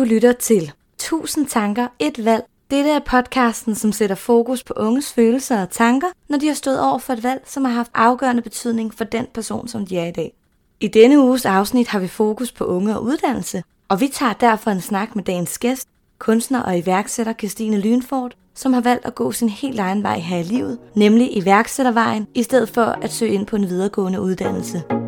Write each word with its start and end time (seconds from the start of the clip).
Du 0.00 0.04
lytter 0.04 0.32
til 0.32 0.72
1000 0.94 1.46
tanker, 1.46 1.86
et 1.98 2.24
valg. 2.24 2.44
Dette 2.70 2.90
er 2.90 2.98
podcasten, 2.98 3.74
som 3.74 3.92
sætter 3.92 4.16
fokus 4.16 4.62
på 4.62 4.74
unges 4.76 5.12
følelser 5.12 5.62
og 5.62 5.70
tanker, 5.70 6.06
når 6.28 6.38
de 6.38 6.46
har 6.46 6.54
stået 6.54 6.80
over 6.80 6.98
for 6.98 7.12
et 7.12 7.22
valg, 7.22 7.42
som 7.46 7.64
har 7.64 7.72
haft 7.72 7.90
afgørende 7.94 8.42
betydning 8.42 8.94
for 8.94 9.04
den 9.04 9.26
person, 9.34 9.68
som 9.68 9.86
de 9.86 9.98
er 9.98 10.06
i 10.06 10.10
dag. 10.10 10.32
I 10.80 10.88
denne 10.88 11.20
uges 11.20 11.46
afsnit 11.46 11.88
har 11.88 11.98
vi 11.98 12.08
fokus 12.08 12.52
på 12.52 12.64
unge 12.64 12.96
og 12.96 13.02
uddannelse, 13.02 13.62
og 13.88 14.00
vi 14.00 14.08
tager 14.08 14.32
derfor 14.32 14.70
en 14.70 14.80
snak 14.80 15.16
med 15.16 15.24
dagens 15.24 15.58
gæst, 15.58 15.88
kunstner 16.18 16.62
og 16.62 16.78
iværksætter 16.78 17.32
Christine 17.32 17.80
Lynford, 17.80 18.32
som 18.54 18.72
har 18.72 18.80
valgt 18.80 19.06
at 19.06 19.14
gå 19.14 19.32
sin 19.32 19.48
helt 19.48 19.80
egen 19.80 20.02
vej 20.02 20.18
her 20.18 20.38
i 20.38 20.42
livet, 20.42 20.78
nemlig 20.94 21.36
iværksættervejen, 21.36 22.26
i 22.34 22.42
stedet 22.42 22.68
for 22.68 22.84
at 22.84 23.12
søge 23.12 23.32
ind 23.32 23.46
på 23.46 23.56
en 23.56 23.68
videregående 23.68 24.20
uddannelse. 24.20 24.99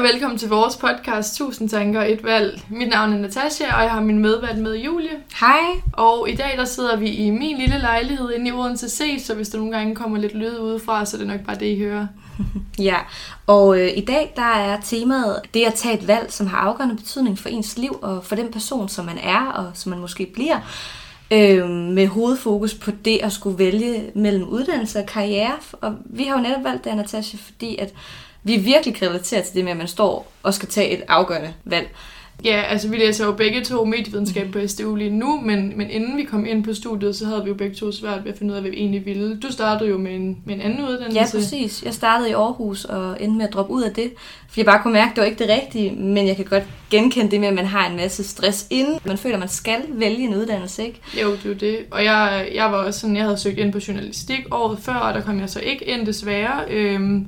Og 0.00 0.06
velkommen 0.06 0.38
til 0.38 0.48
vores 0.48 0.76
podcast 0.76 1.32
1000 1.32 1.68
tanker 1.68 2.02
et 2.02 2.24
valg. 2.24 2.62
Mit 2.68 2.88
navn 2.88 3.12
er 3.12 3.18
Natasha, 3.18 3.64
og 3.76 3.82
jeg 3.82 3.90
har 3.90 4.00
min 4.00 4.18
medvært 4.18 4.58
med 4.58 4.76
Julie. 4.76 5.10
Hej! 5.40 5.60
Og 5.92 6.28
i 6.30 6.34
dag 6.34 6.54
der 6.56 6.64
sidder 6.64 6.96
vi 6.96 7.08
i 7.08 7.30
min 7.30 7.58
lille 7.58 7.78
lejlighed 7.78 8.32
inde 8.32 8.48
i 8.48 8.52
Odense 8.52 8.88
C, 8.90 9.24
så 9.26 9.34
hvis 9.34 9.48
der 9.48 9.58
nogle 9.58 9.76
gange 9.76 9.94
kommer 9.94 10.18
lidt 10.18 10.34
lyd 10.34 10.58
udefra, 10.58 11.04
så 11.04 11.16
er 11.16 11.18
det 11.18 11.28
nok 11.28 11.40
bare 11.40 11.56
det, 11.58 11.66
I 11.66 11.78
hører. 11.78 12.06
Ja, 12.78 12.96
og 13.46 13.80
øh, 13.80 13.90
i 13.96 14.00
dag 14.00 14.32
der 14.36 14.42
er 14.42 14.80
temaet 14.80 15.40
det 15.54 15.64
at 15.64 15.74
tage 15.74 15.98
et 15.98 16.08
valg, 16.08 16.32
som 16.32 16.46
har 16.46 16.58
afgørende 16.58 16.96
betydning 16.96 17.38
for 17.38 17.48
ens 17.48 17.78
liv 17.78 17.98
og 18.02 18.24
for 18.24 18.36
den 18.36 18.52
person, 18.52 18.88
som 18.88 19.04
man 19.04 19.18
er 19.18 19.46
og 19.46 19.70
som 19.74 19.90
man 19.90 19.98
måske 19.98 20.30
bliver. 20.34 20.58
Øh, 21.30 21.68
med 21.70 22.06
hovedfokus 22.06 22.74
på 22.74 22.90
det 23.04 23.18
at 23.22 23.32
skulle 23.32 23.58
vælge 23.58 24.10
mellem 24.14 24.48
uddannelse 24.48 24.98
og 24.98 25.06
karriere. 25.06 25.52
Og 25.72 25.94
vi 26.04 26.24
har 26.24 26.36
jo 26.36 26.42
netop 26.42 26.64
valgt 26.64 26.84
det, 26.84 26.96
Natasha, 26.96 27.38
fordi 27.40 27.76
at 27.76 27.94
vi 28.42 28.56
virkelig 28.56 28.94
kan 28.94 29.08
relatere 29.08 29.42
til 29.42 29.54
det 29.54 29.64
med, 29.64 29.72
at 29.72 29.78
man 29.78 29.88
står 29.88 30.32
og 30.42 30.54
skal 30.54 30.68
tage 30.68 30.90
et 30.90 31.02
afgørende 31.08 31.54
valg. 31.64 31.88
Ja, 32.44 32.62
altså 32.62 32.88
vi 32.88 32.96
læser 32.96 33.26
jo 33.26 33.32
begge 33.32 33.64
to 33.64 33.84
medievidenskab 33.84 34.52
på 34.52 34.58
SDU 34.66 34.94
lige 34.94 35.10
nu, 35.10 35.40
men, 35.40 35.72
men 35.76 35.90
inden 35.90 36.16
vi 36.16 36.24
kom 36.24 36.46
ind 36.46 36.64
på 36.64 36.74
studiet, 36.74 37.16
så 37.16 37.26
havde 37.26 37.42
vi 37.42 37.48
jo 37.48 37.54
begge 37.54 37.76
to 37.76 37.92
svært 37.92 38.24
ved 38.24 38.32
at 38.32 38.38
finde 38.38 38.52
ud 38.52 38.56
af, 38.56 38.62
hvad 38.62 38.70
vi 38.70 38.76
egentlig 38.76 39.06
ville. 39.06 39.36
Du 39.36 39.52
startede 39.52 39.90
jo 39.90 39.98
med 39.98 40.14
en, 40.14 40.38
med 40.44 40.54
en 40.54 40.60
anden 40.60 40.88
uddannelse. 40.88 41.20
Ja, 41.20 41.26
præcis. 41.30 41.82
Jeg 41.82 41.94
startede 41.94 42.30
i 42.30 42.32
Aarhus 42.32 42.84
og 42.84 43.16
endte 43.20 43.36
med 43.36 43.46
at 43.46 43.52
droppe 43.52 43.72
ud 43.72 43.82
af 43.82 43.92
det, 43.92 44.12
fordi 44.48 44.60
jeg 44.60 44.66
bare 44.66 44.82
kunne 44.82 44.92
mærke, 44.92 45.10
at 45.10 45.16
det 45.16 45.20
var 45.20 45.26
ikke 45.26 45.38
det 45.38 45.48
rigtige, 45.62 45.92
men 45.92 46.26
jeg 46.26 46.36
kan 46.36 46.44
godt 46.44 46.64
genkende 46.90 47.30
det 47.30 47.40
med, 47.40 47.48
at 47.48 47.54
man 47.54 47.66
har 47.66 47.90
en 47.90 47.96
masse 47.96 48.24
stress 48.24 48.66
inden. 48.70 48.98
Man 49.04 49.18
føler, 49.18 49.34
at 49.34 49.40
man 49.40 49.48
skal 49.48 49.80
vælge 49.88 50.24
en 50.24 50.34
uddannelse, 50.34 50.86
ikke? 50.86 51.00
Jo, 51.22 51.30
det 51.32 51.44
er 51.44 51.48
jo 51.48 51.54
det. 51.54 51.78
Og 51.90 52.04
jeg, 52.04 52.48
jeg 52.54 52.72
var 52.72 52.78
også 52.78 53.00
sådan, 53.00 53.16
jeg 53.16 53.24
havde 53.24 53.38
søgt 53.38 53.58
ind 53.58 53.72
på 53.72 53.80
journalistik 53.88 54.40
året 54.50 54.78
før, 54.78 54.94
og 54.94 55.14
der 55.14 55.20
kom 55.20 55.40
jeg 55.40 55.50
så 55.50 55.60
ikke 55.60 55.84
ind 55.84 56.06
desværre. 56.06 56.64
Øhm, 56.70 57.26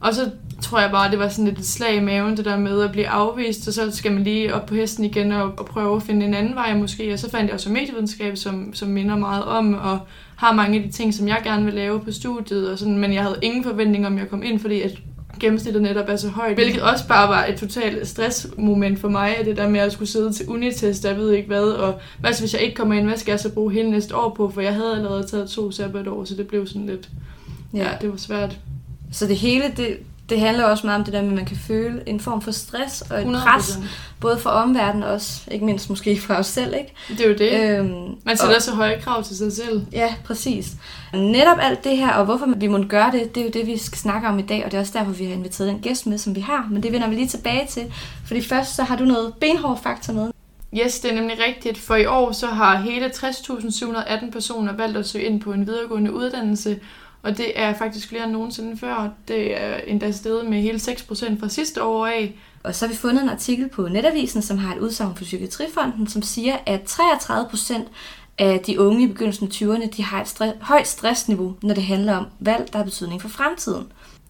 og 0.00 0.14
så 0.14 0.30
tror 0.62 0.80
jeg 0.80 0.90
bare, 0.90 1.10
det 1.10 1.18
var 1.18 1.28
sådan 1.28 1.44
lidt 1.44 1.58
et 1.58 1.66
slag 1.66 1.96
i 1.96 2.00
maven, 2.00 2.36
det 2.36 2.44
der 2.44 2.56
med 2.56 2.82
at 2.82 2.92
blive 2.92 3.08
afvist, 3.08 3.68
og 3.68 3.74
så 3.74 3.90
skal 3.96 4.12
man 4.12 4.22
lige 4.22 4.54
op 4.54 4.66
på 4.66 4.74
hesten 4.74 5.04
igen 5.04 5.32
og, 5.32 5.52
og 5.58 5.66
prøve 5.66 5.96
at 5.96 6.02
finde 6.02 6.26
en 6.26 6.34
anden 6.34 6.54
vej 6.54 6.74
måske. 6.74 7.12
Og 7.12 7.18
så 7.18 7.30
fandt 7.30 7.46
jeg 7.46 7.54
også 7.54 7.70
medievidenskab, 7.70 8.36
som, 8.36 8.74
som 8.74 8.88
minder 8.88 9.16
meget 9.16 9.44
om, 9.44 9.74
og 9.74 9.98
har 10.36 10.52
mange 10.52 10.78
af 10.78 10.84
de 10.84 10.90
ting, 10.90 11.14
som 11.14 11.28
jeg 11.28 11.40
gerne 11.44 11.64
vil 11.64 11.74
lave 11.74 12.00
på 12.00 12.12
studiet, 12.12 12.70
og 12.72 12.78
sådan, 12.78 12.98
men 12.98 13.12
jeg 13.14 13.22
havde 13.22 13.38
ingen 13.42 13.64
forventning 13.64 14.06
om, 14.06 14.18
jeg 14.18 14.28
kom 14.28 14.42
ind, 14.42 14.60
fordi 14.60 14.82
at 14.82 14.98
gennemsnittet 15.40 15.82
netop 15.82 16.08
er 16.08 16.16
så 16.16 16.28
højt, 16.28 16.54
hvilket 16.54 16.82
også 16.82 17.08
bare 17.08 17.28
var 17.28 17.44
et 17.44 17.56
totalt 17.56 18.08
stressmoment 18.08 18.98
for 18.98 19.08
mig, 19.08 19.36
at 19.36 19.46
det 19.46 19.56
der 19.56 19.68
med 19.68 19.80
at 19.80 19.92
skulle 19.92 20.08
sidde 20.08 20.32
til 20.32 20.48
unitest, 20.48 21.04
jeg 21.04 21.16
ved 21.16 21.32
ikke 21.32 21.48
hvad, 21.48 21.64
og 21.64 22.00
hvad 22.20 22.40
hvis 22.40 22.54
jeg 22.54 22.62
ikke 22.62 22.74
kommer 22.74 22.94
ind, 22.94 23.06
hvad 23.06 23.16
skal 23.16 23.32
jeg 23.32 23.40
så 23.40 23.52
bruge 23.52 23.72
hele 23.72 23.90
næste 23.90 24.16
år 24.16 24.34
på, 24.34 24.50
for 24.50 24.60
jeg 24.60 24.74
havde 24.74 24.96
allerede 24.96 25.26
taget 25.26 25.50
to 25.50 25.70
sabbatår, 25.70 26.24
så 26.24 26.34
det 26.34 26.46
blev 26.46 26.66
sådan 26.66 26.86
lidt, 26.86 27.08
ja, 27.74 27.78
ja 27.78 27.88
det 28.00 28.10
var 28.10 28.16
svært. 28.16 28.58
Så 29.12 29.26
det 29.26 29.36
hele, 29.36 29.64
det, 29.76 29.96
det 30.28 30.40
handler 30.40 30.64
også 30.64 30.86
meget 30.86 30.98
om 30.98 31.04
det 31.04 31.14
der 31.14 31.22
med, 31.22 31.28
at 31.28 31.36
man 31.36 31.44
kan 31.44 31.56
føle 31.56 32.02
en 32.06 32.20
form 32.20 32.42
for 32.42 32.50
stress 32.50 33.00
og 33.00 33.22
et 33.22 33.26
100%. 33.26 33.52
pres, 33.52 33.78
både 34.20 34.38
for 34.38 34.50
omverdenen 34.50 35.02
og 35.02 35.12
også, 35.12 35.40
ikke 35.50 35.64
mindst 35.64 35.90
måske 35.90 36.20
fra 36.20 36.38
os 36.38 36.46
selv, 36.46 36.74
ikke? 36.74 36.94
Det 37.08 37.20
er 37.20 37.28
jo 37.28 37.34
det. 37.34 37.78
Øhm, 37.78 38.14
man 38.24 38.36
sætter 38.36 38.56
og, 38.56 38.62
så 38.62 38.74
høje 38.74 39.00
krav 39.00 39.22
til 39.22 39.36
sig 39.36 39.52
selv. 39.52 39.86
Ja, 39.92 40.14
præcis. 40.24 40.72
Netop 41.14 41.58
alt 41.60 41.84
det 41.84 41.96
her, 41.96 42.12
og 42.12 42.24
hvorfor 42.24 42.46
vi 42.56 42.66
må 42.66 42.82
gøre 42.82 43.12
det, 43.12 43.34
det 43.34 43.40
er 43.40 43.44
jo 43.44 43.50
det, 43.50 43.66
vi 43.66 43.78
skal 43.78 43.98
snakke 43.98 44.28
om 44.28 44.38
i 44.38 44.42
dag, 44.42 44.64
og 44.64 44.70
det 44.70 44.76
er 44.76 44.80
også 44.80 44.98
derfor, 44.98 45.12
vi 45.12 45.24
har 45.24 45.32
inviteret 45.32 45.68
den 45.68 45.78
gæst 45.78 46.06
med, 46.06 46.18
som 46.18 46.36
vi 46.36 46.40
har. 46.40 46.68
Men 46.70 46.82
det 46.82 46.92
vender 46.92 47.08
vi 47.08 47.14
lige 47.14 47.28
tilbage 47.28 47.66
til, 47.66 47.92
fordi 48.26 48.42
først 48.42 48.76
så 48.76 48.82
har 48.82 48.96
du 48.96 49.04
noget 49.04 49.34
benhård 49.40 49.82
faktor 49.82 50.12
med. 50.12 50.30
Yes, 50.74 51.00
det 51.00 51.10
er 51.10 51.14
nemlig 51.14 51.36
rigtigt, 51.46 51.78
for 51.78 51.96
i 51.96 52.06
år 52.06 52.32
så 52.32 52.46
har 52.46 52.76
hele 52.80 53.06
60.718 53.06 54.30
personer 54.30 54.76
valgt 54.76 54.96
at 54.96 55.08
søge 55.08 55.24
ind 55.24 55.40
på 55.40 55.52
en 55.52 55.66
videregående 55.66 56.12
uddannelse, 56.12 56.80
og 57.28 57.38
det 57.38 57.60
er 57.60 57.74
faktisk 57.74 58.08
flere 58.08 58.24
end 58.24 58.32
nogensinde 58.32 58.76
før. 58.76 59.10
Det 59.28 59.62
er 59.62 59.76
endda 59.86 60.12
steget 60.12 60.46
med 60.46 60.60
hele 60.60 60.78
6% 60.78 61.40
fra 61.40 61.48
sidste 61.48 61.82
år 61.82 62.06
af. 62.06 62.34
Og 62.64 62.74
så 62.74 62.86
har 62.86 62.92
vi 62.92 62.98
fundet 62.98 63.22
en 63.22 63.28
artikel 63.28 63.68
på 63.68 63.88
Netavisen, 63.88 64.42
som 64.42 64.58
har 64.58 64.74
et 64.74 64.80
udsagn 64.80 65.16
fra 65.16 65.24
Psykiatrifonden, 65.24 66.06
som 66.06 66.22
siger, 66.22 66.56
at 66.66 66.80
33% 66.80 67.82
af 68.38 68.60
de 68.60 68.80
unge 68.80 69.04
i 69.04 69.06
begyndelsen 69.06 69.46
af 69.46 69.50
20'erne, 69.50 69.88
de 69.96 70.02
har 70.02 70.20
et 70.20 70.26
stre- 70.26 70.56
højt 70.60 70.88
stressniveau, 70.88 71.54
når 71.62 71.74
det 71.74 71.82
handler 71.82 72.16
om 72.16 72.26
valg, 72.40 72.68
der 72.72 72.78
har 72.78 72.84
betydning 72.84 73.22
for 73.22 73.28
fremtiden. 73.28 73.86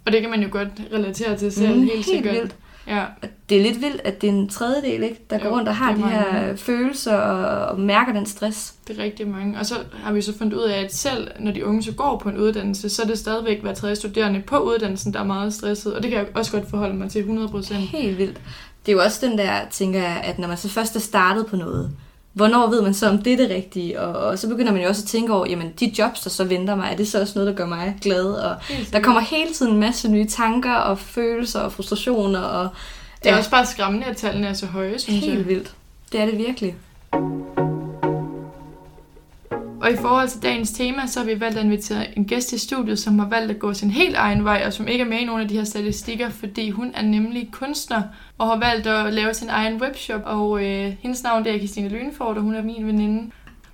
Og 0.06 0.12
det 0.12 0.20
kan 0.20 0.30
man 0.30 0.42
jo 0.42 0.48
godt 0.50 0.68
relatere 0.92 1.36
til 1.36 1.52
selv, 1.52 1.74
mm, 1.74 1.80
helt, 1.80 1.92
helt 1.92 2.06
sikkert. 2.06 2.34
Vildt. 2.34 2.54
Ja. 2.88 3.04
Det 3.48 3.58
er 3.58 3.62
lidt 3.62 3.80
vildt, 3.80 4.00
at 4.04 4.20
det 4.20 4.28
er 4.28 4.32
en 4.32 4.48
tredjedel, 4.48 5.02
ikke, 5.02 5.20
der 5.30 5.38
jo, 5.38 5.42
går 5.42 5.50
rundt 5.50 5.68
og 5.68 5.76
har 5.76 5.94
de 5.94 6.02
her 6.02 6.32
mange. 6.32 6.56
følelser 6.56 7.16
og, 7.16 7.66
og 7.66 7.80
mærker 7.80 8.12
den 8.12 8.26
stress. 8.26 8.74
Det 8.88 8.98
er 8.98 9.02
rigtig 9.02 9.28
mange. 9.28 9.58
Og 9.58 9.66
så 9.66 9.74
har 9.92 10.12
vi 10.12 10.22
så 10.22 10.38
fundet 10.38 10.56
ud 10.56 10.62
af, 10.62 10.84
at 10.84 10.94
selv 10.94 11.30
når 11.38 11.52
de 11.52 11.66
unge 11.66 11.82
så 11.82 11.92
går 11.92 12.18
på 12.18 12.28
en 12.28 12.38
uddannelse, 12.38 12.88
så 12.88 13.02
er 13.02 13.06
det 13.06 13.18
stadigvæk 13.18 13.62
hver 13.62 13.74
tredje 13.74 13.96
studerende 13.96 14.42
på 14.46 14.58
uddannelsen, 14.58 15.12
der 15.12 15.20
er 15.20 15.24
meget 15.24 15.54
stresset. 15.54 15.94
Og 15.94 16.02
det 16.02 16.10
kan 16.10 16.18
jeg 16.18 16.28
også 16.34 16.52
godt 16.52 16.70
forholde 16.70 16.94
mig 16.94 17.10
til 17.10 17.22
100%. 17.22 17.74
Helt 17.74 18.18
vildt. 18.18 18.40
Det 18.86 18.92
er 18.92 18.96
jo 18.96 19.02
også 19.02 19.26
den 19.26 19.38
der, 19.38 19.52
tænker 19.70 20.00
jeg, 20.00 20.20
at 20.24 20.38
når 20.38 20.48
man 20.48 20.56
så 20.56 20.68
først 20.68 20.96
er 20.96 21.00
startet 21.00 21.46
på 21.46 21.56
noget, 21.56 21.90
hvornår 22.32 22.70
ved 22.70 22.82
man 22.82 22.94
så, 22.94 23.08
om 23.08 23.22
det 23.22 23.32
er 23.32 23.36
det 23.36 23.50
rigtige? 23.50 24.00
Og, 24.00 24.26
og 24.26 24.38
så 24.38 24.48
begynder 24.48 24.72
man 24.72 24.82
jo 24.82 24.88
også 24.88 25.02
at 25.02 25.08
tænke 25.08 25.32
over, 25.32 25.46
jamen 25.46 25.72
de 25.80 25.92
jobs, 25.98 26.20
der 26.20 26.30
så 26.30 26.44
venter 26.44 26.74
mig, 26.74 26.88
er 26.92 26.96
det 26.96 27.08
så 27.08 27.20
også 27.20 27.32
noget, 27.38 27.48
der 27.48 27.54
gør 27.54 27.66
mig 27.66 27.96
glad? 28.02 28.24
Og 28.24 28.56
der 28.92 29.00
kommer 29.00 29.20
hele 29.20 29.52
tiden 29.52 29.72
en 29.72 29.80
masse 29.80 30.08
nye 30.08 30.26
tanker 30.26 30.74
og 30.74 30.98
følelser 30.98 31.60
og 31.60 31.72
frustrationer. 31.72 32.40
Og, 32.40 32.68
det 33.22 33.28
er 33.28 33.32
ja. 33.32 33.38
også 33.38 33.50
bare 33.50 33.66
skræmmende, 33.66 34.06
at 34.06 34.16
tallene 34.16 34.46
er 34.46 34.52
så 34.52 34.66
høje, 34.66 34.98
synes 34.98 35.20
Helt 35.20 35.26
jeg. 35.26 35.34
Helt 35.34 35.48
vildt. 35.48 35.74
Det 36.12 36.20
er 36.20 36.26
det 36.26 36.38
virkelig. 36.38 36.76
Og 39.80 39.90
i 39.92 39.96
forhold 39.96 40.28
til 40.28 40.42
dagens 40.42 40.70
tema, 40.70 41.06
så 41.06 41.20
har 41.20 41.26
vi 41.26 41.40
valgt 41.40 41.58
at 41.58 41.64
invitere 41.64 42.18
en 42.18 42.24
gæst 42.24 42.52
i 42.52 42.58
studiet, 42.58 42.98
som 42.98 43.18
har 43.18 43.28
valgt 43.28 43.50
at 43.50 43.58
gå 43.58 43.74
sin 43.74 43.90
helt 43.90 44.16
egen 44.16 44.44
vej, 44.44 44.62
og 44.66 44.72
som 44.72 44.88
ikke 44.88 45.04
er 45.04 45.08
med 45.08 45.18
i 45.18 45.24
nogle 45.24 45.42
af 45.42 45.48
de 45.48 45.56
her 45.56 45.64
statistikker, 45.64 46.30
fordi 46.30 46.70
hun 46.70 46.92
er 46.94 47.02
nemlig 47.02 47.48
kunstner, 47.52 48.02
og 48.38 48.46
har 48.46 48.58
valgt 48.58 48.86
at 48.86 49.12
lave 49.12 49.34
sin 49.34 49.48
egen 49.48 49.82
webshop, 49.82 50.20
og 50.24 50.64
øh, 50.64 50.92
hendes 51.00 51.22
navn 51.22 51.44
det 51.44 51.54
er 51.54 51.58
Christine 51.58 51.88
Lyneford, 51.88 52.36
og 52.36 52.42
hun 52.42 52.54
er 52.54 52.62
min 52.62 52.86
veninde. 52.86 53.30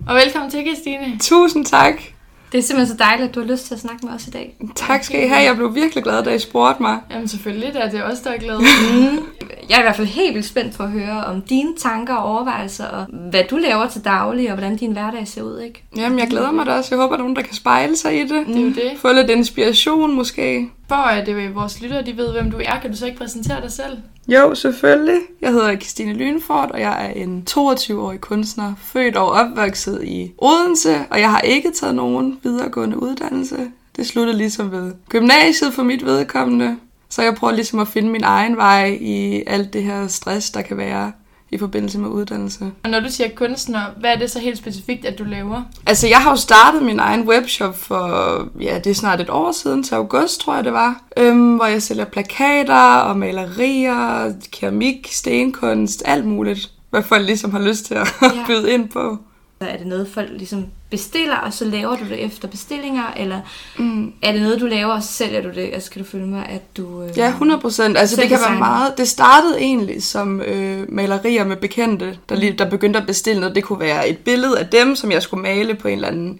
Og 0.07 0.15
velkommen 0.15 0.51
til, 0.51 0.61
Christine. 0.65 1.17
Tusind 1.19 1.65
tak. 1.65 2.14
Det 2.55 2.61
er 2.61 2.65
simpelthen 2.65 2.97
så 2.97 3.03
dejligt, 3.03 3.29
at 3.29 3.35
du 3.35 3.39
har 3.39 3.47
lyst 3.47 3.65
til 3.65 3.73
at 3.73 3.79
snakke 3.79 4.05
med 4.05 4.13
os 4.13 4.27
i 4.27 4.29
dag. 4.29 4.55
Tak 4.75 5.03
skal 5.03 5.23
I 5.23 5.27
have. 5.27 5.41
Jeg 5.41 5.55
blev 5.55 5.75
virkelig 5.75 6.03
glad, 6.03 6.23
da 6.23 6.29
I 6.29 6.39
spurgte 6.39 6.81
mig. 6.81 6.99
Jamen 7.11 7.27
selvfølgelig, 7.27 7.73
det 7.73 7.83
er 7.83 7.89
det 7.89 8.03
også, 8.03 8.21
der 8.25 8.31
er 8.31 8.37
glad. 8.37 8.59
mm. 8.59 9.19
Jeg 9.69 9.75
er 9.75 9.79
i 9.79 9.81
hvert 9.81 9.95
fald 9.95 10.07
helt 10.07 10.33
vildt 10.33 10.47
spændt 10.47 10.77
på 10.77 10.83
at 10.83 10.89
høre 10.89 11.23
om 11.23 11.41
dine 11.41 11.75
tanker 11.77 12.15
og 12.15 12.35
overvejelser, 12.35 12.85
og 12.85 13.05
hvad 13.29 13.43
du 13.49 13.57
laver 13.57 13.87
til 13.87 14.01
daglig, 14.05 14.51
og 14.51 14.57
hvordan 14.57 14.77
din 14.77 14.91
hverdag 14.91 15.27
ser 15.27 15.41
ud, 15.41 15.59
ikke? 15.59 15.83
Jamen, 15.95 16.19
jeg 16.19 16.27
glæder 16.27 16.51
mig 16.51 16.65
da 16.65 16.71
også. 16.71 16.95
Jeg 16.95 17.01
håber, 17.01 17.13
at 17.13 17.19
nogen, 17.19 17.35
der 17.35 17.41
kan 17.41 17.53
spejle 17.53 17.95
sig 17.95 18.19
i 18.19 18.21
det. 18.21 18.47
Det 18.47 18.57
er 18.57 18.61
jo 18.61 18.67
det. 18.67 18.91
Få 18.97 19.13
lidt 19.13 19.29
inspiration, 19.29 20.15
måske. 20.15 20.69
For 20.87 20.95
at 20.95 21.25
det, 21.25 21.35
øh, 21.35 21.55
vores 21.55 21.81
lyttere 21.81 22.05
de 22.05 22.17
ved, 22.17 22.31
hvem 22.31 22.51
du 22.51 22.57
er, 22.65 22.79
kan 22.79 22.91
du 22.91 22.97
så 22.97 23.05
ikke 23.05 23.17
præsentere 23.17 23.61
dig 23.61 23.71
selv? 23.71 23.97
Jo, 24.27 24.55
selvfølgelig. 24.55 25.19
Jeg 25.41 25.51
hedder 25.51 25.75
Christine 25.75 26.13
Lynfort, 26.13 26.71
og 26.71 26.79
jeg 26.79 27.05
er 27.05 27.09
en 27.09 27.47
22-årig 27.49 28.21
kunstner, 28.21 28.73
født 28.77 29.15
og 29.15 29.31
opvokset 29.31 30.03
i 30.03 30.31
Odense, 30.37 31.05
og 31.09 31.19
jeg 31.19 31.31
har 31.31 31.39
ikke 31.39 31.71
taget 31.71 31.95
nogen 31.95 32.39
videregående 32.43 33.03
uddannelse. 33.03 33.57
Det 33.95 34.07
sluttede 34.07 34.37
ligesom 34.37 34.71
ved 34.71 34.93
gymnasiet 35.09 35.73
for 35.73 35.83
mit 35.83 36.05
vedkommende, 36.05 36.77
så 37.09 37.21
jeg 37.21 37.35
prøver 37.35 37.53
ligesom 37.53 37.79
at 37.79 37.87
finde 37.87 38.09
min 38.09 38.23
egen 38.23 38.57
vej 38.57 38.97
i 39.01 39.43
alt 39.47 39.73
det 39.73 39.83
her 39.83 40.07
stress, 40.07 40.49
der 40.49 40.61
kan 40.61 40.77
være 40.77 41.11
i 41.51 41.57
forbindelse 41.57 41.99
med 41.99 42.09
uddannelse. 42.09 42.71
Og 42.83 42.89
når 42.89 42.99
du 42.99 43.09
siger 43.09 43.29
kunstner, 43.35 43.81
hvad 43.99 44.09
er 44.09 44.17
det 44.17 44.31
så 44.31 44.39
helt 44.39 44.57
specifikt, 44.57 45.05
at 45.05 45.19
du 45.19 45.23
laver? 45.23 45.61
Altså, 45.85 46.07
jeg 46.07 46.17
har 46.17 46.29
jo 46.29 46.35
startet 46.35 46.83
min 46.83 46.99
egen 46.99 47.27
webshop 47.27 47.77
for, 47.77 48.47
ja, 48.61 48.79
det 48.83 48.89
er 48.89 48.95
snart 48.95 49.21
et 49.21 49.29
år 49.29 49.51
siden, 49.51 49.83
til 49.83 49.95
august, 49.95 50.41
tror 50.41 50.55
jeg 50.55 50.63
det 50.63 50.73
var, 50.73 51.01
øhm, 51.17 51.55
hvor 51.55 51.65
jeg 51.65 51.81
sælger 51.81 52.05
plakater 52.05 52.95
og 52.95 53.17
malerier, 53.17 54.33
keramik, 54.51 55.07
stenkunst, 55.11 56.03
alt 56.05 56.25
muligt, 56.25 56.71
hvad 56.89 57.03
folk 57.03 57.25
ligesom 57.25 57.51
har 57.51 57.59
lyst 57.59 57.85
til 57.85 57.93
at 57.93 58.13
ja. 58.21 58.27
byde 58.47 58.71
ind 58.73 58.89
på. 58.89 59.17
Er 59.65 59.77
det 59.77 59.87
noget, 59.87 60.07
folk 60.13 60.29
ligesom 60.31 60.65
bestiller, 60.89 61.35
og 61.37 61.53
så 61.53 61.65
laver 61.65 61.95
du 61.95 62.03
det 62.09 62.23
efter 62.25 62.47
bestillinger? 62.47 63.03
Eller 63.17 63.39
Mm. 63.77 64.13
er 64.21 64.31
det 64.31 64.41
noget, 64.41 64.59
du 64.61 64.65
laver, 64.65 64.93
og 64.93 65.03
så 65.03 65.13
sælger 65.13 65.41
du 65.41 65.49
det? 65.49 65.69
Altså, 65.73 65.91
kan 65.91 66.01
du 66.03 66.07
følge 66.09 66.27
mig, 66.27 66.45
at 66.49 66.77
du... 66.77 67.03
Øh, 67.03 67.17
Ja, 67.17 67.27
100 67.29 67.61
procent. 67.61 67.97
Altså, 67.97 68.15
det 68.15 68.23
kan 68.23 68.31
være 68.31 68.39
Selvdesign. 68.39 68.59
meget... 68.59 68.97
Det 68.97 69.07
startede 69.07 69.57
egentlig 69.59 70.03
som 70.03 70.41
øh, 70.41 70.85
malerier 70.93 71.45
med 71.45 71.55
bekendte, 71.57 72.17
der, 72.29 72.35
lige, 72.35 72.51
der 72.51 72.69
begyndte 72.69 72.99
at 72.99 73.07
bestille 73.07 73.39
noget. 73.39 73.55
Det 73.55 73.63
kunne 73.63 73.79
være 73.79 74.09
et 74.09 74.17
billede 74.17 74.59
af 74.59 74.67
dem, 74.67 74.95
som 74.95 75.11
jeg 75.11 75.21
skulle 75.21 75.43
male 75.43 75.73
på 75.75 75.87
en 75.87 75.93
eller 75.95 76.07
anden, 76.07 76.39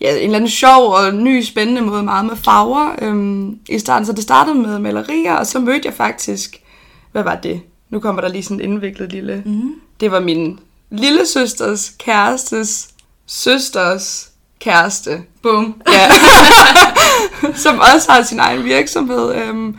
ja, 0.00 0.16
en 0.16 0.22
eller 0.22 0.36
anden 0.36 0.50
sjov 0.50 0.90
og 0.92 1.14
ny, 1.14 1.42
spændende 1.42 1.80
måde, 1.82 2.02
meget 2.02 2.26
med 2.26 2.36
farver 2.36 2.90
øhm, 3.02 3.58
i 3.68 3.78
starten. 3.78 4.06
Så 4.06 4.12
det 4.12 4.22
startede 4.22 4.54
med 4.54 4.78
malerier, 4.78 5.34
og 5.34 5.46
så 5.46 5.58
mødte 5.60 5.80
jeg 5.84 5.94
faktisk... 5.94 6.56
Hvad 7.12 7.22
var 7.22 7.34
det? 7.36 7.60
Nu 7.90 8.00
kommer 8.00 8.20
der 8.22 8.28
lige 8.28 8.42
sådan 8.42 8.60
en 8.60 8.72
indviklet 8.72 9.12
lille... 9.12 9.42
Mm. 9.46 9.74
Det 10.00 10.10
var 10.10 10.20
min 10.20 10.58
lille 10.90 11.26
søsters 11.26 11.92
kærestes 11.98 12.88
søsters 13.26 14.30
kæreste. 14.60 15.22
Bum. 15.42 15.74
Ja. 15.88 16.08
som 17.64 17.80
også 17.94 18.12
har 18.12 18.22
sin 18.22 18.38
egen 18.38 18.64
virksomhed. 18.64 19.34
Øhm, 19.34 19.76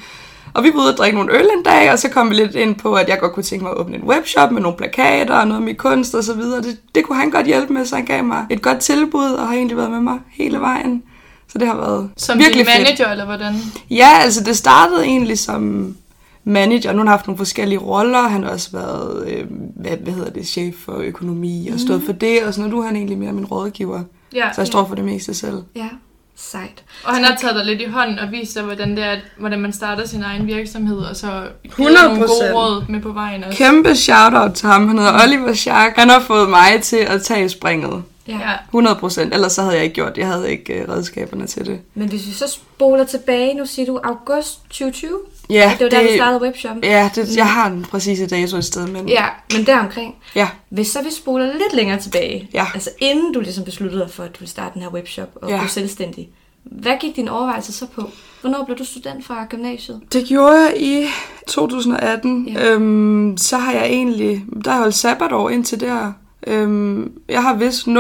og 0.54 0.64
vi 0.64 0.72
var 0.74 0.80
ude 0.80 0.92
og 0.92 0.98
drikke 0.98 1.18
nogle 1.18 1.34
øl 1.34 1.46
en 1.58 1.64
dag, 1.64 1.92
og 1.92 2.00
så 2.00 2.10
kom 2.10 2.30
vi 2.30 2.36
lidt 2.36 2.56
ind 2.56 2.76
på, 2.76 2.94
at 2.94 3.10
jeg 3.10 3.20
godt 3.20 3.34
kunne 3.34 3.44
tænke 3.44 3.64
mig 3.64 3.72
at 3.72 3.78
åbne 3.78 3.96
en 3.98 4.04
webshop 4.04 4.52
med 4.52 4.62
nogle 4.62 4.78
plakater 4.78 5.36
og 5.36 5.48
noget 5.48 5.64
med 5.64 5.76
kunst 5.76 6.16
og 6.16 6.24
så 6.24 6.34
videre. 6.34 6.62
Det, 6.62 6.78
det 6.96 7.04
kunne 7.06 7.18
han 7.18 7.30
godt 7.32 7.46
hjælpe 7.46 7.74
med, 7.74 7.86
så 7.86 7.96
han 7.96 8.06
gav 8.06 8.24
mig 8.24 8.46
et 8.50 8.62
godt 8.62 8.80
tilbud, 8.80 9.32
og 9.32 9.48
har 9.48 9.54
egentlig 9.56 9.78
været 9.78 9.92
med 9.92 10.00
mig 10.00 10.20
hele 10.32 10.60
vejen. 10.60 11.04
Så 11.52 11.58
det 11.58 11.68
har 11.68 11.76
været 11.76 12.10
Som 12.18 12.40
virkelig 12.40 12.66
din 12.66 12.74
fedt. 12.74 12.88
manager, 12.88 13.12
eller 13.12 13.26
hvordan? 13.26 13.56
Ja, 13.90 14.10
altså 14.22 14.44
det 14.44 14.58
startede 14.58 15.04
egentlig 15.04 15.40
som 15.40 15.96
manager. 16.44 16.92
Nu 16.92 16.98
har 16.98 17.04
han 17.04 17.08
haft 17.08 17.28
nogle 17.28 17.38
forskellige 17.38 17.80
roller. 17.80 18.22
Han 18.22 18.44
har 18.44 18.50
også 18.50 18.72
været, 18.72 19.28
øh, 19.28 19.46
hvad, 19.76 19.98
hvad 19.98 20.14
hedder 20.14 20.30
det, 20.32 20.48
chef 20.48 20.76
for 20.76 20.98
økonomi 20.98 21.70
og 21.74 21.80
stået 21.80 22.04
for 22.06 22.14
det. 22.14 22.44
Og 22.44 22.54
sådan 22.54 22.70
noget. 22.70 22.76
Nu 22.76 22.82
er 22.82 22.86
han 22.86 22.96
egentlig 22.96 23.18
mere 23.18 23.34
min 23.34 23.46
rådgiver. 23.46 24.04
Ja. 24.36 24.54
Så 24.54 24.62
jeg 24.62 24.68
står 24.68 24.86
for 24.88 24.96
det 24.96 25.06
meste 25.06 25.34
selv. 25.34 25.64
Ja, 25.76 25.88
sejt. 26.36 26.84
Og 27.04 27.14
han 27.14 27.24
har 27.24 27.36
taget 27.36 27.56
dig 27.56 27.66
lidt 27.66 27.82
i 27.82 27.86
hånden 27.86 28.20
og 28.20 28.32
vist 28.32 28.56
dig, 28.56 28.64
hvordan, 28.64 28.96
det 28.98 29.04
er, 29.04 29.16
hvordan 29.38 29.60
man 29.60 29.74
starter 29.74 30.06
sin 30.06 30.24
egen 30.24 30.48
virksomhed, 30.48 30.98
og 30.98 31.16
så 31.16 31.44
givet 31.78 31.90
100%. 31.90 32.04
nogle 32.04 32.20
gode 32.20 32.54
råd 32.54 32.84
med 32.90 33.02
på 33.02 33.12
vejen 33.12 33.44
også. 33.44 33.58
Kæmpe 33.58 33.96
shout-out 33.96 34.54
til 34.54 34.68
ham. 34.68 34.88
Han 34.88 34.98
hedder 34.98 35.24
Oliver 35.24 35.54
Schack. 35.54 35.98
Han 35.98 36.10
har 36.10 36.20
fået 36.20 36.50
mig 36.50 36.82
til 36.82 36.98
at 36.98 37.24
tage 37.24 37.50
springet. 37.50 38.04
Ja. 38.28 38.40
Ja. 38.40 38.54
100 38.66 38.96
procent. 38.96 39.34
Ellers 39.34 39.52
så 39.52 39.62
havde 39.62 39.76
jeg 39.76 39.84
ikke 39.84 39.94
gjort 39.94 40.16
det. 40.16 40.22
Jeg 40.22 40.28
havde 40.28 40.52
ikke 40.52 40.74
øh, 40.74 40.90
redskaberne 40.90 41.48
til 41.48 41.66
det. 41.66 41.80
Men 41.94 42.10
hvis 42.10 42.28
vi 42.28 42.32
så 42.32 42.48
spoler 42.48 43.04
tilbage, 43.04 43.54
nu 43.54 43.66
siger 43.66 43.86
du 43.86 44.00
august 44.04 44.64
2020? 44.70 45.20
Ja, 45.50 45.76
det 45.80 45.84
var 45.84 45.90
der, 45.90 46.02
du 46.08 46.14
startede 46.16 46.42
webshoppen? 46.42 46.84
Ja, 46.84 47.10
det, 47.16 47.36
jeg 47.38 47.48
har 47.48 47.70
den 47.70 47.82
præcise 47.92 48.28
dato 48.28 48.58
et 48.58 48.66
sted, 48.66 48.88
men 48.88 49.10
Ja, 49.10 49.26
men 49.54 49.66
deromkring. 49.66 50.16
ja. 50.36 50.48
Hvis 50.70 50.88
så 50.88 51.02
vi 51.04 51.12
spoler 51.12 51.46
lidt 51.46 51.74
længere 51.74 52.00
tilbage, 52.00 52.50
Ja. 52.54 52.66
altså 52.74 52.90
inden 53.00 53.34
du 53.34 53.40
ligesom 53.40 53.64
besluttede 53.66 54.02
dig 54.02 54.10
for, 54.12 54.24
at 54.24 54.30
du 54.30 54.40
ville 54.40 54.50
starte 54.52 54.74
den 54.74 54.82
her 54.82 54.90
webshop 54.90 55.30
og 55.42 55.50
Ja. 55.50 55.58
blive 55.58 55.70
selvstændig, 55.70 56.30
hvad 56.64 56.94
gik 57.02 57.16
din 57.16 57.28
overvejelse 57.28 57.74
så 57.74 57.86
på? 57.96 58.10
Hvornår 58.42 58.64
blev 58.66 58.78
du 58.78 58.86
student 58.86 59.26
fra 59.26 59.46
gymnasiet? 59.50 60.02
Det 60.14 60.26
gjorde 60.26 60.58
jeg 60.62 60.74
i 60.78 61.06
2018. 61.48 62.48
Ja. 62.48 62.70
Øhm, 62.72 63.38
så 63.38 63.58
har 63.58 63.72
jeg 63.72 63.86
egentlig, 63.86 64.44
der 64.66 64.70
har 64.72 64.78
jeg 64.78 64.82
holdt 64.82 64.96
sabbatår 64.96 65.50
indtil 65.50 65.80
der. 65.80 66.14
Øhm, 66.48 67.12
jeg 67.30 67.44
har 67.44 67.54
vist 67.56 67.88
0% 67.88 67.94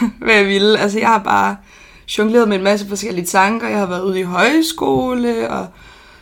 hvad 0.24 0.34
jeg 0.34 0.46
ville. 0.46 0.78
Altså 0.78 0.98
jeg 0.98 1.08
har 1.08 1.18
bare 1.18 1.56
jongleret 2.18 2.48
med 2.48 2.56
en 2.56 2.64
masse 2.64 2.88
forskellige 2.88 3.26
tanker. 3.26 3.68
Jeg 3.68 3.78
har 3.78 3.86
været 3.86 4.02
ude 4.04 4.20
i 4.20 4.22
højskole, 4.22 5.50
og 5.50 5.66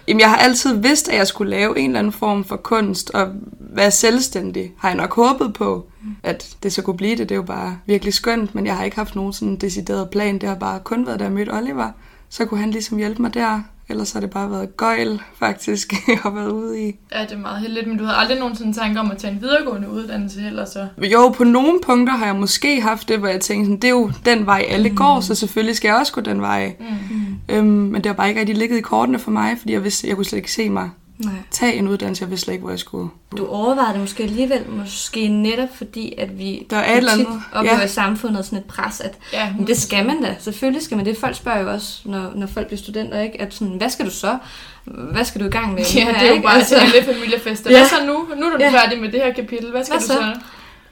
jamen, 0.08 0.20
jeg 0.20 0.28
har 0.30 0.36
altid 0.36 0.76
vidst, 0.76 1.08
at 1.08 1.16
jeg 1.16 1.26
skulle 1.26 1.50
lave 1.50 1.78
en 1.78 1.90
eller 1.90 1.98
anden 1.98 2.12
form 2.12 2.44
for 2.44 2.56
kunst, 2.56 3.10
og 3.10 3.28
være 3.60 3.90
selvstændig, 3.90 4.72
har 4.78 4.88
jeg 4.88 4.96
nok 4.96 5.14
håbet 5.14 5.54
på, 5.54 5.86
at 6.22 6.56
det 6.62 6.72
så 6.72 6.82
kunne 6.82 6.96
blive 6.96 7.16
det. 7.16 7.28
Det 7.28 7.30
er 7.30 7.36
jo 7.36 7.42
bare 7.42 7.78
virkelig 7.86 8.14
skønt, 8.14 8.54
men 8.54 8.66
jeg 8.66 8.76
har 8.76 8.84
ikke 8.84 8.96
haft 8.96 9.16
nogen 9.16 9.32
sådan 9.32 9.56
decideret 9.56 10.10
plan. 10.10 10.38
Det 10.38 10.48
har 10.48 10.56
bare 10.56 10.80
kun 10.80 11.06
været, 11.06 11.18
da 11.18 11.24
jeg 11.24 11.32
mødte 11.32 11.54
Oliver. 11.54 11.90
Så 12.28 12.44
kunne 12.44 12.60
han 12.60 12.70
ligesom 12.70 12.98
hjælpe 12.98 13.22
mig 13.22 13.34
der. 13.34 13.62
Ellers 13.88 14.12
har 14.12 14.20
det 14.20 14.30
bare 14.30 14.50
været 14.50 14.76
gøjl, 14.76 15.20
faktisk, 15.38 15.92
jeg 16.08 16.18
har 16.18 16.30
været 16.30 16.50
ude 16.50 16.88
i. 16.88 16.98
Ja, 17.12 17.22
det 17.22 17.32
er 17.32 17.38
meget 17.38 17.60
heldigt, 17.60 17.86
men 17.86 17.98
du 17.98 18.04
havde 18.04 18.16
aldrig 18.16 18.38
nogensinde 18.38 18.72
tanker 18.72 19.00
om 19.00 19.10
at 19.10 19.18
tage 19.18 19.32
en 19.32 19.40
videregående 19.40 19.90
uddannelse 19.90 20.40
heller, 20.40 20.64
så... 20.64 20.86
Jo, 20.98 21.28
på 21.28 21.44
nogle 21.44 21.80
punkter 21.82 22.14
har 22.14 22.26
jeg 22.26 22.36
måske 22.36 22.80
haft 22.80 23.08
det, 23.08 23.18
hvor 23.18 23.28
jeg 23.28 23.40
tænkte, 23.40 23.66
sådan, 23.66 23.76
det 23.76 23.88
er 23.88 23.92
jo 23.92 24.10
den 24.24 24.46
vej, 24.46 24.66
alle 24.68 24.88
mm. 24.90 24.96
går, 24.96 25.20
så 25.20 25.34
selvfølgelig 25.34 25.76
skal 25.76 25.88
jeg 25.88 25.96
også 25.96 26.12
gå 26.12 26.20
den 26.20 26.40
vej. 26.40 26.76
Mm. 26.80 27.54
Øhm, 27.54 27.66
men 27.66 27.94
det 27.94 28.06
har 28.06 28.12
bare 28.12 28.28
ikke 28.28 28.40
rigtig 28.40 28.56
ligget 28.56 28.78
i 28.78 28.80
kortene 28.80 29.18
for 29.18 29.30
mig, 29.30 29.58
fordi 29.58 29.72
jeg 29.72 29.84
vidste, 29.84 30.08
jeg 30.08 30.16
kunne 30.16 30.24
slet 30.24 30.36
ikke 30.36 30.52
se 30.52 30.70
mig 30.70 30.90
Nej. 31.18 31.32
tage 31.50 31.74
en 31.74 31.88
uddannelse. 31.88 32.22
Jeg 32.22 32.30
vidste 32.30 32.44
slet 32.44 32.54
ikke, 32.54 32.62
hvor 32.62 32.70
jeg 32.70 32.78
skulle. 32.78 33.10
Du 33.36 33.46
overvejede 33.46 33.92
det 33.92 34.00
måske 34.00 34.22
alligevel, 34.22 34.64
måske 34.68 35.28
netop 35.28 35.68
fordi, 35.76 36.14
at 36.18 36.38
vi 36.38 36.66
Der 36.70 36.76
er 36.76 36.92
et 36.92 36.96
eller 36.96 37.12
andet, 37.12 37.42
oplever 37.52 37.78
ja. 37.78 37.84
i 37.84 37.88
samfundet 37.88 38.44
sådan 38.44 38.58
et 38.58 38.64
pres, 38.64 39.00
at 39.00 39.14
Ja, 39.32 39.52
men 39.58 39.66
det 39.66 39.76
skal 39.76 40.06
man 40.06 40.22
da. 40.22 40.34
Selvfølgelig 40.38 40.82
skal 40.82 40.96
man 40.96 41.06
det. 41.06 41.16
Folk 41.16 41.36
spørger 41.36 41.60
jo 41.60 41.70
også, 41.70 42.00
når, 42.04 42.32
når 42.34 42.46
folk 42.46 42.66
bliver 42.66 42.78
studenter, 42.78 43.20
ikke? 43.20 43.40
At 43.40 43.54
sådan, 43.54 43.74
hvad 43.76 43.90
skal 43.90 44.06
du 44.06 44.10
så? 44.10 44.38
Hvad 44.84 45.24
skal 45.24 45.40
du 45.40 45.46
i 45.46 45.50
gang 45.50 45.74
med? 45.74 45.82
Ja, 45.94 46.04
her, 46.04 46.12
det 46.12 46.22
er 46.22 46.26
jo 46.26 46.32
ikke? 46.32 46.44
bare 46.44 46.56
altså... 46.56 46.76
alle 46.76 47.14
familiefester. 47.14 47.70
Ja. 47.70 47.78
Hvad 47.78 47.88
så 47.88 48.06
nu? 48.06 48.12
Nu 48.40 48.46
er 48.46 48.50
du 48.50 48.56
Ja. 48.60 48.70
færdig 48.70 49.00
med 49.00 49.12
det 49.12 49.20
her 49.20 49.32
kapitel. 49.32 49.70
Hvad 49.70 49.84
skal 49.84 49.98
Hvad 49.98 50.16
du 50.16 50.22
så? 50.34 50.40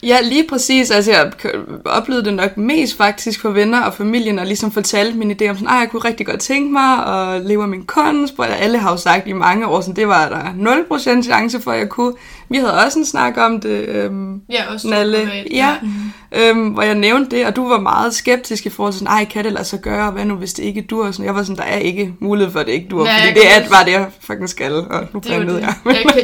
Ja, 0.05 0.17
lige 0.23 0.45
præcis. 0.49 0.91
Altså, 0.91 1.11
jeg 1.12 1.33
oplevede 1.85 2.25
det 2.25 2.35
nok 2.35 2.56
mest 2.56 2.97
faktisk 2.97 3.41
for 3.41 3.51
venner 3.51 3.81
og 3.83 3.95
familien, 3.95 4.39
og 4.39 4.47
ligesom 4.47 4.73
fortalte 4.73 5.19
min 5.19 5.31
idé 5.31 5.49
om 5.49 5.56
sådan, 5.56 5.69
jeg 5.81 5.89
kunne 5.91 6.05
rigtig 6.05 6.27
godt 6.27 6.41
tænke 6.41 6.73
mig 6.73 7.06
at 7.06 7.43
leve 7.47 7.62
af 7.62 7.69
min 7.69 7.85
kunst, 7.87 8.35
hvor 8.35 8.45
alle 8.45 8.79
har 8.79 8.91
jo 8.91 8.97
sagt 8.97 9.27
i 9.27 9.33
mange 9.33 9.67
år, 9.67 9.81
sådan, 9.81 9.97
det 9.97 10.09
var 10.09 10.29
der 10.29 11.17
0% 11.19 11.23
chance 11.23 11.61
for, 11.61 11.71
at 11.71 11.79
jeg 11.79 11.89
kunne. 11.89 12.12
Vi 12.49 12.56
havde 12.56 12.85
også 12.85 12.99
en 12.99 13.05
snak 13.05 13.37
om 13.39 13.61
det, 13.61 13.89
øhm, 13.89 14.41
Ja, 14.51 14.73
også 14.73 14.89
Nalle. 14.89 15.19
privat. 15.19 15.47
Ja. 15.51 15.75
Øhm, 16.36 16.69
hvor 16.69 16.82
jeg 16.82 16.94
nævnte 16.94 17.36
det, 17.36 17.46
og 17.46 17.56
du 17.56 17.69
var 17.69 17.81
meget 17.81 18.14
skeptisk 18.14 18.66
i 18.66 18.70
forhold 18.70 18.92
til 18.92 18.98
sådan, 18.98 19.14
ej, 19.14 19.25
kan 19.25 19.44
det 19.44 19.52
lade 19.52 19.64
sig 19.64 19.81
gøre, 19.81 20.10
hvad 20.10 20.25
nu, 20.25 20.34
hvis 20.34 20.52
det 20.52 20.62
ikke 20.62 20.81
dur? 20.82 21.10
Sådan, 21.10 21.25
jeg 21.26 21.34
var 21.34 21.42
sådan, 21.42 21.56
der 21.56 21.62
er 21.62 21.78
ikke 21.78 22.14
mulighed 22.20 22.52
for, 22.52 22.60
at 22.60 22.66
det 22.66 22.72
ikke 22.72 22.88
dur, 22.88 23.04
Nej, 23.04 23.12
fordi 23.20 23.34
det 23.40 23.56
er 23.56 23.69
bare 23.70 23.84
det, 23.84 23.92
jeg 23.92 24.06
fucking 24.20 24.48
skal, 24.48 24.72
og 24.75 25.06
nu 25.12 25.20
det. 25.54 25.60
jeg. 25.60 25.75
Jeg 25.86 25.94
kan, 25.96 26.20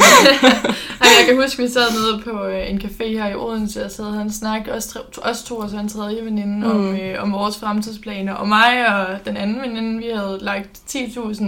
Ej, 1.01 1.09
jeg 1.19 1.27
kan 1.27 1.43
huske, 1.43 1.63
vi 1.63 1.69
sad 1.69 1.91
nede 1.91 2.23
på 2.25 2.45
øh, 2.47 2.71
en 2.71 2.81
café 2.85 3.09
her 3.09 3.29
i 3.29 3.35
Odense, 3.35 3.85
og 3.85 3.91
sad 3.91 4.05
og 4.05 4.11
havde 4.13 4.25
en 4.25 4.33
snak, 4.33 4.61
os, 4.77 4.87
tre, 4.87 5.01
os 5.23 5.43
to 5.43 5.57
og 5.57 5.71
så 5.71 5.77
en 5.77 5.89
tredje 5.89 6.25
veninde, 6.25 6.57
mm. 6.67 6.71
om, 6.71 6.77
Mm. 6.77 6.95
øh, 6.97 7.23
om 7.23 7.33
vores 7.33 7.59
fremtidsplaner. 7.59 8.35
Og 8.35 8.49
mig 8.49 8.87
og 8.97 9.07
den 9.27 9.37
anden 9.37 9.61
veninde, 9.63 9.99
vi 9.99 10.07
havde 10.15 10.39
lagt 10.41 10.69
10.000 10.91 11.45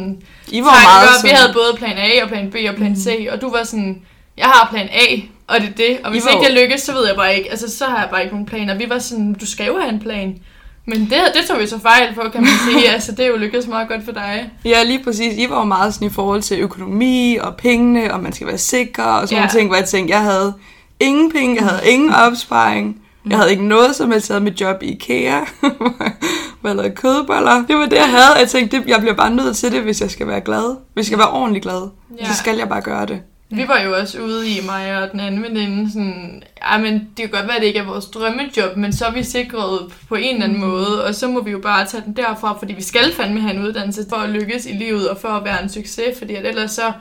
I 0.48 0.60
var 0.60 0.64
meget. 0.64 1.08
Vi 1.24 1.28
havde 1.28 1.52
både 1.52 1.72
plan 1.76 1.96
A 1.98 2.22
og 2.22 2.28
plan 2.28 2.50
B 2.50 2.56
og 2.68 2.74
plan 2.74 2.96
C, 2.96 3.28
og 3.32 3.40
du 3.40 3.50
var 3.50 3.64
sådan, 3.64 4.02
jeg 4.36 4.46
har 4.46 4.68
plan 4.70 4.88
A, 4.88 5.20
og 5.54 5.60
det 5.60 5.68
er 5.68 5.72
det. 5.72 5.98
Og 6.04 6.10
hvis 6.10 6.22
I 6.22 6.26
var 6.26 6.32
ikke 6.32 6.46
det 6.54 6.62
lykkes, 6.62 6.80
så 6.80 6.92
ved 6.92 7.06
jeg 7.06 7.16
bare 7.16 7.36
ikke. 7.36 7.50
Altså, 7.50 7.76
så 7.76 7.84
har 7.84 7.98
jeg 7.98 8.08
bare 8.10 8.22
ikke 8.22 8.34
nogen 8.34 8.46
planer. 8.46 8.74
Vi 8.78 8.84
var 8.88 8.98
sådan, 8.98 9.32
du 9.34 9.46
skal 9.46 9.66
jo 9.66 9.78
have 9.78 9.92
en 9.92 10.00
plan. 10.00 10.38
Men 10.86 11.00
det, 11.00 11.10
det 11.34 11.44
tog 11.48 11.58
vi 11.60 11.66
så 11.66 11.78
fejl 11.78 12.14
på, 12.14 12.20
kan 12.32 12.40
man 12.40 12.50
sige. 12.70 12.88
altså, 12.94 13.12
det 13.12 13.20
er 13.24 13.28
jo 13.28 13.36
lykkedes 13.36 13.66
meget 13.66 13.88
godt 13.88 14.04
for 14.04 14.12
dig. 14.12 14.50
Ja, 14.64 14.82
lige 14.82 15.04
præcis. 15.04 15.38
I 15.38 15.50
var 15.50 15.58
jo 15.58 15.64
meget 15.64 15.94
sådan 15.94 16.08
i 16.08 16.10
forhold 16.10 16.42
til 16.42 16.58
økonomi 16.60 17.36
og 17.40 17.56
pengene, 17.56 18.14
og 18.14 18.20
man 18.22 18.32
skal 18.32 18.46
være 18.46 18.58
sikker 18.58 19.02
og 19.04 19.28
sådan 19.28 19.36
Ja. 19.36 19.36
ja. 19.36 19.40
nogle 19.46 19.58
ting, 19.60 19.68
hvor 19.68 19.76
jeg 19.76 19.84
tænkte, 19.84 20.14
jeg 20.14 20.22
havde 20.22 20.54
ingen 21.00 21.32
penge, 21.32 21.56
jeg 21.56 21.64
havde 21.68 21.90
ingen 21.92 22.10
opsparing. 22.14 22.98
Jeg 23.30 23.38
havde 23.38 23.50
ikke 23.50 23.66
noget, 23.66 23.96
som 23.96 24.12
jeg 24.12 24.22
taget 24.22 24.42
mit 24.42 24.60
job 24.60 24.82
i 24.82 24.86
IKEA, 24.92 25.38
hvor 26.60 26.68
jeg 26.68 26.76
lavede 26.76 26.94
kødboller. 26.94 27.64
Det 27.68 27.76
var 27.76 27.86
det, 27.86 27.96
jeg 27.96 28.08
havde. 28.10 28.38
Jeg 28.38 28.48
tænkte, 28.48 28.76
det, 28.78 28.86
jeg 28.88 29.00
bliver 29.00 29.14
bare 29.14 29.30
nødt 29.30 29.56
til 29.56 29.72
det, 29.72 29.82
hvis 29.82 30.00
jeg 30.00 30.10
skal 30.10 30.26
være 30.26 30.40
glad. 30.40 30.76
Hvis 30.94 31.02
jeg 31.02 31.06
skal 31.06 31.18
være 31.18 31.30
ordentligt 31.30 31.62
glad, 31.62 31.88
Ja. 32.20 32.26
så 32.26 32.34
skal 32.38 32.56
jeg 32.58 32.68
bare 32.68 32.80
gøre 32.80 33.06
det. 33.06 33.20
Vi 33.56 33.68
var 33.68 33.80
jo 33.80 33.96
også 33.96 34.18
ude 34.22 34.48
i 34.50 34.60
mig 34.66 35.02
og 35.02 35.12
den 35.12 35.20
anden 35.20 35.42
veninde, 35.42 35.92
sådan, 35.92 36.42
ja, 36.72 36.78
men 36.78 36.92
det 36.94 37.16
kan 37.16 37.28
godt 37.30 37.46
være, 37.46 37.56
at 37.56 37.60
det 37.60 37.66
ikke 37.66 37.78
er 37.78 37.84
vores 37.86 38.04
drømmejob, 38.06 38.76
men 38.76 38.92
så 38.92 39.04
er 39.06 39.12
vi 39.12 39.22
sikret 39.22 39.80
på 40.08 40.14
en 40.14 40.34
eller 40.34 40.44
anden 40.44 40.60
Mm. 40.60 40.66
måde, 40.66 41.04
og 41.04 41.14
så 41.14 41.28
må 41.28 41.42
vi 41.42 41.50
jo 41.50 41.58
bare 41.58 41.86
tage 41.86 42.02
den 42.06 42.16
derfra, 42.16 42.56
fordi 42.58 42.72
vi 42.72 42.82
skal 42.82 43.12
fandme 43.16 43.40
have 43.40 43.54
en 43.54 43.62
uddannelse 43.66 44.04
for 44.08 44.16
at 44.16 44.30
lykkes 44.30 44.66
i 44.66 44.72
livet 44.72 45.08
og 45.08 45.18
for 45.20 45.28
at 45.28 45.44
være 45.44 45.62
en 45.62 45.68
succes, 45.68 46.18
fordi 46.18 46.34
at 46.34 46.46
ellers 46.46 46.70
så, 46.70 46.92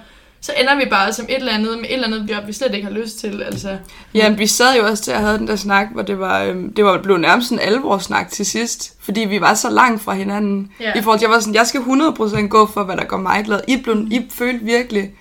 så 0.42 0.52
ender 0.62 0.76
vi 0.76 0.86
bare 0.90 1.14
som 1.14 1.26
et 1.30 1.36
eller 1.36 1.52
andet 1.52 1.78
med 1.78 1.86
et 1.90 1.94
eller 1.94 2.08
andet 2.08 2.30
job, 2.30 2.48
vi 2.48 2.54
slet 2.54 2.74
ikke 2.74 2.88
har 2.88 2.94
lyst 2.94 3.20
til, 3.20 3.44
altså. 3.44 3.78
Ja, 4.14 4.30
vi 4.30 4.48
sad 4.48 4.76
jo 4.78 4.86
også 4.88 5.04
til 5.04 5.12
at 5.12 5.20
have 5.22 5.38
den 5.38 5.48
der 5.48 5.56
snak, 5.56 5.88
hvor 5.94 6.02
det 6.02 6.20
var, 6.20 6.44
øhm, 6.44 6.74
det 6.74 6.86
var 6.86 7.02
blevet 7.02 7.22
nærmest 7.22 7.52
en 7.52 7.60
alvorsnak 7.60 8.30
til 8.32 8.46
sidst, 8.46 8.94
fordi 9.02 9.20
vi 9.22 9.42
var 9.42 9.54
så 9.54 9.70
langt 9.70 10.02
fra 10.04 10.14
hinanden. 10.14 10.72
Ja. 10.80 10.92
I 10.96 11.02
forhold 11.02 11.20
til, 11.20 11.26
jeg 11.26 11.34
var 11.34 11.40
sådan, 11.40 11.56
jeg 11.56 11.68
skal 11.68 11.82
100% 11.82 12.48
gå 12.48 12.66
for, 12.66 12.84
hvad 12.84 12.98
der 12.98 13.04
gør 13.06 13.18
mig 13.18 13.44
glad. 13.46 13.60
I, 13.68 13.78
blev, 13.78 13.96
I 14.12 14.22
følte 14.32 14.66
virkelig, 14.66 15.12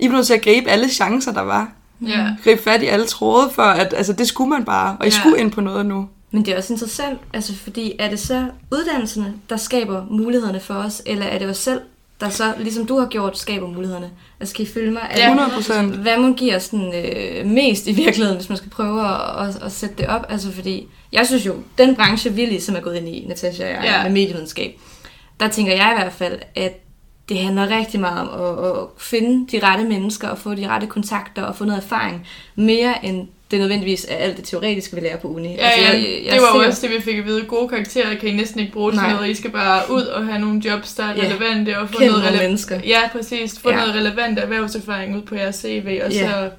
I 0.00 0.08
blev 0.08 0.12
nødt 0.16 0.26
til 0.26 0.34
at 0.34 0.42
gribe 0.42 0.70
alle 0.70 0.88
chancer, 0.88 1.32
der 1.32 1.40
var. 1.42 1.72
Ja. 2.06 2.26
Gribe 2.44 2.62
fat 2.62 2.82
i 2.82 2.86
alle 2.86 3.06
tråde, 3.06 3.50
for 3.52 3.62
at 3.62 3.94
altså, 3.96 4.12
det 4.12 4.26
skulle 4.28 4.50
man 4.50 4.64
bare, 4.64 4.96
og 5.00 5.06
I 5.06 5.10
Ja. 5.10 5.14
skulle 5.16 5.38
ind 5.40 5.50
på 5.52 5.60
noget 5.60 5.86
nu. 5.86 6.08
Men 6.30 6.44
det 6.44 6.52
er 6.52 6.58
også 6.58 6.72
interessant, 6.72 7.18
altså 7.34 7.54
fordi 7.56 7.92
er 7.98 8.10
det 8.10 8.20
så 8.20 8.44
uddannelserne, 8.72 9.34
der 9.50 9.56
skaber 9.56 10.06
mulighederne 10.10 10.60
for 10.60 10.74
os, 10.74 11.02
eller 11.06 11.26
er 11.26 11.38
det 11.38 11.48
os 11.48 11.56
selv, 11.56 11.80
der 12.20 12.28
så, 12.28 12.54
ligesom 12.58 12.86
du 12.86 12.98
har 12.98 13.06
gjort, 13.06 13.38
skaber 13.38 13.66
mulighederne? 13.68 14.10
Altså 14.40 14.54
kan 14.54 14.64
I 14.64 14.68
følge 14.68 14.90
mig? 14.90 15.02
Ja. 15.16 15.30
det- 15.30 15.36
100%. 15.36 15.96
Hvad 15.96 16.18
må 16.18 16.32
give 16.34 16.56
os 16.56 16.62
sådan, 16.62 16.94
øh, 16.94 17.46
mest 17.46 17.86
i 17.86 17.92
virkeligheden, 17.92 18.36
hvis 18.36 18.48
man 18.48 18.58
skal 18.58 18.70
prøve 18.70 19.00
at, 19.08 19.48
at, 19.48 19.62
at 19.62 19.72
sætte 19.72 19.94
det 19.98 20.06
op? 20.06 20.26
Altså 20.28 20.52
fordi, 20.52 20.86
jeg 21.12 21.26
synes 21.26 21.46
jo, 21.46 21.54
den 21.78 21.96
branche, 21.96 22.32
vi 22.32 22.44
ligesom 22.46 22.76
er 22.76 22.80
gået 22.80 22.96
ind 22.96 23.08
i, 23.08 23.24
Natasha 23.28 23.64
og 23.64 23.70
jeg, 23.70 23.80
ja. 23.84 24.02
med 24.02 24.10
medievidenskab, 24.10 24.78
der 25.40 25.48
tænker 25.48 25.72
jeg 25.72 25.92
i 25.96 26.00
hvert 26.02 26.12
fald, 26.12 26.38
at 26.56 26.72
det 27.30 27.38
handler 27.38 27.78
rigtig 27.78 28.00
meget 28.00 28.20
om 28.20 28.40
at, 28.40 28.70
at 28.70 28.86
finde 28.98 29.52
de 29.52 29.66
rette 29.66 29.84
mennesker 29.84 30.28
og 30.28 30.38
få 30.38 30.54
de 30.54 30.68
rette 30.68 30.86
kontakter 30.86 31.42
og 31.42 31.56
få 31.56 31.64
noget 31.64 31.82
erfaring, 31.82 32.26
mere 32.54 33.04
end 33.04 33.28
det 33.50 33.58
nødvendigvis 33.58 34.06
er 34.08 34.16
alt 34.16 34.36
det 34.36 34.44
teoretiske, 34.44 34.94
vi 34.94 35.00
lærer 35.00 35.16
på 35.16 35.28
uni. 35.28 35.54
Ja, 35.54 35.68
altså, 35.68 35.80
jeg, 35.80 36.02
jeg, 36.02 36.24
jeg 36.24 36.32
det 36.32 36.42
var 36.42 36.62
jo 36.62 36.68
også 36.68 36.86
det, 36.86 36.96
vi 36.96 37.00
fik 37.00 37.18
at 37.18 37.26
vide. 37.26 37.42
Gode 37.44 37.68
karakterer 37.68 38.14
kan 38.14 38.28
I 38.28 38.32
næsten 38.32 38.60
ikke 38.60 38.72
bruge 38.72 38.92
til 38.92 39.00
Nej. 39.00 39.12
noget. 39.12 39.28
I 39.28 39.34
skal 39.34 39.50
bare 39.50 39.82
ud 39.90 40.02
og 40.02 40.26
have 40.26 40.38
nogle 40.38 40.62
jobs, 40.64 40.94
der 40.94 41.04
er 41.04 41.16
ja. 41.16 41.22
relevante. 41.24 41.78
Og 41.78 41.88
få 41.88 41.98
Kend 41.98 42.10
noget 42.10 42.24
rele- 42.24 42.38
mennesker. 42.38 42.80
Ja, 42.86 43.00
præcis. 43.12 43.58
Få 43.58 43.70
ja. 43.70 43.76
noget 43.76 43.94
relevant 43.94 44.38
erhvervserfaring 44.38 45.16
ud 45.16 45.22
på 45.22 45.34
jeres 45.34 45.56
CV, 45.56 46.00
og 46.04 46.12
ja. 46.12 46.30
så 46.30 46.50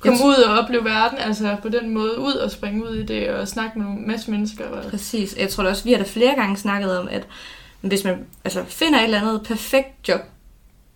komme 0.00 0.18
ud 0.24 0.34
og 0.34 0.58
opleve 0.58 0.84
verden, 0.84 1.18
altså 1.18 1.56
på 1.62 1.68
den 1.68 1.90
måde 1.90 2.18
ud 2.18 2.32
og 2.32 2.50
springe 2.50 2.84
ud 2.90 2.94
i 2.94 3.02
det, 3.02 3.28
og 3.28 3.48
snakke 3.48 3.78
med 3.78 3.86
nogle 3.86 4.00
masse 4.06 4.30
mennesker. 4.30 4.64
Og... 4.66 4.90
Præcis. 4.90 5.36
Jeg 5.38 5.48
tror 5.48 5.62
da 5.62 5.70
også, 5.70 5.84
vi 5.84 5.92
har 5.92 5.98
da 5.98 6.04
flere 6.04 6.34
gange 6.34 6.56
snakket 6.56 6.98
om, 6.98 7.08
at 7.10 7.22
hvis 7.80 8.04
man 8.04 8.14
altså, 8.44 8.64
finder 8.68 8.98
et 8.98 9.04
eller 9.04 9.20
andet 9.20 9.42
perfekt 9.42 10.08
job, 10.08 10.20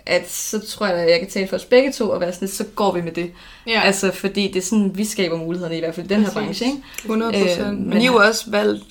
at 0.06 0.30
så 0.30 0.66
tror 0.66 0.86
jeg, 0.86 0.96
at 0.96 1.10
jeg 1.10 1.18
kan 1.20 1.30
tale 1.30 1.48
for 1.48 1.56
os 1.56 1.64
begge 1.64 1.92
to 1.92 2.10
og 2.10 2.20
være 2.20 2.32
sådan 2.32 2.48
så 2.48 2.64
går 2.74 2.92
vi 2.92 3.00
med 3.00 3.12
det. 3.12 3.30
Ja. 3.66 3.80
Altså, 3.80 4.12
fordi 4.12 4.48
det 4.48 4.56
er 4.56 4.62
sådan, 4.62 4.90
vi 4.94 5.04
skaber 5.04 5.36
mulighederne 5.36 5.76
i 5.76 5.80
hvert 5.80 5.94
fald 5.94 6.06
i 6.06 6.14
den 6.14 6.24
her 6.24 6.32
branche. 6.32 6.66
Ikke? 6.66 6.82
100 6.98 7.32
procent. 7.32 7.66
Øh, 7.66 7.86
men 7.86 8.00
I 8.00 8.04
har 8.04 8.12
jo 8.12 8.18
også 8.18 8.50
valgt, 8.50 8.84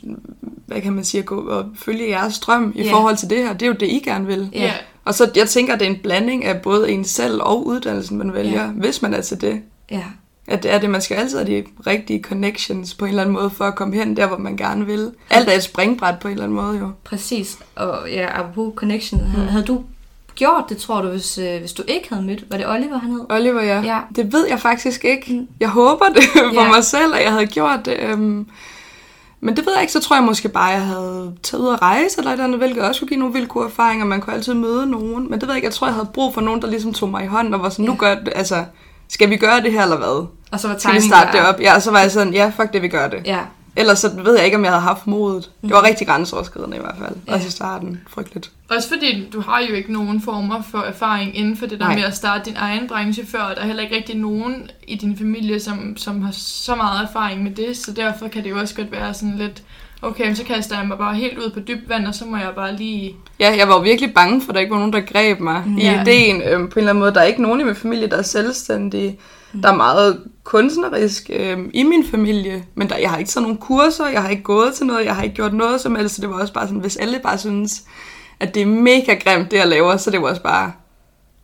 hvad 0.65 0.81
kan 0.81 0.93
man 0.93 1.03
sige, 1.03 1.19
at 1.19 1.25
gå 1.25 1.47
og 1.47 1.65
følge 1.75 2.09
jeres 2.09 2.39
drøm 2.39 2.73
i 2.75 2.83
ja. 2.83 2.93
forhold 2.93 3.17
til 3.17 3.29
det 3.29 3.37
her. 3.37 3.53
Det 3.53 3.61
er 3.61 3.67
jo 3.67 3.73
det, 3.73 3.87
I 3.87 3.99
gerne 3.99 4.27
vil. 4.27 4.49
Ja. 4.53 4.73
Og 5.05 5.13
så, 5.13 5.31
jeg 5.35 5.49
tænker, 5.49 5.73
at 5.73 5.79
det 5.79 5.85
er 5.85 5.89
en 5.89 5.99
blanding 6.03 6.45
af 6.45 6.61
både 6.61 6.91
en 6.91 7.05
selv 7.05 7.41
og 7.41 7.67
uddannelsen, 7.67 8.17
man 8.17 8.33
vælger, 8.33 8.63
ja. 8.63 8.67
hvis 8.67 9.01
man 9.01 9.13
er 9.13 9.21
til 9.21 9.41
det. 9.41 9.61
Ja. 9.91 10.03
At 10.47 10.63
det 10.63 10.73
er 10.73 10.77
det, 10.77 10.89
man 10.89 11.01
skal 11.01 11.15
altid 11.15 11.37
have 11.37 11.57
de 11.57 11.65
rigtige 11.87 12.21
connections 12.23 12.93
på 12.93 13.05
en 13.05 13.09
eller 13.09 13.21
anden 13.21 13.33
måde, 13.33 13.49
for 13.49 13.65
at 13.65 13.75
komme 13.75 13.95
hen 13.95 14.17
der, 14.17 14.27
hvor 14.27 14.37
man 14.37 14.57
gerne 14.57 14.85
vil. 14.85 15.11
Alt 15.29 15.49
er 15.49 15.53
et 15.53 15.63
springbræt 15.63 16.19
på 16.19 16.27
en 16.27 16.31
eller 16.31 16.43
anden 16.43 16.55
måde, 16.55 16.77
jo. 16.77 16.91
Præcis. 17.03 17.59
Og 17.75 18.09
ja, 18.11 18.39
apropos 18.39 18.73
connection, 18.75 19.21
mm. 19.21 19.47
havde, 19.47 19.63
du 19.63 19.83
gjort 20.35 20.63
det, 20.69 20.77
tror 20.77 21.01
du, 21.01 21.07
hvis, 21.07 21.37
øh, 21.37 21.59
hvis 21.59 21.73
du 21.73 21.83
ikke 21.87 22.09
havde 22.09 22.23
mødt? 22.23 22.51
Var 22.51 22.57
det 22.57 22.67
Oliver, 22.67 22.97
han 22.97 23.11
hed? 23.11 23.25
Oliver, 23.29 23.61
ja. 23.61 23.81
ja. 23.81 23.99
Det 24.15 24.33
ved 24.33 24.47
jeg 24.49 24.59
faktisk 24.59 25.05
ikke. 25.05 25.33
Mm. 25.33 25.47
Jeg 25.59 25.69
håber 25.69 26.05
det 26.05 26.23
for 26.55 26.61
ja. 26.61 26.67
mig 26.67 26.83
selv, 26.83 27.15
at 27.15 27.23
jeg 27.23 27.31
havde 27.31 27.47
gjort 27.47 27.79
det. 27.85 27.99
Øhm, 27.99 28.47
men 29.39 29.55
det 29.55 29.65
ved 29.65 29.73
jeg 29.73 29.81
ikke, 29.81 29.93
så 29.93 29.99
tror 29.99 30.15
jeg 30.15 30.23
måske 30.23 30.49
bare, 30.49 30.73
at 30.73 30.79
jeg 30.79 30.87
havde 30.87 31.35
taget 31.43 31.61
ud 31.63 31.73
at 31.73 31.81
rejse 31.81 32.17
eller 32.17 32.29
et 32.29 32.33
eller 32.33 32.43
andet, 32.43 32.59
hvilket 32.59 32.83
også 32.83 33.01
kunne 33.01 33.07
give 33.07 33.19
nogle 33.19 33.33
vildt 33.33 33.49
gode 33.49 33.65
erfaringer. 33.65 34.05
Man 34.05 34.21
kunne 34.21 34.33
altid 34.33 34.53
møde 34.53 34.85
nogen. 34.87 35.29
Men 35.29 35.33
det 35.33 35.41
ved 35.41 35.49
jeg 35.49 35.55
ikke, 35.55 35.65
jeg 35.65 35.73
tror, 35.73 35.87
jeg 35.87 35.93
havde 35.93 36.09
brug 36.13 36.33
for 36.33 36.41
nogen, 36.41 36.61
der 36.61 36.67
ligesom 36.69 36.93
tog 36.93 37.09
mig 37.09 37.23
i 37.23 37.27
hånden 37.27 37.53
og 37.53 37.61
var 37.61 37.69
sådan, 37.69 37.85
ja. 37.85 37.91
nu 37.91 37.97
gør 37.97 38.15
det, 38.15 38.33
altså, 38.35 38.65
skal 39.13 39.29
vi 39.29 39.37
gøre 39.37 39.61
det 39.61 39.71
her 39.71 39.83
eller 39.83 39.97
hvad? 39.97 40.27
Og 40.51 40.59
så 40.59 40.67
var 40.67 40.77
Skal 40.77 40.93
vi 40.93 41.01
starte 41.01 41.37
det 41.37 41.47
op? 41.47 41.61
Ja, 41.61 41.75
og 41.75 41.81
så 41.81 41.91
var 41.91 41.99
jeg 41.99 42.11
sådan, 42.11 42.33
ja, 42.33 42.51
fuck 42.57 42.73
det, 42.73 42.81
vi 42.81 42.87
gør 42.87 43.07
det. 43.07 43.21
Ja. 43.25 43.39
Ellers 43.75 43.99
så 43.99 44.09
ved 44.23 44.35
jeg 44.35 44.45
ikke, 44.45 44.57
om 44.57 44.63
jeg 44.63 44.71
havde 44.71 44.81
haft 44.81 45.07
modet. 45.07 45.49
Det 45.61 45.69
var 45.69 45.79
mhm. 45.79 45.85
rigtig 45.85 46.07
grænseoverskridende 46.07 46.77
i 46.77 46.79
hvert 46.79 46.95
fald. 46.99 47.15
Ja. 47.27 47.33
Også 47.33 47.47
i 47.47 47.51
starten. 47.51 48.01
Frygteligt. 48.07 48.51
Også 48.69 48.89
fordi 48.89 49.29
du 49.33 49.41
har 49.41 49.59
jo 49.59 49.73
ikke 49.73 49.93
nogen 49.93 50.21
former 50.21 50.61
for 50.61 50.77
erfaring 50.77 51.37
inden 51.37 51.57
for 51.57 51.65
det 51.65 51.79
der 51.79 51.85
Nej. 51.85 51.95
med 51.95 52.03
at 52.03 52.15
starte 52.15 52.45
din 52.45 52.55
egen 52.57 52.87
branche 52.87 53.25
før. 53.25 53.39
Der 53.39 53.61
er 53.61 53.65
heller 53.65 53.83
ikke 53.83 53.95
rigtig 53.95 54.15
nogen 54.15 54.69
i 54.87 54.95
din 54.95 55.17
familie, 55.17 55.59
som, 55.59 55.97
som 55.97 56.21
har 56.21 56.31
så 56.31 56.75
meget 56.75 57.03
erfaring 57.03 57.43
med 57.43 57.51
det. 57.51 57.77
Så 57.77 57.91
derfor 57.91 58.27
kan 58.27 58.43
det 58.43 58.49
jo 58.49 58.59
også 58.59 58.75
godt 58.75 58.91
være 58.91 59.13
sådan 59.13 59.37
lidt 59.37 59.63
okay, 60.03 60.33
så 60.33 60.43
kaster 60.43 60.77
jeg 60.77 60.87
mig 60.87 60.97
bare 60.97 61.15
helt 61.15 61.37
ud 61.37 61.49
på 61.49 61.59
dybt 61.59 61.89
vand, 61.89 62.07
og 62.07 62.15
så 62.15 62.25
må 62.25 62.37
jeg 62.37 62.51
bare 62.55 62.75
lige... 62.75 63.15
Ja, 63.39 63.55
jeg 63.57 63.67
var 63.67 63.81
virkelig 63.81 64.13
bange 64.13 64.41
for, 64.41 64.49
at 64.49 64.55
der 64.55 64.61
ikke 64.61 64.71
var 64.71 64.77
nogen, 64.77 64.93
der 64.93 65.01
greb 65.01 65.39
mig 65.39 65.63
mm. 65.65 65.77
ja. 65.77 65.97
i 65.97 66.01
ideen. 66.01 66.41
Øhm, 66.41 66.69
på 66.69 66.73
en 66.73 66.79
eller 66.79 66.89
anden 66.89 66.99
måde, 66.99 67.13
der 67.13 67.21
er 67.21 67.25
ikke 67.25 67.41
nogen 67.41 67.61
i 67.61 67.63
min 67.63 67.75
familie, 67.75 68.07
der 68.07 68.17
er 68.17 68.21
selvstændige. 68.21 69.19
Mm. 69.53 69.61
Der 69.61 69.71
er 69.71 69.75
meget 69.75 70.23
kunstnerisk 70.43 71.29
øhm, 71.33 71.71
i 71.73 71.83
min 71.83 72.05
familie, 72.05 72.63
men 72.75 72.89
der, 72.89 72.97
jeg 72.97 73.09
har 73.09 73.17
ikke 73.17 73.31
sådan 73.31 73.43
nogle 73.43 73.57
kurser, 73.57 74.07
jeg 74.07 74.21
har 74.21 74.29
ikke 74.29 74.43
gået 74.43 74.73
til 74.73 74.85
noget, 74.85 75.05
jeg 75.05 75.15
har 75.15 75.23
ikke 75.23 75.35
gjort 75.35 75.53
noget 75.53 75.81
som 75.81 75.95
helst, 75.95 76.15
så 76.15 76.21
det 76.21 76.29
var 76.29 76.41
også 76.41 76.53
bare 76.53 76.67
sådan, 76.67 76.81
hvis 76.81 76.97
alle 76.97 77.19
bare 77.19 77.37
synes, 77.37 77.83
at 78.39 78.55
det 78.55 78.61
er 78.61 78.65
mega 78.65 79.13
grimt, 79.13 79.51
det 79.51 79.57
jeg 79.57 79.67
laver, 79.67 79.97
så 79.97 80.11
det 80.11 80.21
var 80.21 80.29
også 80.29 80.41
bare 80.41 80.71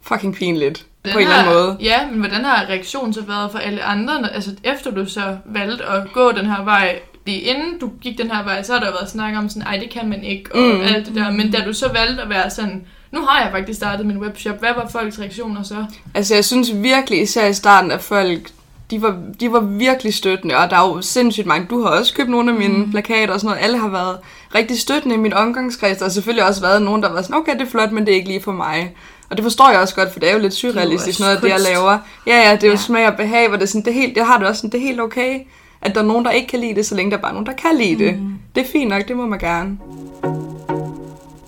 fucking 0.01 0.35
pinligt. 0.35 0.85
Den 1.05 1.13
på 1.13 1.19
en 1.19 1.23
eller 1.23 1.37
anden 1.37 1.53
måde. 1.53 1.77
Ja, 1.81 2.07
men 2.11 2.19
hvordan 2.19 2.45
har 2.45 2.65
reaktionen 2.69 3.13
så 3.13 3.21
været 3.21 3.51
for 3.51 3.59
alle 3.59 3.83
andre, 3.83 4.33
altså 4.33 4.55
efter 4.63 4.91
du 4.91 5.05
så 5.05 5.37
valgte 5.45 5.85
at 5.85 6.13
gå 6.13 6.31
den 6.31 6.45
her 6.45 6.63
vej, 6.63 6.99
fordi 7.29 7.41
inden 7.41 7.79
du 7.81 7.89
gik 8.01 8.17
den 8.17 8.31
her 8.31 8.43
vej, 8.43 8.63
så 8.63 8.73
har 8.73 8.79
der 8.79 8.91
været 8.91 9.09
snak 9.09 9.33
om 9.37 9.49
sådan, 9.49 9.61
ej, 9.61 9.77
det 9.77 9.89
kan 9.89 10.09
man 10.09 10.23
ikke, 10.23 10.55
og 10.55 10.61
mm. 10.61 10.81
alt 10.81 11.05
det 11.05 11.15
der. 11.15 11.31
Men 11.31 11.51
da 11.51 11.57
du 11.65 11.73
så 11.73 11.91
valgte 11.93 12.23
at 12.23 12.29
være 12.29 12.49
sådan, 12.49 12.85
nu 13.11 13.21
har 13.21 13.43
jeg 13.43 13.51
faktisk 13.51 13.77
startet 13.77 14.05
min 14.05 14.17
webshop, 14.17 14.59
hvad 14.59 14.69
var 14.75 14.87
folks 14.87 15.19
reaktioner 15.19 15.63
så? 15.63 15.85
Altså, 16.13 16.35
jeg 16.35 16.45
synes 16.45 16.71
virkelig, 16.73 17.21
især 17.21 17.47
i 17.47 17.53
starten, 17.53 17.91
at 17.91 18.01
folk, 18.01 18.49
de 18.91 19.01
var, 19.01 19.17
de 19.39 19.51
var 19.51 19.59
virkelig 19.59 20.13
støttende, 20.13 20.57
og 20.57 20.69
der 20.69 20.75
er 20.75 20.87
jo 20.87 21.01
sindssygt 21.01 21.47
mange. 21.47 21.67
Du 21.69 21.81
har 21.81 21.89
også 21.89 22.13
købt 22.13 22.29
nogle 22.29 22.51
af 22.51 22.57
mine 22.57 22.77
mm. 22.77 22.91
plakater 22.91 23.33
og 23.33 23.39
sådan 23.39 23.49
noget. 23.49 23.63
Alle 23.63 23.77
har 23.77 23.89
været 23.89 24.17
rigtig 24.55 24.79
støttende 24.79 25.15
i 25.15 25.19
min 25.19 25.33
omgangskreds. 25.33 25.97
Der 25.97 26.05
har 26.05 26.09
selvfølgelig 26.09 26.47
også 26.47 26.61
været 26.61 26.81
nogen, 26.81 27.03
der 27.03 27.11
var 27.13 27.21
sådan, 27.21 27.35
okay, 27.35 27.53
det 27.53 27.61
er 27.61 27.71
flot, 27.71 27.91
men 27.91 28.05
det 28.05 28.11
er 28.11 28.15
ikke 28.15 28.29
lige 28.29 28.41
for 28.41 28.51
mig. 28.51 28.95
Og 29.29 29.37
det 29.37 29.43
forstår 29.43 29.69
jeg 29.69 29.79
også 29.79 29.95
godt, 29.95 30.13
for 30.13 30.19
det 30.19 30.29
er 30.29 30.33
jo 30.33 30.39
lidt 30.39 30.53
surrealistisk, 30.53 31.19
noget 31.19 31.35
af 31.35 31.41
det, 31.41 31.49
jeg 31.49 31.59
laver. 31.59 31.97
Ja, 32.27 32.49
ja, 32.49 32.55
det 32.55 32.63
er 32.63 32.67
jo 32.67 32.73
ja. 32.73 32.77
smag 32.77 33.07
og 33.07 33.17
behag, 33.17 33.47
hvor 33.47 33.57
det 33.57 33.63
er 33.63 33.67
sådan, 33.67 33.85
det, 33.85 33.91
er 33.91 34.01
helt, 34.01 34.15
det 34.15 34.25
har 34.25 34.37
det 34.37 34.47
også 34.47 34.59
sådan, 34.59 34.71
det 34.71 34.77
er 34.77 34.87
helt 34.87 35.01
okay 35.01 35.39
at 35.81 35.95
der 35.95 36.01
er 36.01 36.05
nogen, 36.05 36.25
der 36.25 36.31
ikke 36.31 36.47
kan 36.47 36.59
lide 36.59 36.75
det, 36.75 36.85
så 36.85 36.95
længe 36.95 37.11
der 37.11 37.17
er 37.17 37.21
bare 37.21 37.33
nogen, 37.33 37.45
der 37.45 37.53
kan 37.53 37.77
lide 37.77 38.03
det. 38.03 38.19
Mm. 38.19 38.33
Det 38.55 38.61
er 38.61 38.67
fint 38.71 38.89
nok, 38.89 39.07
det 39.07 39.17
må 39.17 39.25
man 39.25 39.39
gerne. 39.39 39.77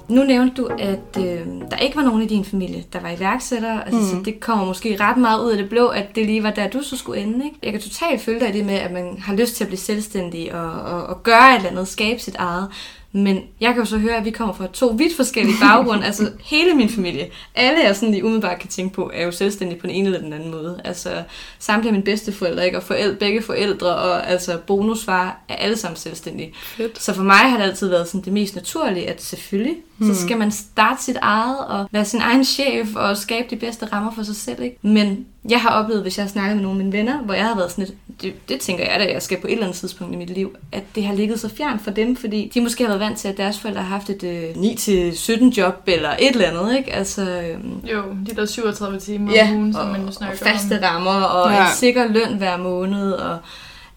Nu 0.10 0.24
nævnte 0.24 0.62
du, 0.62 0.66
at 0.80 1.18
øh, 1.18 1.48
der 1.72 1.78
ikke 1.78 1.96
var 1.96 2.04
nogen 2.04 2.22
i 2.22 2.28
din 2.28 2.46
familie, 2.46 2.84
der 2.94 3.00
var 3.00 3.10
iværksættere. 3.10 3.86
Altså, 3.86 4.02
mm. 4.02 4.08
så 4.08 4.16
det 4.26 4.40
kommer 4.40 4.66
måske 4.66 4.98
ret 5.00 5.18
meget 5.18 5.46
ud 5.46 5.52
af 5.52 5.58
det 5.58 5.70
blå, 5.70 5.88
at 5.88 6.16
det 6.16 6.26
lige 6.26 6.44
var 6.44 6.52
der, 6.52 6.70
du 6.70 6.84
så 6.84 6.98
skulle 6.98 7.22
ende. 7.22 7.46
Ikke? 7.46 7.58
Jeg 7.64 7.72
kan 7.72 7.82
totalt 7.82 8.22
følge 8.22 8.40
dig 8.40 8.50
i 8.50 8.58
det 8.58 8.66
med, 8.66 8.74
at 8.74 8.92
man 8.92 9.18
har 9.20 9.36
lyst 9.36 9.56
til 9.56 9.64
at 9.64 9.68
blive 9.68 9.80
selvstændig 9.80 10.56
og, 10.56 10.72
og, 10.72 11.04
og 11.04 11.24
gøre 11.24 11.52
et 11.52 11.56
eller 11.56 11.70
andet, 11.70 11.88
skabe 11.88 12.20
sit 12.20 12.36
eget. 12.36 12.68
Men 13.12 13.44
jeg 13.60 13.74
kan 13.74 13.80
jo 13.80 13.86
så 13.86 13.98
høre, 13.98 14.16
at 14.16 14.26
vi 14.26 14.32
kommer 14.32 14.54
fra 14.54 14.68
to 14.74 14.88
vidt 14.88 15.16
forskellige 15.16 15.56
baggrunde. 15.62 16.06
altså 16.06 16.32
hele 16.44 16.74
min 16.74 16.90
familie, 16.90 17.30
alle 17.56 17.84
jeg 17.84 17.96
sådan 17.96 18.12
lige 18.12 18.24
umiddelbart 18.24 18.60
kan 18.60 18.70
tænke 18.70 18.94
på, 18.94 19.12
er 19.14 19.26
jo 19.26 19.32
selvstændige 19.32 19.80
på 19.80 19.88
den 19.88 19.96
ene 19.96 20.06
eller 20.06 20.20
den 20.20 20.34
anden 20.34 20.52
måde. 20.52 20.82
Altså 20.84 21.24
samtlige 21.60 21.92
mine 21.92 22.04
bedsteforældre, 22.04 22.66
ikke? 22.66 22.78
og 22.78 22.84
forældre, 22.84 23.16
begge 23.16 23.42
forældre, 23.42 23.96
og 23.96 24.30
altså 24.30 24.58
bonusfar 24.68 25.42
er 25.50 25.56
alle 25.56 25.78
sammen 25.78 25.98
selvstændige. 25.98 26.54
Fedt. 26.64 27.02
Så 27.02 27.14
for 27.14 27.24
mig 27.24 27.38
har 27.38 27.58
det 27.58 27.64
altid 27.64 27.90
været 27.90 28.08
sådan 28.08 28.22
det 28.22 28.34
mest 28.34 28.56
naturlige, 28.56 29.10
at 29.10 29.24
selvfølgelig, 29.24 29.76
hmm. 29.98 30.14
så 30.14 30.22
skal 30.22 30.38
man 30.38 30.52
starte 30.52 31.04
sit 31.04 31.18
eget, 31.22 31.58
og 31.68 31.90
være 31.92 32.06
sin 32.06 32.22
egen 32.22 32.46
chef, 32.46 32.96
og 32.96 33.18
skabe 33.18 33.48
de 33.50 33.56
bedste 33.56 33.86
rammer 33.86 34.12
for 34.16 34.24
sig 34.24 34.36
selv. 34.36 34.62
Ikke? 34.62 34.78
Men 34.82 35.26
jeg 35.50 35.62
har 35.62 35.70
oplevet, 35.70 36.02
hvis 36.02 36.18
jeg 36.18 36.26
har 36.26 36.30
snakket 36.30 36.56
med 36.56 36.64
nogle 36.64 36.80
af 36.80 36.86
mine 36.86 36.98
venner, 36.98 37.22
hvor 37.22 37.34
jeg 37.34 37.46
har 37.46 37.56
været 37.56 37.72
sådan 37.72 37.86
lidt, 37.86 38.22
det, 38.22 38.50
det 38.50 38.60
tænker 38.60 38.92
jeg 38.92 39.00
da, 39.00 39.14
jeg 39.14 39.22
skal 39.22 39.42
på 39.42 39.48
et 39.48 39.52
eller 39.52 39.66
andet 39.66 39.78
tidspunkt 39.78 40.14
i 40.14 40.18
mit 40.18 40.30
liv, 40.30 40.56
at 40.72 40.84
det 40.96 41.06
har 41.06 41.14
ligget 41.14 41.40
så 41.40 41.50
fjernt 41.50 41.82
for 41.82 41.92
dem, 41.92 42.16
fordi 42.16 42.52
de 42.54 42.62
måske 42.62 42.84
har 42.84 42.88
været 42.88 43.00
vant 43.00 43.18
til, 43.18 43.28
at 43.28 43.38
deres 43.38 43.60
forældre 43.60 43.82
har 43.82 43.90
haft 43.90 44.10
et 44.10 44.24
øh, 44.24 44.50
9-17 44.50 45.58
job 45.58 45.84
eller 45.88 46.10
et 46.20 46.32
eller 46.32 46.48
andet, 46.48 46.78
ikke? 46.78 46.94
Altså, 46.94 47.22
øhm, 47.22 47.80
jo, 47.94 48.04
de 48.30 48.36
der 48.36 48.46
37 48.46 49.00
timer 49.00 49.34
ja, 49.34 49.50
om 49.52 49.58
ugen, 49.58 49.74
som 49.74 49.88
man 49.88 50.06
jo 50.06 50.12
snakker 50.12 50.38
og 50.40 50.48
faste 50.48 50.78
om. 50.78 50.84
rammer, 50.84 51.22
og 51.22 51.52
ja. 51.52 51.70
en 51.70 51.76
sikker 51.76 52.08
løn 52.08 52.38
hver 52.38 52.58
måned, 52.58 53.12
og 53.12 53.38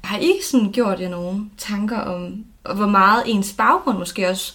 har 0.01 0.19
I 0.19 0.33
sådan 0.51 0.73
gjort 0.73 1.01
jer 1.01 1.09
nogle 1.09 1.41
tanker 1.59 1.99
om, 1.99 2.45
hvor 2.75 2.87
meget 2.87 3.23
ens 3.27 3.53
baggrund 3.53 3.99
måske 3.99 4.29
også 4.29 4.55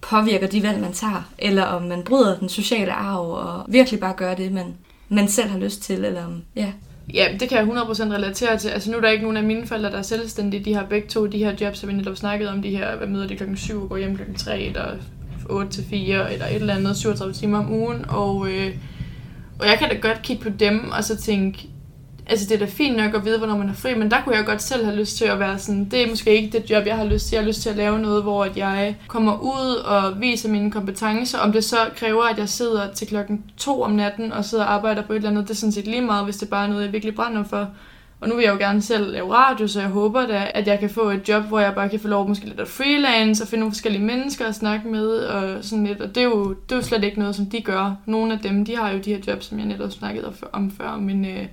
påvirker 0.00 0.46
de 0.46 0.62
valg, 0.62 0.80
man 0.80 0.92
tager, 0.92 1.22
eller 1.38 1.62
om 1.62 1.82
man 1.82 2.02
bryder 2.02 2.38
den 2.38 2.48
sociale 2.48 2.92
arv, 2.92 3.30
og 3.30 3.64
virkelig 3.68 4.00
bare 4.00 4.14
gør 4.16 4.34
det, 4.34 4.52
man 4.52 4.74
man 5.08 5.28
selv 5.28 5.48
har 5.48 5.58
lyst 5.58 5.82
til, 5.82 6.04
eller 6.04 6.40
ja. 6.56 6.72
Ja, 7.14 7.26
det 7.40 7.48
kan 7.48 7.58
jeg 7.58 7.66
100% 7.66 8.12
relatere 8.12 8.58
til. 8.58 8.68
Altså 8.68 8.90
nu 8.90 8.96
er 8.96 9.00
der 9.00 9.08
ikke 9.08 9.22
nogen 9.22 9.36
af 9.36 9.42
mine 9.42 9.66
forældre, 9.66 9.90
der 9.90 9.98
er 9.98 10.02
selvstændige. 10.02 10.64
De 10.64 10.74
har 10.74 10.84
begge 10.84 11.08
to 11.08 11.26
de 11.26 11.38
her 11.38 11.54
jobs, 11.60 11.78
som 11.78 11.88
vi 11.88 11.94
netop 11.94 12.16
snakkede 12.16 12.50
om. 12.50 12.62
De 12.62 12.70
her, 12.70 12.96
hvad 12.96 13.06
møder 13.06 13.26
de 13.26 13.36
klokken 13.36 13.56
7 13.56 13.82
og 13.82 13.88
går 13.88 13.96
hjem 13.96 14.16
klokken 14.16 14.36
3, 14.36 14.60
eller 14.60 14.96
8 15.48 15.72
til 15.72 15.84
4, 15.84 16.32
eller 16.32 16.46
et 16.46 16.54
eller 16.54 16.74
andet, 16.74 16.96
37 16.96 17.34
timer 17.34 17.58
om 17.58 17.72
ugen. 17.72 18.04
Og, 18.08 18.48
øh, 18.50 18.74
og 19.58 19.66
jeg 19.66 19.78
kan 19.78 19.88
da 19.88 19.96
godt 19.96 20.22
kigge 20.22 20.42
på 20.42 20.48
dem, 20.48 20.90
og 20.90 21.04
så 21.04 21.16
tænke, 21.16 21.68
altså 22.26 22.46
det 22.48 22.54
er 22.54 22.58
da 22.58 22.72
fint 22.72 22.96
nok 22.96 23.14
at 23.14 23.24
vide, 23.24 23.38
hvornår 23.38 23.56
man 23.56 23.68
er 23.68 23.74
fri, 23.74 23.94
men 23.94 24.10
der 24.10 24.22
kunne 24.24 24.36
jeg 24.36 24.46
godt 24.46 24.62
selv 24.62 24.84
have 24.84 24.96
lyst 24.96 25.16
til 25.16 25.24
at 25.24 25.38
være 25.38 25.58
sådan, 25.58 25.84
det 25.84 26.02
er 26.02 26.08
måske 26.08 26.36
ikke 26.36 26.58
det 26.58 26.70
job, 26.70 26.86
jeg 26.86 26.96
har 26.96 27.04
lyst 27.04 27.26
til. 27.26 27.36
Jeg 27.36 27.42
har 27.42 27.48
lyst 27.48 27.62
til 27.62 27.70
at 27.70 27.76
lave 27.76 27.98
noget, 27.98 28.22
hvor 28.22 28.44
at 28.44 28.56
jeg 28.56 28.96
kommer 29.06 29.38
ud 29.42 29.74
og 29.76 30.20
viser 30.20 30.48
mine 30.48 30.70
kompetencer. 30.70 31.38
Om 31.38 31.52
det 31.52 31.64
så 31.64 31.76
kræver, 31.96 32.24
at 32.24 32.38
jeg 32.38 32.48
sidder 32.48 32.92
til 32.92 33.08
klokken 33.08 33.44
to 33.56 33.82
om 33.82 33.90
natten 33.90 34.32
og 34.32 34.44
sidder 34.44 34.64
og 34.64 34.72
arbejder 34.72 35.02
på 35.02 35.12
et 35.12 35.16
eller 35.16 35.30
andet, 35.30 35.44
det 35.44 35.50
er 35.50 35.54
sådan 35.54 35.72
set 35.72 35.86
lige 35.86 36.00
meget, 36.00 36.24
hvis 36.24 36.36
det 36.36 36.48
bare 36.48 36.64
er 36.64 36.68
noget, 36.68 36.84
jeg 36.84 36.92
virkelig 36.92 37.14
brænder 37.14 37.44
for. 37.44 37.68
Og 38.20 38.28
nu 38.28 38.36
vil 38.36 38.42
jeg 38.42 38.52
jo 38.52 38.58
gerne 38.58 38.82
selv 38.82 39.12
lave 39.12 39.34
radio, 39.34 39.66
så 39.66 39.80
jeg 39.80 39.88
håber 39.88 40.26
da, 40.26 40.50
at 40.54 40.66
jeg 40.66 40.78
kan 40.78 40.90
få 40.90 41.10
et 41.10 41.28
job, 41.28 41.44
hvor 41.44 41.60
jeg 41.60 41.74
bare 41.74 41.88
kan 41.88 42.00
få 42.00 42.08
lov 42.08 42.28
måske 42.28 42.46
lidt 42.46 42.60
at 42.60 42.68
freelance 42.68 43.44
og 43.44 43.48
finde 43.48 43.60
nogle 43.60 43.72
forskellige 43.72 44.04
mennesker 44.04 44.46
at 44.46 44.54
snakke 44.54 44.88
med 44.88 45.08
og 45.08 45.64
sådan 45.64 45.86
lidt. 45.86 46.00
Og 46.00 46.08
det 46.08 46.16
er, 46.16 46.24
jo, 46.24 46.48
det 46.48 46.72
er 46.72 46.76
jo 46.76 46.82
slet 46.82 47.04
ikke 47.04 47.18
noget, 47.18 47.36
som 47.36 47.46
de 47.46 47.60
gør. 47.60 47.96
Nogle 48.06 48.32
af 48.32 48.38
dem, 48.38 48.64
de 48.64 48.76
har 48.76 48.90
jo 48.90 48.98
de 48.98 49.14
her 49.14 49.20
jobs, 49.26 49.44
som 49.44 49.58
jeg 49.58 49.66
netop 49.66 49.90
snakkede 49.90 50.32
om 50.52 50.70
før, 50.70 50.96
men 50.96 51.24
øh, 51.24 51.46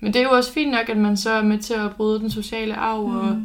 men 0.00 0.12
det 0.12 0.20
er 0.20 0.24
jo 0.24 0.30
også 0.30 0.52
fint 0.52 0.70
nok, 0.70 0.88
at 0.88 0.96
man 0.96 1.16
så 1.16 1.30
er 1.30 1.42
med 1.42 1.58
til 1.58 1.74
at 1.74 1.90
bryde 1.96 2.20
den 2.20 2.30
sociale 2.30 2.74
arv, 2.74 3.06
mm. 3.06 3.16
og, 3.16 3.42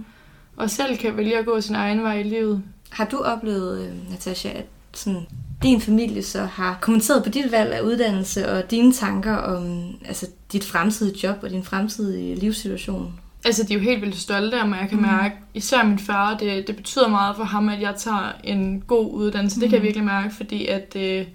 og 0.56 0.70
selv 0.70 0.98
kan 0.98 1.18
vælge 1.18 1.38
at 1.38 1.46
gå 1.46 1.62
sin 1.62 1.76
egen 1.76 2.04
vej 2.04 2.20
i 2.20 2.24
livet. 2.24 2.64
Har 2.90 3.06
du 3.06 3.18
oplevet, 3.18 3.88
øh, 3.88 4.12
Natasha, 4.12 4.50
at 4.50 4.66
sådan, 4.94 5.26
din 5.64 5.82
familie 5.82 6.24
så 6.24 6.44
har 6.44 6.78
kommenteret 6.82 7.24
på 7.24 7.30
dit 7.30 7.52
valg 7.52 7.74
af 7.74 7.82
uddannelse 7.82 8.52
og 8.52 8.72
dine 8.72 8.94
tanker 8.94 9.36
om 9.36 9.86
altså, 10.06 10.28
dit 10.52 10.64
fremtidige 10.64 11.28
job 11.28 11.38
og 11.44 11.50
din 11.50 11.64
fremtidige 11.64 12.36
livssituation? 12.36 13.14
Altså, 13.46 13.64
de 13.64 13.74
er 13.74 13.78
jo 13.78 13.84
helt 13.84 14.02
vildt 14.02 14.16
stolte 14.16 14.60
af 14.60 14.68
mig. 14.68 14.78
Jeg 14.82 14.90
kan 14.90 14.98
mm. 14.98 15.04
mærke, 15.04 15.36
især 15.54 15.84
min 15.84 16.00
far, 16.00 16.38
det, 16.38 16.68
det 16.68 16.76
betyder 16.76 17.08
meget 17.08 17.36
for 17.36 17.44
ham, 17.44 17.70
at 17.70 17.82
jeg 17.82 17.94
tager 17.98 18.32
en 18.44 18.84
god 18.88 19.12
uddannelse. 19.14 19.58
Mm. 19.58 19.62
Det 19.62 19.70
kan 19.70 19.76
jeg 19.76 19.82
mm. 19.82 19.86
virkelig 19.86 20.06
mærke, 20.06 20.36
fordi 20.36 20.66
at... 20.66 20.96
Øh, 21.00 21.26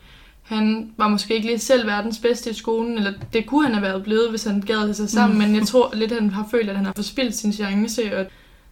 han 0.43 0.91
var 0.97 1.09
måske 1.09 1.35
ikke 1.35 1.47
lige 1.47 1.59
selv 1.59 1.87
verdens 1.87 2.19
bedste 2.19 2.51
i 2.51 2.55
skolen, 2.55 2.97
eller 2.99 3.13
det 3.33 3.47
kunne 3.47 3.65
han 3.65 3.75
have 3.75 3.83
været 3.83 4.03
blevet, 4.03 4.31
hvis 4.31 4.45
han 4.45 4.61
gad 4.61 4.95
sig 4.95 5.11
sammen, 5.11 5.39
mm. 5.39 5.45
men 5.45 5.55
jeg 5.57 5.67
tror 5.67 5.91
lidt, 5.95 6.13
han 6.13 6.31
har 6.31 6.47
følt, 6.51 6.71
at 6.71 6.77
han 6.77 6.85
har 6.85 6.93
forspildt 6.97 7.35
sin 7.37 7.53
chance, 7.53 8.19
og 8.19 8.27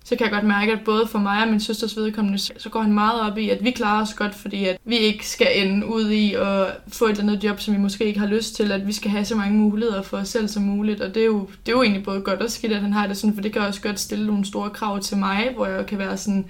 så 0.05 0.17
kan 0.17 0.25
jeg 0.25 0.33
godt 0.33 0.45
mærke, 0.45 0.73
at 0.73 0.81
både 0.85 1.07
for 1.07 1.19
mig 1.19 1.43
og 1.43 1.49
min 1.49 1.61
søsters 1.61 1.97
vedkommende, 1.97 2.39
så 2.39 2.69
går 2.71 2.83
han 2.83 2.93
meget 2.93 3.21
op 3.21 3.39
i, 3.39 3.51
at 3.51 3.65
vi 3.65 3.71
klarer 3.71 4.03
os 4.03 4.15
godt, 4.15 4.35
fordi 4.35 4.65
at 4.65 4.79
vi 4.85 4.97
ikke 4.97 5.29
skal 5.29 5.47
ende 5.55 5.87
ud 5.87 6.11
i 6.11 6.35
at 6.35 6.67
få 6.89 7.05
et 7.05 7.11
eller 7.11 7.23
andet 7.23 7.45
job, 7.45 7.61
som 7.61 7.75
vi 7.75 7.79
måske 7.79 8.05
ikke 8.05 8.21
har 8.21 8.27
lyst 8.27 8.55
til, 8.55 8.73
at 8.73 8.87
vi 8.87 8.93
skal 8.93 9.11
have 9.11 9.25
så 9.25 9.37
mange 9.37 9.59
muligheder 9.59 10.03
for 10.03 10.17
os 10.17 10.29
selv 10.29 10.49
som 10.49 10.63
muligt, 10.63 11.01
og 11.01 11.15
det 11.15 11.23
er 11.23 11.27
jo, 11.27 11.41
det 11.67 11.73
er 11.73 11.77
jo 11.77 11.83
egentlig 11.83 12.05
både 12.05 12.21
godt 12.21 12.41
og 12.41 12.51
skidt, 12.51 12.73
at 12.73 12.81
han 12.81 12.93
har 12.93 13.07
det 13.07 13.17
sådan, 13.17 13.35
for 13.35 13.43
det 13.43 13.53
kan 13.53 13.63
også 13.63 13.81
godt 13.83 14.01
stille 14.01 14.27
nogle 14.27 14.45
store 14.45 14.71
krav 14.71 15.01
til 15.01 15.17
mig, 15.17 15.53
hvor 15.57 15.67
jeg 15.67 15.87
kan 15.87 15.99
være 15.99 16.17
sådan, 16.17 16.45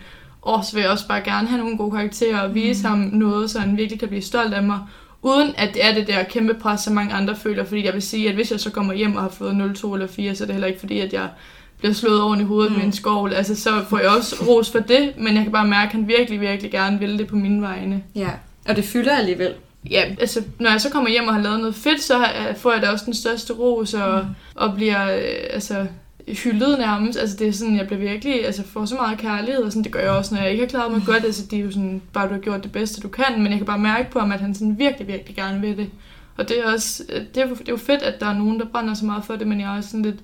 åh, 0.47 0.65
så 0.65 0.75
vil 0.75 0.83
jeg 0.83 0.91
også 0.91 1.09
bare 1.09 1.21
gerne 1.21 1.49
have 1.49 1.61
nogle 1.61 1.77
gode 1.77 1.91
karakterer 1.91 2.41
og 2.41 2.55
vise 2.55 2.83
mm. 2.83 2.89
ham 2.89 2.99
noget, 2.99 3.51
så 3.51 3.61
han 3.61 3.77
virkelig 3.77 4.01
kan 4.01 4.09
blive 4.09 4.23
stolt 4.23 4.55
af 4.55 4.63
mig, 4.63 4.79
uden 5.23 5.55
at 5.59 5.75
det 5.75 5.85
er 5.85 5.95
det 5.95 6.07
der 6.07 6.23
kæmpe 6.23 6.55
pres, 6.55 6.81
som 6.81 6.95
mange 6.95 7.15
andre 7.15 7.37
føler, 7.37 7.65
fordi 7.65 7.85
jeg 7.85 7.95
vil 7.95 8.03
sige, 8.03 8.29
at 8.29 8.35
hvis 8.35 8.51
jeg 8.51 8.61
så 8.61 8.71
kommer 8.71 8.95
hjem 8.95 9.17
og 9.17 9.23
har 9.23 9.29
fået 9.29 9.57
0, 9.57 9.75
2 9.75 9.95
eller 9.95 10.07
4, 10.07 10.35
så 10.35 10.45
er 10.45 10.47
det 10.47 10.55
heller 10.55 10.69
ikke 10.69 10.81
fordi, 10.81 11.01
at 11.01 11.13
jeg 11.13 11.29
bliver 11.79 11.95
slået 11.95 12.23
oven 12.23 12.41
i 12.41 12.45
hovedet 12.45 12.73
mm. 12.73 12.79
med 12.79 12.87
en 12.87 12.93
skovl, 12.93 13.33
altså 13.33 13.55
så 13.55 13.85
får 13.89 13.99
jeg 13.99 14.09
også 14.09 14.37
ros 14.49 14.71
for 14.71 14.79
det, 14.79 15.13
men 15.19 15.35
jeg 15.35 15.43
kan 15.43 15.53
bare 15.53 15.69
mærke, 15.69 15.89
at 15.89 15.93
han 15.93 16.09
virkelig, 16.09 16.41
virkelig 16.41 16.71
gerne 16.71 16.99
vil 16.99 17.19
det 17.19 17.27
på 17.27 17.37
mine 17.37 17.63
vegne. 17.63 18.03
Ja, 18.15 18.31
og 18.69 18.77
det 18.77 18.85
fylder 18.85 19.17
alligevel. 19.17 19.55
Ja, 19.91 20.05
altså 20.21 20.43
når 20.59 20.71
jeg 20.71 20.81
så 20.81 20.91
kommer 20.91 21.11
hjem 21.11 21.29
og 21.29 21.35
har 21.35 21.43
lavet 21.43 21.61
noget 21.61 21.75
fedt, 21.75 22.03
så 22.03 22.27
får 22.57 22.73
jeg 22.73 22.83
da 22.83 22.91
også 22.91 23.05
den 23.05 23.15
største 23.15 23.53
ros 23.53 23.95
og, 23.95 24.23
mm. 24.23 24.35
og 24.55 24.75
bliver 24.75 25.17
øh, 25.17 25.23
altså, 25.51 25.87
hyldet 26.29 26.79
nærmest. 26.79 27.19
Altså 27.19 27.37
det 27.37 27.49
er 27.49 27.53
sådan, 27.53 27.77
jeg 27.77 27.87
bliver 27.87 28.01
virkelig, 28.01 28.47
altså 28.47 28.63
får 28.63 28.85
så 28.85 28.95
meget 28.95 29.19
kærlighed, 29.19 29.63
og 29.63 29.73
sådan, 29.73 29.85
det 29.85 29.93
gør 29.93 30.01
jeg 30.01 30.11
også, 30.11 30.35
når 30.35 30.43
jeg 30.43 30.51
ikke 30.51 30.63
har 30.63 30.69
klaret 30.69 30.93
mig 30.93 31.03
godt. 31.07 31.25
Altså 31.25 31.47
det 31.51 31.59
er 31.59 31.63
jo 31.63 31.71
sådan, 31.71 32.03
bare 32.13 32.29
du 32.29 32.33
har 32.33 32.41
gjort 32.41 32.63
det 32.63 32.73
bedste, 32.73 33.01
du 33.01 33.09
kan, 33.09 33.43
men 33.43 33.47
jeg 33.47 33.59
kan 33.59 33.67
bare 33.67 33.79
mærke 33.79 34.11
på 34.11 34.19
ham, 34.19 34.33
at 34.33 34.41
han 34.41 34.55
sådan 34.55 34.79
virkelig, 34.79 35.09
virkelig 35.09 35.37
gerne 35.37 35.61
vil 35.61 35.77
det. 35.77 35.91
Og 36.37 36.49
det 36.49 36.61
er 36.61 36.73
også, 36.73 37.03
øh, 37.09 37.21
det 37.35 37.43
er, 37.43 37.47
det 37.47 37.61
er 37.61 37.73
jo 37.73 37.77
fedt, 37.77 38.03
at 38.03 38.21
der 38.21 38.27
er 38.27 38.39
nogen, 38.39 38.61
der 38.61 38.67
brænder 38.67 38.95
så 38.95 39.05
meget 39.05 39.25
for 39.25 39.37
det, 39.37 39.47
men 39.47 39.61
jeg 39.61 39.73
er 39.73 39.77
også 39.77 39.91
sådan 39.91 40.03
lidt, 40.03 40.21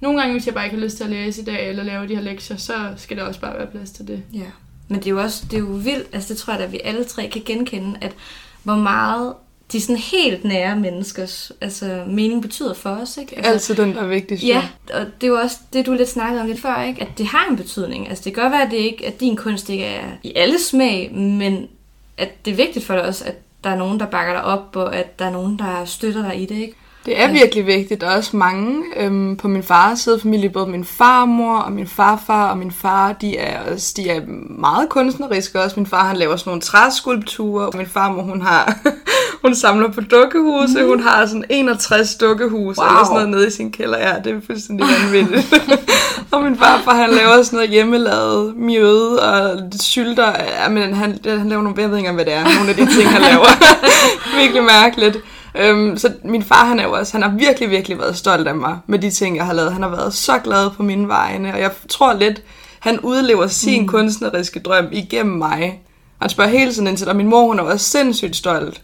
nogle 0.00 0.20
gange, 0.20 0.32
hvis 0.32 0.46
jeg 0.46 0.54
bare 0.54 0.64
ikke 0.64 0.76
har 0.76 0.84
lyst 0.84 0.96
til 0.96 1.04
at 1.04 1.10
læse 1.10 1.42
i 1.42 1.44
dag, 1.44 1.68
eller 1.68 1.82
lave 1.82 2.08
de 2.08 2.14
her 2.14 2.22
lektier, 2.22 2.56
så 2.56 2.72
skal 2.96 3.16
der 3.16 3.22
også 3.22 3.40
bare 3.40 3.58
være 3.58 3.66
plads 3.66 3.90
til 3.90 4.08
det. 4.08 4.22
Ja, 4.32 4.46
men 4.88 4.98
det 4.98 5.06
er 5.06 5.10
jo 5.10 5.20
også 5.20 5.44
det 5.50 5.56
er 5.56 5.60
jo 5.60 5.66
vildt, 5.66 6.08
altså 6.12 6.34
det 6.34 6.36
tror 6.36 6.52
jeg, 6.52 6.62
at 6.62 6.72
vi 6.72 6.80
alle 6.84 7.04
tre 7.04 7.28
kan 7.32 7.42
genkende, 7.44 7.98
at 8.00 8.14
hvor 8.62 8.76
meget 8.76 9.34
de 9.72 9.80
sådan 9.80 9.96
helt 9.96 10.44
nære 10.44 10.76
menneskers 10.76 11.52
altså, 11.60 12.04
mening 12.06 12.42
betyder 12.42 12.74
for 12.74 12.90
os. 12.90 13.16
Ikke? 13.16 13.36
Altså, 13.36 13.52
Altid 13.52 13.74
den, 13.74 13.94
der 13.94 14.02
er 14.02 14.06
vigtigst. 14.06 14.44
Ja, 14.44 14.68
og 14.94 15.00
det 15.20 15.26
er 15.26 15.28
jo 15.28 15.38
også 15.38 15.56
det, 15.72 15.86
du 15.86 15.92
lidt 15.92 16.08
snakkede 16.08 16.40
om 16.40 16.46
lidt 16.46 16.60
før, 16.60 16.82
ikke? 16.82 17.02
at 17.02 17.18
det 17.18 17.26
har 17.26 17.46
en 17.50 17.56
betydning. 17.56 18.08
Altså, 18.08 18.24
det 18.24 18.34
kan 18.34 18.42
godt 18.42 18.52
være, 18.52 18.62
at, 18.62 18.70
det 18.70 18.76
ikke, 18.76 19.06
at 19.06 19.20
din 19.20 19.36
kunst 19.36 19.68
ikke 19.68 19.84
er 19.84 20.06
i 20.22 20.32
alle 20.36 20.58
smag, 20.58 21.14
men 21.14 21.68
at 22.16 22.44
det 22.44 22.50
er 22.50 22.56
vigtigt 22.56 22.84
for 22.84 22.94
dig 22.94 23.02
også, 23.02 23.24
at 23.24 23.34
der 23.64 23.70
er 23.70 23.76
nogen, 23.76 24.00
der 24.00 24.06
bakker 24.06 24.32
dig 24.32 24.44
op, 24.44 24.76
og 24.76 24.96
at 24.96 25.18
der 25.18 25.24
er 25.24 25.30
nogen, 25.30 25.58
der 25.58 25.84
støtter 25.84 26.22
dig 26.22 26.42
i 26.42 26.46
det. 26.46 26.56
Ikke? 26.56 26.74
Det 27.10 27.20
er 27.20 27.32
virkelig 27.32 27.66
vigtigt. 27.66 28.00
Der 28.00 28.06
er 28.06 28.16
også 28.16 28.36
mange 28.36 28.82
øhm, 28.96 29.36
på 29.36 29.48
min 29.48 29.62
fars 29.62 29.98
side 29.98 30.20
familie, 30.20 30.50
både 30.50 30.66
min 30.66 30.84
farmor 30.84 31.58
og 31.58 31.72
min 31.72 31.86
farfar 31.86 32.50
og 32.50 32.58
min 32.58 32.72
far, 32.72 33.12
de 33.12 33.38
er, 33.38 33.72
også, 33.72 33.94
de 33.96 34.10
er 34.10 34.20
meget 34.58 34.88
kunstneriske 34.88 35.62
også. 35.62 35.76
Min 35.76 35.86
far 35.86 36.04
han 36.04 36.16
laver 36.16 36.36
sådan 36.36 36.50
nogle 36.50 36.60
træskulpturer, 36.60 37.76
min 37.76 37.86
farmor 37.86 38.22
hun 38.22 38.42
har 38.42 38.78
hun 39.42 39.54
samler 39.54 39.90
på 39.90 40.00
dukkehuse. 40.00 40.82
Mm. 40.82 40.88
Hun 40.88 41.00
har 41.00 41.26
sådan 41.26 41.44
61 41.48 42.14
dukkehuse 42.14 42.80
wow. 42.80 42.88
eller 42.88 43.04
sådan 43.04 43.14
noget 43.14 43.28
nede 43.28 43.46
i 43.46 43.50
sin 43.50 43.72
kælder. 43.72 43.98
Ja, 43.98 44.14
det 44.24 44.32
er 44.32 44.40
fuldstændig 44.46 44.86
vanvittigt. 44.86 45.54
og 46.32 46.42
min 46.42 46.56
farfar 46.58 46.94
han 46.94 47.10
laver 47.10 47.42
sådan 47.42 47.56
noget 47.56 47.70
hjemmelavet 47.70 48.56
mjøde 48.56 49.22
og 49.22 49.60
sylter. 49.80 50.32
Ja, 50.62 50.68
men 50.68 50.94
han, 50.94 51.18
han 51.24 51.48
laver 51.48 51.62
nogle, 51.62 51.82
jeg 51.82 51.90
ved 51.90 51.98
ikke 51.98 52.12
hvad 52.12 52.24
det 52.24 52.34
er, 52.34 52.44
nogle 52.44 52.70
af 52.70 52.76
de 52.76 52.94
ting, 52.94 53.08
han 53.08 53.22
laver. 53.22 53.46
virkelig 54.40 54.64
mærkeligt. 54.64 55.18
Øhm, 55.54 55.98
så 55.98 56.12
min 56.24 56.42
far, 56.42 56.64
han 56.64 56.78
er 56.78 56.84
jo 56.84 56.92
også, 56.92 57.12
han 57.12 57.22
har 57.22 57.38
virkelig, 57.38 57.70
virkelig 57.70 57.98
været 57.98 58.16
stolt 58.16 58.48
af 58.48 58.54
mig 58.54 58.78
med 58.86 58.98
de 58.98 59.10
ting, 59.10 59.36
jeg 59.36 59.46
har 59.46 59.52
lavet. 59.52 59.72
Han 59.72 59.82
har 59.82 59.88
været 59.88 60.14
så 60.14 60.38
glad 60.38 60.70
på 60.70 60.82
mine 60.82 61.08
vegne, 61.08 61.52
og 61.54 61.60
jeg 61.60 61.70
tror 61.88 62.12
lidt, 62.12 62.42
han 62.80 63.00
udlever 63.00 63.46
sin 63.46 63.82
mm. 63.82 63.88
kunstneriske 63.88 64.60
drøm 64.60 64.88
igennem 64.92 65.38
mig. 65.38 65.82
Han 66.20 66.30
spørger 66.30 66.50
hele 66.50 66.72
tiden 66.72 66.86
ind 66.88 66.96
til, 66.96 67.08
og 67.08 67.16
min 67.16 67.26
mor, 67.26 67.46
hun 67.46 67.58
er 67.58 67.62
også 67.62 67.86
sindssygt 67.86 68.36
stolt. 68.36 68.82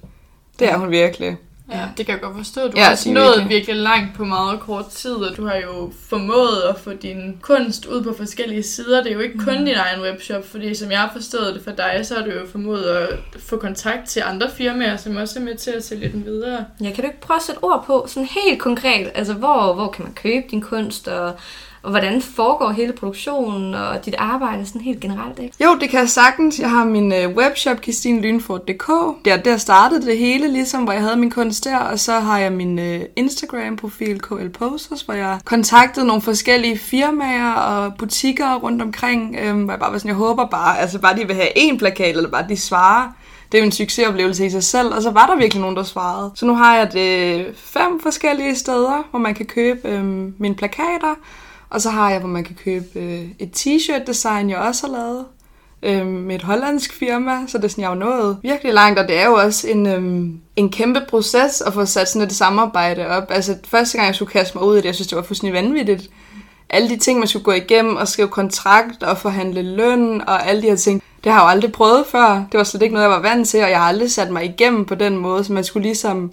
Det 0.58 0.70
er 0.70 0.76
hun 0.76 0.90
virkelig. 0.90 1.36
Ja, 1.72 1.88
det 1.96 2.06
kan 2.06 2.12
jeg 2.12 2.22
godt 2.22 2.36
forstå. 2.36 2.68
Du 2.68 2.72
ja, 2.76 2.84
har 2.84 2.90
også 2.90 3.10
nået 3.10 3.26
virkelig. 3.26 3.48
virkelig 3.48 3.76
langt 3.76 4.16
på 4.16 4.24
meget 4.24 4.60
kort 4.60 4.86
tid, 4.86 5.14
og 5.14 5.36
du 5.36 5.46
har 5.46 5.56
jo 5.56 5.92
formået 6.08 6.62
at 6.68 6.78
få 6.78 6.92
din 6.92 7.38
kunst 7.42 7.86
ud 7.86 8.02
på 8.02 8.14
forskellige 8.16 8.62
sider. 8.62 9.02
Det 9.02 9.10
er 9.10 9.14
jo 9.14 9.20
ikke 9.20 9.38
kun 9.38 9.58
mm. 9.58 9.64
din 9.64 9.74
egen 9.74 10.02
webshop, 10.02 10.48
fordi 10.50 10.74
som 10.74 10.90
jeg 10.90 11.00
har 11.00 11.10
forstået 11.12 11.54
det 11.54 11.62
for 11.64 11.70
dig, 11.70 12.00
så 12.02 12.14
har 12.14 12.22
du 12.22 12.30
jo 12.30 12.46
formået 12.52 12.84
at 12.84 13.08
få 13.38 13.56
kontakt 13.56 14.08
til 14.08 14.22
andre 14.26 14.50
firmaer, 14.50 14.96
som 14.96 15.16
også 15.16 15.38
er 15.38 15.42
med 15.42 15.54
til 15.54 15.70
at 15.70 15.84
sælge 15.84 16.12
den 16.12 16.24
videre. 16.24 16.64
Ja, 16.80 16.90
kan 16.90 17.04
du 17.04 17.06
ikke 17.06 17.20
prøve 17.20 17.36
at 17.36 17.42
sætte 17.42 17.64
ord 17.64 17.84
på, 17.86 18.06
sådan 18.08 18.28
helt 18.44 18.60
konkret, 18.60 19.10
altså 19.14 19.34
hvor, 19.34 19.74
hvor 19.74 19.88
kan 19.88 20.04
man 20.04 20.14
købe 20.14 20.46
din 20.50 20.60
kunst, 20.60 21.08
og 21.08 21.32
og 21.86 21.92
hvordan 21.92 22.22
foregår 22.22 22.70
hele 22.70 22.92
produktionen 22.92 23.74
og 23.74 24.06
dit 24.06 24.14
arbejde 24.18 24.66
sådan 24.66 24.80
helt 24.80 25.00
generelt, 25.00 25.38
ikke? 25.38 25.64
Jo, 25.64 25.78
det 25.80 25.90
kan 25.90 26.00
jeg 26.00 26.08
sagtens. 26.08 26.58
Jeg 26.58 26.70
har 26.70 26.84
min 26.84 27.12
øh, 27.12 27.36
webshop, 27.36 27.80
kristinelynfort.dk. 27.80 28.88
Der, 29.24 29.36
der 29.36 29.56
startede 29.56 30.06
det 30.06 30.18
hele, 30.18 30.52
ligesom, 30.52 30.84
hvor 30.84 30.92
jeg 30.92 31.02
havde 31.02 31.16
min 31.16 31.30
kunst 31.30 31.64
der. 31.64 31.78
Og 31.78 31.98
så 31.98 32.12
har 32.12 32.38
jeg 32.38 32.52
min 32.52 32.78
øh, 32.78 33.00
Instagram-profil, 33.16 34.20
KL 34.20 34.48
Posters, 34.48 35.02
hvor 35.02 35.14
jeg 35.14 35.38
kontaktede 35.44 36.06
nogle 36.06 36.22
forskellige 36.22 36.78
firmaer 36.78 37.52
og 37.52 37.94
butikker 37.98 38.54
rundt 38.54 38.82
omkring. 38.82 39.36
Øh, 39.40 39.56
hvor 39.64 39.72
jeg 39.72 39.80
bare 39.80 39.92
var 39.92 39.98
sådan, 39.98 40.08
jeg 40.08 40.16
håber 40.16 40.46
bare, 40.46 40.78
altså 40.78 40.98
bare 40.98 41.16
de 41.16 41.26
vil 41.26 41.36
have 41.36 41.58
en 41.58 41.78
plakat, 41.78 42.16
eller 42.16 42.30
bare 42.30 42.46
de 42.48 42.56
svarer 42.56 43.12
det 43.52 43.58
er 43.58 43.62
jo 43.62 43.66
en 43.66 43.72
succesoplevelse 43.72 44.46
i 44.46 44.50
sig 44.50 44.64
selv, 44.64 44.94
og 44.94 45.02
så 45.02 45.10
var 45.10 45.26
der 45.26 45.36
virkelig 45.36 45.60
nogen, 45.60 45.76
der 45.76 45.82
svarede. 45.82 46.30
Så 46.34 46.46
nu 46.46 46.54
har 46.54 46.76
jeg 46.76 46.92
det 46.92 47.46
fem 47.56 48.00
forskellige 48.02 48.56
steder, 48.56 49.08
hvor 49.10 49.18
man 49.18 49.34
kan 49.34 49.46
købe 49.46 49.88
øh, 49.88 50.04
mine 50.38 50.54
plakater, 50.54 51.14
og 51.76 51.82
så 51.82 51.90
har 51.90 52.10
jeg, 52.10 52.18
hvor 52.18 52.28
man 52.28 52.44
kan 52.44 52.56
købe 52.64 52.86
øh, 52.94 53.24
et 53.38 53.50
t-shirt 53.56 54.06
design, 54.06 54.50
jeg 54.50 54.58
også 54.58 54.86
har 54.86 54.92
lavet 54.92 55.24
øh, 55.82 56.06
med 56.06 56.34
et 56.34 56.42
hollandsk 56.42 56.92
firma, 56.92 57.38
så 57.46 57.58
det 57.58 57.64
er 57.64 57.68
sådan, 57.68 57.82
jeg 57.82 57.88
har 57.88 57.94
nået 57.94 58.38
virkelig 58.42 58.74
langt, 58.74 58.98
og 58.98 59.08
det 59.08 59.18
er 59.18 59.26
jo 59.26 59.34
også 59.34 59.68
en, 59.68 59.86
øh, 59.86 60.30
en 60.56 60.70
kæmpe 60.70 61.00
proces 61.08 61.60
at 61.60 61.74
få 61.74 61.84
sat 61.84 62.08
sådan 62.08 62.26
et 62.26 62.32
samarbejde 62.32 63.06
op. 63.06 63.24
Altså 63.30 63.56
første 63.64 63.98
gang, 63.98 64.06
jeg 64.06 64.14
skulle 64.14 64.32
kaste 64.32 64.58
mig 64.58 64.66
ud 64.66 64.74
i 64.74 64.78
det, 64.78 64.84
jeg 64.84 64.94
synes, 64.94 65.08
det 65.08 65.16
var 65.16 65.22
fuldstændig 65.22 65.62
vanvittigt. 65.62 66.10
Alle 66.70 66.88
de 66.88 66.96
ting, 66.96 67.18
man 67.18 67.28
skulle 67.28 67.44
gå 67.44 67.52
igennem 67.52 67.96
og 67.96 68.08
skrive 68.08 68.28
kontrakt 68.28 69.02
og 69.02 69.18
forhandle 69.18 69.62
løn 69.62 70.20
og 70.20 70.48
alle 70.48 70.62
de 70.62 70.68
her 70.68 70.76
ting, 70.76 71.02
det 71.24 71.32
har 71.32 71.40
jeg 71.40 71.44
jo 71.44 71.50
aldrig 71.50 71.72
prøvet 71.72 72.06
før. 72.06 72.46
Det 72.52 72.58
var 72.58 72.64
slet 72.64 72.82
ikke 72.82 72.94
noget, 72.94 73.08
jeg 73.08 73.22
var 73.22 73.28
vant 73.28 73.48
til, 73.48 73.62
og 73.62 73.70
jeg 73.70 73.78
har 73.78 73.88
aldrig 73.88 74.10
sat 74.10 74.30
mig 74.30 74.44
igennem 74.44 74.84
på 74.84 74.94
den 74.94 75.16
måde, 75.16 75.44
så 75.44 75.52
man 75.52 75.64
skulle 75.64 75.82
ligesom 75.82 76.32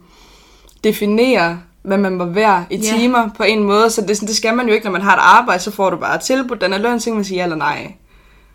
definere, 0.84 1.60
hvad 1.84 1.98
man 1.98 2.14
må 2.14 2.26
være 2.26 2.66
i 2.70 2.76
yeah. 2.76 3.00
timer 3.00 3.30
på 3.38 3.44
en 3.44 3.64
måde. 3.64 3.90
Så 3.90 4.02
det, 4.02 4.22
det 4.22 4.36
skal 4.36 4.56
man 4.56 4.68
jo 4.68 4.74
ikke, 4.74 4.86
når 4.86 4.92
man 4.92 5.02
har 5.02 5.14
et 5.16 5.22
arbejde, 5.22 5.64
så 5.64 5.72
får 5.72 5.90
du 5.90 5.98
bare 5.98 6.18
tilbudt 6.18 6.62
den 6.62 6.74
er 6.74 6.78
løn, 6.78 7.00
så 7.00 7.10
man 7.10 7.24
sige 7.24 7.38
ja 7.38 7.44
eller 7.44 7.56
nej. 7.56 7.94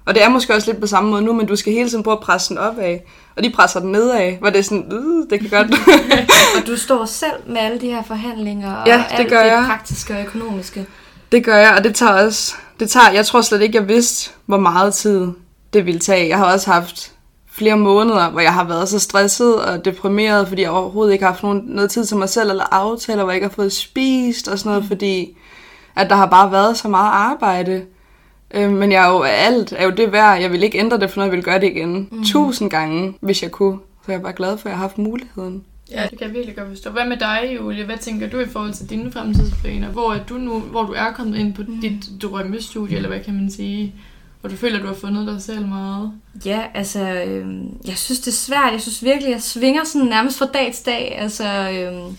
Og 0.06 0.14
det 0.14 0.22
er 0.22 0.28
måske 0.28 0.54
også 0.54 0.70
lidt 0.70 0.80
på 0.80 0.86
samme 0.86 1.10
måde 1.10 1.22
nu, 1.22 1.32
men 1.32 1.46
du 1.46 1.56
skal 1.56 1.72
hele 1.72 1.88
tiden 1.88 2.02
prøve 2.02 2.16
at 2.16 2.20
presse 2.20 2.48
den 2.48 2.58
op 2.58 2.78
af. 2.78 3.04
Og 3.36 3.44
de 3.44 3.50
presser 3.50 3.80
den 3.80 3.92
nedad, 3.92 4.32
hvor 4.32 4.50
det 4.50 4.58
er 4.58 4.62
sådan, 4.62 4.92
øh, 4.92 5.30
det 5.30 5.40
kan 5.40 5.50
godt. 5.50 5.80
og 6.56 6.66
du 6.66 6.76
står 6.76 7.04
selv 7.04 7.32
med 7.46 7.56
alle 7.56 7.80
de 7.80 7.86
her 7.86 8.02
forhandlinger 8.02 8.74
og 8.74 8.86
ja, 8.86 9.04
det 9.10 9.18
alt 9.18 9.28
gør 9.28 9.42
det 9.42 9.50
jeg. 9.50 9.64
praktiske 9.66 10.14
og 10.14 10.20
økonomiske. 10.20 10.86
Det 11.32 11.44
gør 11.44 11.56
jeg, 11.56 11.74
og 11.78 11.84
det 11.84 11.94
tager 11.94 12.12
også, 12.12 12.54
det 12.80 12.90
tager, 12.90 13.10
jeg 13.10 13.26
tror 13.26 13.40
slet 13.40 13.62
ikke, 13.62 13.78
jeg 13.78 13.88
vidste, 13.88 14.30
hvor 14.46 14.58
meget 14.58 14.94
tid 14.94 15.28
det 15.72 15.86
ville 15.86 16.00
tage. 16.00 16.28
Jeg 16.28 16.38
har 16.38 16.52
også 16.52 16.70
haft 16.70 17.12
flere 17.58 17.76
måneder, 17.76 18.30
hvor 18.30 18.40
jeg 18.40 18.54
har 18.54 18.64
været 18.64 18.88
så 18.88 18.98
stresset 18.98 19.62
og 19.62 19.84
deprimeret, 19.84 20.48
fordi 20.48 20.62
jeg 20.62 20.70
overhovedet 20.70 21.12
ikke 21.12 21.24
har 21.24 21.32
haft 21.32 21.42
nogen, 21.42 21.62
noget 21.66 21.90
tid 21.90 22.04
til 22.04 22.16
mig 22.16 22.28
selv, 22.28 22.50
eller 22.50 22.74
aftaler, 22.74 23.22
hvor 23.22 23.32
jeg 23.32 23.36
ikke 23.36 23.46
har 23.46 23.54
fået 23.54 23.72
spist 23.72 24.48
og 24.48 24.58
sådan 24.58 24.70
noget, 24.70 24.82
mm. 24.82 24.88
fordi 24.88 25.36
at 25.96 26.10
der 26.10 26.16
har 26.16 26.26
bare 26.26 26.52
været 26.52 26.76
så 26.76 26.88
meget 26.88 27.10
arbejde. 27.12 27.84
Øh, 28.54 28.70
men 28.70 28.92
jeg 28.92 29.06
er 29.06 29.12
jo, 29.12 29.22
alt 29.22 29.74
er 29.76 29.84
jo 29.84 29.90
det 29.90 30.12
værd. 30.12 30.40
Jeg 30.40 30.52
vil 30.52 30.62
ikke 30.62 30.78
ændre 30.78 31.00
det, 31.00 31.10
for 31.10 31.20
noget 31.20 31.30
jeg 31.30 31.36
vil 31.36 31.44
gøre 31.44 31.60
det 31.60 31.66
igen. 31.66 32.08
Mm. 32.12 32.24
Tusind 32.24 32.70
gange, 32.70 33.14
hvis 33.20 33.42
jeg 33.42 33.50
kunne. 33.50 33.78
Så 34.04 34.12
jeg 34.12 34.18
er 34.18 34.22
bare 34.22 34.32
glad 34.32 34.58
for, 34.58 34.68
at 34.68 34.70
jeg 34.70 34.78
har 34.78 34.82
haft 34.82 34.98
muligheden. 34.98 35.64
Ja, 35.90 36.02
det 36.10 36.18
kan 36.18 36.26
jeg 36.26 36.34
virkelig 36.34 36.56
godt 36.56 36.68
forstå. 36.68 36.90
Hvad 36.90 37.06
med 37.06 37.16
dig, 37.16 37.56
Julie? 37.56 37.84
Hvad 37.84 37.98
tænker 37.98 38.28
du 38.28 38.38
i 38.38 38.46
forhold 38.46 38.72
til 38.72 38.90
dine 38.90 39.12
fremtidsplaner? 39.12 39.88
Hvor 39.88 40.12
er 40.12 40.24
du 40.28 40.34
nu, 40.34 40.60
hvor 40.60 40.82
du 40.82 40.92
er 40.92 41.12
kommet 41.12 41.38
ind 41.38 41.54
på 41.54 41.62
mm. 41.68 41.80
dit 41.80 42.22
drømmestudie, 42.22 42.96
eller 42.96 43.08
hvad 43.08 43.20
kan 43.20 43.34
man 43.34 43.50
sige? 43.50 43.94
Og 44.42 44.50
du 44.50 44.56
føler, 44.56 44.76
at 44.76 44.82
du 44.82 44.86
har 44.86 44.94
fundet 44.94 45.26
dig 45.26 45.42
selv 45.42 45.66
meget? 45.66 46.12
Ja, 46.44 46.62
altså, 46.74 47.00
øh, 47.00 47.46
jeg 47.86 47.98
synes, 47.98 48.20
det 48.20 48.28
er 48.28 48.32
svært. 48.32 48.72
Jeg 48.72 48.80
synes 48.80 49.04
virkelig, 49.04 49.30
jeg 49.30 49.42
svinger 49.42 49.84
sådan 49.84 50.08
nærmest 50.08 50.38
fra 50.38 50.46
dag 50.46 50.74
til 50.74 50.86
dag. 50.86 51.18
Altså, 51.18 51.70
øh, 51.70 52.14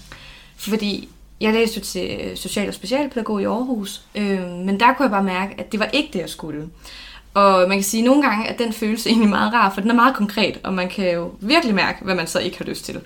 fordi 0.58 1.10
jeg 1.42 1.54
læste 1.54 1.80
til 1.80 2.32
social- 2.36 2.68
og 2.68 2.74
specialpædagog 2.74 3.42
i 3.42 3.46
Aarhus, 3.46 4.02
øh, 4.16 4.48
men 4.48 4.80
der 4.80 4.94
kunne 4.94 5.04
jeg 5.04 5.12
bare 5.12 5.24
mærke, 5.24 5.56
at 5.58 5.72
det 5.72 5.80
var 5.80 5.90
ikke 5.94 6.10
det, 6.14 6.20
jeg 6.20 6.30
skulle. 6.30 6.70
Og 7.34 7.70
man 7.70 7.78
kan 7.78 7.84
sige 7.84 8.04
nogle 8.04 8.24
gange, 8.24 8.48
at 8.48 8.60
den 8.60 8.74
følelse 8.74 9.10
egentlig 9.10 9.30
meget 9.30 9.54
rar, 9.54 9.74
for 9.74 9.82
den 9.82 9.90
er 9.90 9.96
meget 9.96 10.16
konkret, 10.16 10.60
og 10.64 10.74
man 10.74 10.90
kan 10.90 11.14
jo 11.14 11.32
virkelig 11.42 11.76
mærke, 11.76 12.04
hvad 12.04 12.16
man 12.16 12.28
så 12.28 12.40
ikke 12.40 12.58
har 12.58 12.66
lyst 12.66 12.86
til. 12.86 13.02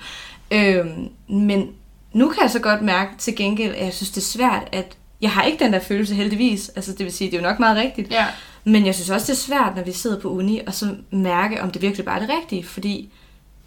Øh, 0.52 0.86
men 1.28 1.70
nu 2.14 2.30
kan 2.30 2.44
jeg 2.44 2.52
så 2.52 2.60
godt 2.60 2.82
mærke 2.82 3.12
til 3.18 3.36
gengæld, 3.36 3.76
at 3.76 3.86
jeg 3.86 3.94
synes, 3.94 4.10
det 4.10 4.18
er 4.18 4.26
svært, 4.26 4.68
at 4.72 4.98
jeg 5.22 5.32
har 5.32 5.44
ikke 5.44 5.64
den 5.64 5.74
der 5.74 5.80
følelse 5.80 6.16
heldigvis. 6.16 6.70
Altså 6.70 6.92
det 6.92 7.00
vil 7.00 7.14
sige, 7.14 7.32
det 7.32 7.38
er 7.38 7.42
jo 7.42 7.48
nok 7.48 7.60
meget 7.60 7.78
rigtigt. 7.78 8.12
Ja. 8.12 8.26
Men 8.64 8.86
jeg 8.86 8.96
synes 8.96 9.10
også, 9.10 9.26
det 9.28 9.34
er 9.34 9.42
svært, 9.42 9.76
når 9.76 9.84
vi 9.84 9.92
sidder 9.92 10.20
på 10.20 10.30
uni, 10.30 10.62
og 10.68 10.74
så 10.74 10.96
mærke, 11.12 11.62
om 11.62 11.72
det 11.72 11.82
virkelig 11.82 12.06
bare 12.06 12.16
er 12.16 12.26
det 12.26 12.36
rigtige. 12.42 12.64
Fordi 12.64 13.10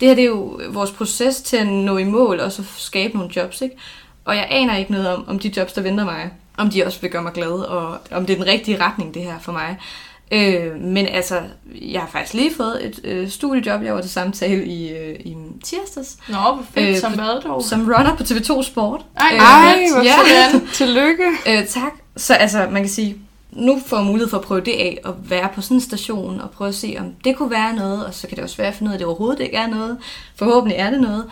det 0.00 0.08
her 0.08 0.14
det 0.14 0.22
er 0.22 0.28
jo 0.28 0.60
vores 0.70 0.90
proces 0.90 1.40
til 1.42 1.56
at 1.56 1.66
nå 1.66 1.96
i 1.98 2.04
mål 2.04 2.40
og 2.40 2.52
så 2.52 2.62
skabe 2.76 3.16
nogle 3.16 3.30
jobs, 3.36 3.60
ikke? 3.60 3.76
Og 4.24 4.36
jeg 4.36 4.46
aner 4.50 4.76
ikke 4.76 4.92
noget 4.92 5.08
om, 5.08 5.24
om 5.28 5.38
de 5.38 5.52
jobs, 5.56 5.72
der 5.72 5.82
venter 5.82 6.04
mig, 6.04 6.30
om 6.56 6.70
de 6.70 6.84
også 6.84 7.00
vil 7.00 7.10
gøre 7.10 7.22
mig 7.22 7.32
glad, 7.32 7.50
og 7.52 7.98
om 8.10 8.26
det 8.26 8.32
er 8.32 8.38
den 8.38 8.46
rigtige 8.46 8.80
retning, 8.80 9.14
det 9.14 9.22
her 9.22 9.38
for 9.40 9.52
mig. 9.52 9.76
Øh, 10.32 10.80
men 10.80 11.06
altså, 11.06 11.40
jeg 11.74 12.00
har 12.00 12.08
faktisk 12.08 12.34
lige 12.34 12.54
fået 12.56 12.86
et 12.86 13.00
øh, 13.04 13.28
studiejob. 13.30 13.82
Jeg 13.82 13.94
var 13.94 14.00
til 14.00 14.10
samtale 14.10 14.66
i, 14.66 14.92
øh, 14.92 15.20
i 15.20 15.36
tirsdags. 15.64 16.16
Nå, 16.28 16.34
hvor 16.34 16.64
fedt. 16.74 16.88
Øh, 16.88 16.96
som 17.00 17.12
hvad 17.12 17.42
dog? 17.42 17.62
Som 17.62 17.80
runner 17.80 18.16
på 18.16 18.22
TV2 18.22 18.62
Sport. 18.62 19.00
Ej, 19.16 19.30
Øh, 19.32 19.40
Ej, 19.40 19.88
hvor 19.94 20.02
ja. 20.02 20.50
sådan. 20.50 20.68
Tillykke. 20.72 21.24
Øh, 21.48 21.66
tak. 21.66 21.92
Så 22.16 22.34
altså, 22.34 22.68
man 22.70 22.82
kan 22.82 22.90
sige, 22.90 23.16
nu 23.56 23.80
får 23.86 23.96
jeg 23.96 24.06
mulighed 24.06 24.30
for 24.30 24.38
at 24.38 24.44
prøve 24.44 24.60
det 24.60 24.72
af, 24.72 24.98
at 25.06 25.12
være 25.30 25.48
på 25.54 25.60
sådan 25.60 25.76
en 25.76 25.80
station, 25.80 26.40
og 26.40 26.50
prøve 26.50 26.68
at 26.68 26.74
se, 26.74 26.96
om 26.98 27.12
det 27.24 27.36
kunne 27.36 27.50
være 27.50 27.74
noget, 27.74 28.06
og 28.06 28.14
så 28.14 28.26
kan 28.26 28.36
det 28.36 28.44
også 28.44 28.56
være 28.56 28.68
at 28.68 28.74
finde 28.74 28.88
ud 28.88 28.92
af, 28.92 28.96
at 28.96 28.98
det 28.98 29.06
overhovedet 29.06 29.40
ikke 29.40 29.56
er 29.56 29.66
noget. 29.66 29.98
Forhåbentlig 30.36 30.78
er 30.78 30.90
det 30.90 31.00
noget. 31.00 31.24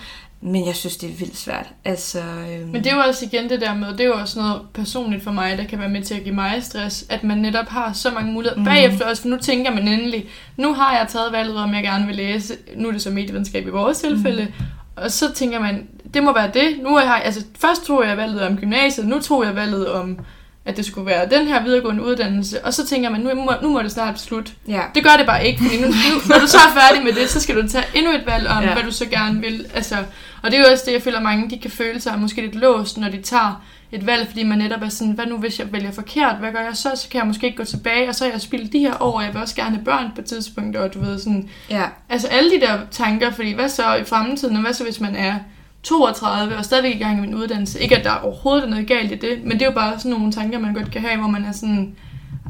Men 0.46 0.66
jeg 0.66 0.76
synes, 0.76 0.96
det 0.96 1.10
er 1.10 1.14
vildt 1.14 1.36
svært. 1.36 1.66
Altså, 1.84 2.18
øhm, 2.20 2.68
Men 2.68 2.84
det 2.84 2.92
er 2.92 2.96
jo 2.96 3.02
også 3.02 3.24
igen 3.24 3.50
det 3.50 3.60
der 3.60 3.74
med, 3.74 3.92
det 3.92 4.00
er 4.00 4.04
jo 4.04 4.14
også 4.14 4.38
noget 4.38 4.60
personligt 4.74 5.24
for 5.24 5.32
mig, 5.32 5.58
der 5.58 5.64
kan 5.64 5.78
være 5.78 5.88
med 5.88 6.02
til 6.02 6.14
at 6.14 6.24
give 6.24 6.34
mig 6.34 6.62
stress, 6.62 7.06
at 7.08 7.24
man 7.24 7.38
netop 7.38 7.68
har 7.68 7.92
så 7.92 8.10
mange 8.10 8.32
muligheder. 8.32 8.60
Mm. 8.60 8.64
Bagefter 8.64 9.06
også, 9.06 9.22
for 9.22 9.28
nu 9.28 9.36
tænker 9.36 9.70
man 9.70 9.88
endelig, 9.88 10.28
nu 10.56 10.74
har 10.74 10.96
jeg 10.96 11.06
taget 11.08 11.32
valget 11.32 11.56
om, 11.56 11.74
jeg 11.74 11.82
gerne 11.82 12.06
vil 12.06 12.16
læse, 12.16 12.54
nu 12.76 12.88
er 12.88 12.92
det 12.92 13.02
så 13.02 13.10
medievidenskab 13.10 13.66
i 13.66 13.70
vores 13.70 13.98
tilfælde, 13.98 14.44
mm. 14.44 14.64
og 14.96 15.10
så 15.10 15.32
tænker 15.32 15.60
man, 15.60 15.88
det 16.14 16.22
må 16.22 16.32
være 16.34 16.50
det. 16.54 16.78
Nu 16.82 16.96
har 16.96 17.16
jeg, 17.16 17.22
altså 17.24 17.44
først 17.58 17.84
tog 17.84 18.04
jeg 18.06 18.16
valget 18.16 18.40
om 18.40 18.56
gymnasiet, 18.56 19.06
nu 19.06 19.20
tog 19.20 19.44
jeg 19.44 19.54
valget 19.54 19.92
om, 19.92 20.18
at 20.66 20.76
det 20.76 20.84
skulle 20.84 21.06
være 21.06 21.28
den 21.30 21.46
her 21.48 21.62
videregående 21.62 22.02
uddannelse, 22.02 22.64
og 22.64 22.74
så 22.74 22.86
tænker 22.86 23.10
man, 23.10 23.20
nu 23.20 23.34
må, 23.34 23.52
nu 23.62 23.68
må 23.68 23.82
det 23.82 23.90
snart 23.92 24.20
slutte. 24.20 24.52
ja. 24.68 24.80
Det 24.94 25.02
gør 25.04 25.16
det 25.18 25.26
bare 25.26 25.46
ikke, 25.46 25.62
fordi 25.64 25.80
nu, 25.80 25.86
nu, 25.86 25.92
når 26.28 26.38
du 26.38 26.46
så 26.46 26.56
er 26.56 26.80
færdig 26.80 27.04
med 27.04 27.12
det, 27.12 27.30
så 27.30 27.40
skal 27.40 27.62
du 27.62 27.68
tage 27.68 27.84
endnu 27.94 28.12
et 28.12 28.22
valg 28.26 28.48
om, 28.48 28.62
Ja. 28.62 28.72
hvad 28.72 28.82
du 28.82 28.90
så 28.90 29.06
gerne 29.06 29.40
vil. 29.40 29.66
Altså, 29.74 29.96
og 30.42 30.50
det 30.50 30.58
er 30.58 30.62
jo 30.62 30.66
også 30.72 30.84
det, 30.86 30.92
jeg 30.92 31.02
føler 31.02 31.20
mange, 31.20 31.50
de 31.50 31.58
kan 31.58 31.70
føle 31.70 32.00
sig 32.00 32.18
måske 32.18 32.40
lidt 32.40 32.54
låst, 32.54 32.98
når 32.98 33.08
de 33.08 33.22
tager 33.22 33.64
et 33.92 34.06
valg, 34.06 34.26
fordi 34.28 34.42
man 34.42 34.58
netop 34.58 34.82
er 34.82 34.88
sådan, 34.88 35.12
hvad 35.12 35.26
nu 35.26 35.36
hvis 35.36 35.58
jeg 35.58 35.72
vælger 35.72 35.92
forkert, 35.92 36.36
hvad 36.40 36.52
gør 36.52 36.60
jeg 36.60 36.76
så? 36.76 36.88
Så 36.96 37.08
kan 37.10 37.18
jeg 37.18 37.26
måske 37.26 37.46
ikke 37.46 37.56
gå 37.56 37.64
tilbage, 37.64 38.08
og 38.08 38.14
så 38.14 38.24
har 38.24 38.32
jeg 38.32 38.40
spildt 38.40 38.72
de 38.72 38.78
her 38.78 39.02
år, 39.02 39.12
og 39.18 39.24
jeg 39.24 39.32
vil 39.34 39.42
også 39.42 39.54
gerne 39.56 39.74
have 39.76 39.84
børn 39.84 40.10
på 40.14 40.20
et 40.20 40.26
tidspunkt, 40.26 40.76
og 40.76 40.94
du 40.94 41.00
ved 41.00 41.18
sådan, 41.18 41.48
ja. 41.70 41.82
altså 42.08 42.28
alle 42.28 42.50
de 42.50 42.60
der 42.60 42.78
tanker, 42.90 43.30
fordi 43.30 43.52
hvad 43.52 43.68
så 43.68 43.94
i 43.94 44.04
fremtiden, 44.04 44.56
og 44.56 44.62
hvad 44.62 44.72
så 44.74 44.84
hvis 44.84 45.00
man 45.00 45.16
er 45.16 45.34
32 45.84 46.56
og 46.56 46.64
stadigvæk 46.64 46.94
i 46.94 46.98
gang 46.98 47.20
med 47.20 47.28
en 47.28 47.34
uddannelse. 47.34 47.80
Ikke 47.80 47.96
at 47.96 48.04
der 48.04 48.10
overhovedet 48.22 48.64
er 48.64 48.70
noget 48.70 48.86
galt 48.86 49.12
i 49.12 49.14
det, 49.14 49.38
men 49.44 49.52
det 49.52 49.62
er 49.62 49.66
jo 49.66 49.72
bare 49.72 49.98
sådan 49.98 50.10
nogle 50.10 50.32
tanker, 50.32 50.58
man 50.58 50.74
godt 50.74 50.90
kan 50.90 51.00
have, 51.00 51.18
hvor 51.18 51.28
man 51.28 51.44
er 51.44 51.52
sådan, 51.52 51.92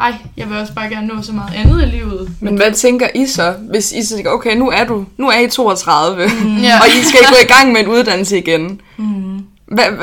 ej, 0.00 0.14
jeg 0.36 0.50
vil 0.50 0.58
også 0.58 0.74
bare 0.74 0.88
gerne 0.88 1.06
nå 1.06 1.22
så 1.22 1.32
meget 1.32 1.54
andet 1.54 1.82
i 1.82 1.86
livet. 1.86 2.30
Men 2.40 2.56
hvad 2.56 2.72
tænker 2.72 3.08
I 3.14 3.26
så, 3.26 3.54
hvis 3.70 3.92
I 3.92 4.02
så 4.04 4.14
tænker, 4.14 4.30
okay, 4.30 4.56
nu 4.56 4.70
er 4.70 4.84
du, 4.84 5.04
nu 5.16 5.28
er 5.28 5.38
I 5.38 5.48
32, 5.48 6.26
mm. 6.26 6.56
Og 6.82 6.88
I 7.00 7.04
skal 7.04 7.20
gå 7.28 7.34
i 7.44 7.46
gang 7.46 7.72
med 7.72 7.80
en 7.80 7.86
uddannelse 7.88 8.38
igen. 8.38 8.80
Mm. 8.96 9.40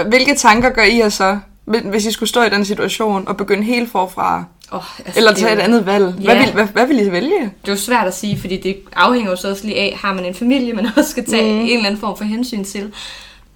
Hvilke 0.09 0.35
tanker 0.35 0.69
gør 0.69 0.83
I 0.83 0.97
jer 0.97 1.09
så, 1.09 1.37
hvis- 1.65 1.81
hvis 1.85 2.05
I 2.05 2.11
skulle 2.11 2.29
stå 2.29 2.41
i 2.41 2.49
den 2.49 2.65
situation 2.65 3.27
og 3.27 3.37
begynde 3.37 3.63
helt 3.63 3.91
forfra? 3.91 4.43
Oh, 4.71 4.99
altså, 5.05 5.19
Eller 5.19 5.31
er 5.31 5.35
tage 5.35 5.51
et 5.53 5.57
jo- 5.57 5.61
andet 5.63 5.85
valg? 5.85 6.05
Hvad, 6.05 6.35
Ja. 6.35 6.43
vil, 6.43 6.53
hvad, 6.53 6.65
hvad 6.65 6.87
vil 6.87 7.07
I 7.07 7.11
vælge? 7.11 7.39
Det 7.39 7.67
er 7.67 7.71
jo 7.71 7.75
svært 7.75 8.07
at 8.07 8.13
sige, 8.15 8.39
fordi 8.39 8.57
det 8.61 8.77
afhænger 8.93 9.31
jo 9.31 9.35
så 9.37 9.49
også 9.49 9.65
lige 9.65 9.77
af, 9.79 9.97
har 10.01 10.13
man 10.13 10.25
en 10.25 10.33
familie, 10.33 10.73
man 10.73 10.85
også 10.97 11.11
skal 11.11 11.25
tage 11.25 11.53
Mm. 11.53 11.59
en 11.59 11.69
eller 11.69 11.85
anden 11.85 11.99
form 11.99 12.17
for 12.17 12.23
hensyn 12.23 12.63
til. 12.63 12.93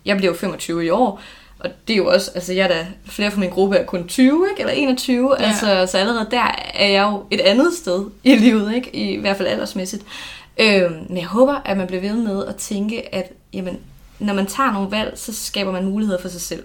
Jeg 0.06 0.18
bliver 0.18 0.32
jo 0.32 0.38
25 0.38 0.86
i 0.86 0.90
år, 0.90 1.22
og 1.60 1.70
det 1.88 1.94
er 1.94 1.98
jo 1.98 2.08
også, 2.08 2.32
altså 2.36 2.54
jeg 2.54 2.64
er 2.64 2.68
da, 2.68 2.88
flere 3.06 3.32
fra 3.32 3.40
min 3.40 3.50
gruppe 3.50 3.76
er 3.78 3.86
kun 3.86 4.08
20, 4.08 4.48
ikke? 4.52 4.62
eller 4.62 4.74
21, 4.74 5.36
Ja. 5.40 5.44
ja. 5.44 5.48
altså, 5.50 5.92
så 5.92 5.98
allerede 5.98 6.28
der 6.32 6.56
er 6.74 6.88
jeg 6.88 7.04
jo 7.12 7.24
et 7.32 7.40
andet 7.40 7.74
sted 7.74 8.06
i 8.24 8.36
livet, 8.36 8.76
ikke? 8.76 8.96
I, 8.96 9.10
i 9.14 9.20
hvert 9.20 9.38
fald 9.38 9.48
aldersmæssigt. 9.48 10.04
Øhm, 10.60 10.94
men 11.10 11.18
jeg 11.18 11.26
håber, 11.26 11.56
at 11.66 11.78
man 11.78 11.88
bliver 11.88 12.02
ved 12.02 12.14
med 12.14 12.46
at 12.46 12.56
tænke, 12.56 13.16
at 13.16 13.32
jamen, 13.54 13.78
når 14.20 14.34
man 14.34 14.46
tager 14.46 14.72
nogle 14.74 14.92
valg, 14.92 15.14
så 15.16 15.34
skaber 15.34 15.72
man 15.72 15.86
muligheder 15.86 16.22
for 16.22 16.30
sig 16.30 16.42
selv. 16.42 16.64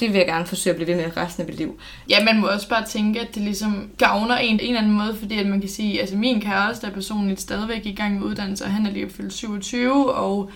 Det 0.00 0.08
vil 0.08 0.18
jeg 0.18 0.26
gerne 0.26 0.46
forsøge 0.46 0.72
at 0.74 0.76
blive 0.76 0.96
ved 0.96 1.04
med 1.04 1.16
resten 1.16 1.42
af 1.42 1.48
mit 1.48 1.58
liv. 1.58 1.80
Ja, 2.10 2.24
man 2.24 2.40
må 2.40 2.46
også 2.46 2.68
bare 2.68 2.84
tænke, 2.86 3.20
at 3.20 3.34
det 3.34 3.42
ligesom 3.42 3.90
gavner 3.98 4.36
en 4.36 4.54
en 4.54 4.60
eller 4.60 4.80
anden 4.80 4.92
måde, 4.94 5.16
fordi 5.18 5.38
at 5.38 5.46
man 5.46 5.60
kan 5.60 5.68
sige, 5.70 6.00
altså 6.00 6.16
min 6.16 6.40
kæreste 6.40 6.86
er 6.86 6.90
personligt 6.90 7.40
stadigvæk 7.40 7.86
i 7.86 7.92
gang 7.92 8.14
med 8.14 8.22
uddannelse, 8.22 8.64
og 8.64 8.70
han 8.70 8.86
er 8.86 8.90
lige 8.90 9.10
fyldt 9.10 9.32
27, 9.32 10.12
og 10.12 10.50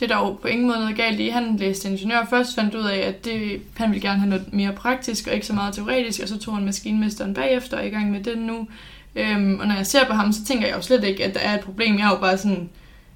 det 0.00 0.10
er 0.10 0.16
der 0.16 0.22
jo 0.26 0.32
på 0.32 0.48
ingen 0.48 0.66
måde 0.66 0.78
noget 0.78 0.96
galt 0.96 1.20
i. 1.20 1.28
Han 1.28 1.56
læste 1.56 1.88
ingeniør 1.88 2.26
først, 2.30 2.54
fandt 2.54 2.74
ud 2.74 2.84
af, 2.84 2.98
at 2.98 3.24
det, 3.24 3.60
han 3.76 3.90
ville 3.90 4.08
gerne 4.08 4.18
have 4.20 4.30
noget 4.30 4.52
mere 4.52 4.72
praktisk, 4.72 5.26
og 5.26 5.34
ikke 5.34 5.46
så 5.46 5.52
meget 5.52 5.74
teoretisk, 5.74 6.20
og 6.22 6.28
så 6.28 6.38
tog 6.38 6.54
han 6.54 6.64
maskinmesteren 6.64 7.34
bagefter 7.34 7.76
og 7.76 7.82
er 7.82 7.86
i 7.86 7.90
gang 7.90 8.10
med 8.10 8.24
den 8.24 8.38
nu. 8.38 8.68
Øhm, 9.16 9.58
og 9.60 9.66
når 9.66 9.74
jeg 9.74 9.86
ser 9.86 10.06
på 10.06 10.12
ham, 10.12 10.32
så 10.32 10.44
tænker 10.44 10.66
jeg 10.66 10.76
jo 10.76 10.82
slet 10.82 11.04
ikke, 11.04 11.24
at 11.24 11.34
der 11.34 11.40
er 11.40 11.54
et 11.54 11.60
problem. 11.60 11.98
Jeg 11.98 12.04
er 12.06 12.10
jo 12.10 12.16
bare 12.20 12.38
sådan, 12.38 12.58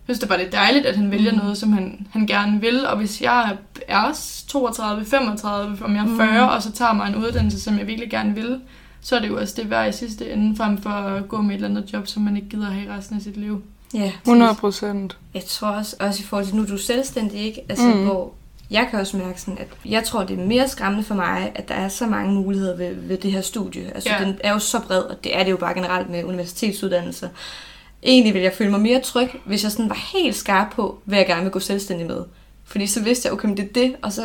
jeg 0.08 0.14
synes 0.14 0.18
det 0.18 0.28
bare 0.28 0.38
det 0.38 0.46
er 0.46 0.50
dejligt, 0.50 0.86
at 0.86 0.96
han 0.96 1.10
vælger 1.10 1.32
Mm. 1.32 1.38
noget, 1.38 1.58
som 1.58 1.72
han, 1.72 2.06
han 2.12 2.26
gerne 2.26 2.60
vil. 2.60 2.86
Og 2.86 2.96
hvis 2.96 3.22
jeg 3.22 3.56
er 3.88 4.12
32, 4.48 5.04
35, 5.04 5.78
om 5.84 5.94
jeg 5.96 6.02
er 6.02 6.16
40, 6.16 6.42
Mm. 6.46 6.48
og 6.54 6.62
så 6.62 6.72
tager 6.72 6.92
mig 6.92 7.08
en 7.08 7.16
uddannelse, 7.16 7.60
som 7.60 7.78
jeg 7.78 7.86
virkelig 7.86 8.10
gerne 8.10 8.34
vil, 8.34 8.60
så 9.00 9.16
er 9.16 9.20
det 9.20 9.28
jo 9.28 9.40
også 9.40 9.54
det 9.56 9.70
værd 9.70 9.88
i 9.88 9.92
sidste 9.92 10.32
ende, 10.32 10.56
frem 10.56 10.82
for 10.82 10.90
at 10.90 11.28
gå 11.28 11.40
med 11.40 11.50
et 11.50 11.54
eller 11.54 11.68
andet 11.68 11.92
job, 11.92 12.06
som 12.06 12.22
man 12.22 12.36
ikke 12.36 12.48
gider 12.48 12.70
have 12.70 12.96
resten 12.96 13.16
af 13.16 13.22
sit 13.22 13.36
liv. 13.36 13.62
Ja, 13.94 14.12
100 14.24 14.54
procent. 14.54 15.16
Jeg 15.34 15.44
tror 15.44 15.68
også, 15.68 15.96
også 16.00 16.20
i 16.22 16.24
forhold 16.24 16.46
til, 16.46 16.56
nu 16.56 16.62
er 16.62 16.66
du 16.66 16.78
selvstændig, 16.78 17.40
ikke? 17.40 17.60
Altså, 17.68 17.84
Mm. 17.86 18.04
hvor 18.04 18.32
jeg 18.70 18.86
kan 18.90 19.00
også 19.00 19.16
mærke 19.16 19.40
sådan, 19.40 19.58
at 19.58 19.68
jeg 19.84 20.04
tror, 20.04 20.24
det 20.24 20.40
er 20.40 20.46
mere 20.46 20.68
skræmmende 20.68 21.04
for 21.04 21.14
mig, 21.14 21.52
at 21.54 21.68
der 21.68 21.74
er 21.74 21.88
så 21.88 22.06
mange 22.06 22.32
muligheder 22.34 22.76
ved, 22.76 22.94
ved 22.94 23.16
det 23.18 23.32
her 23.32 23.40
studie. 23.40 23.82
Altså, 23.94 24.08
Ja. 24.10 24.18
ja. 24.22 24.24
den 24.24 24.38
er 24.44 24.52
jo 24.52 24.58
så 24.58 24.80
bred, 24.86 24.98
og 25.02 25.24
det 25.24 25.36
er 25.38 25.42
det 25.44 25.50
jo 25.50 25.56
bare 25.56 25.74
generelt 25.74 26.10
med 26.10 26.24
universitetsuddannelser. 26.24 27.28
Egentlig 28.02 28.34
ville 28.34 28.44
jeg 28.44 28.52
føle 28.58 28.70
mig 28.70 28.80
mere 28.80 29.00
tryg, 29.00 29.28
hvis 29.44 29.62
jeg 29.62 29.72
sådan 29.72 29.88
var 29.88 30.06
helt 30.12 30.36
skarp 30.36 30.72
på, 30.74 30.98
hvad 31.04 31.18
jeg 31.18 31.26
gerne 31.26 31.42
vil 31.42 31.50
gå 31.52 31.58
selvstændig 31.60 32.06
med. 32.06 32.20
Fordi 32.68 32.86
så 32.86 33.02
vidste 33.02 33.26
jeg, 33.26 33.32
okay, 33.32 33.46
men 33.48 33.56
det 33.56 33.64
er 33.64 33.72
det, 33.74 33.94
og 34.02 34.12
så 34.12 34.22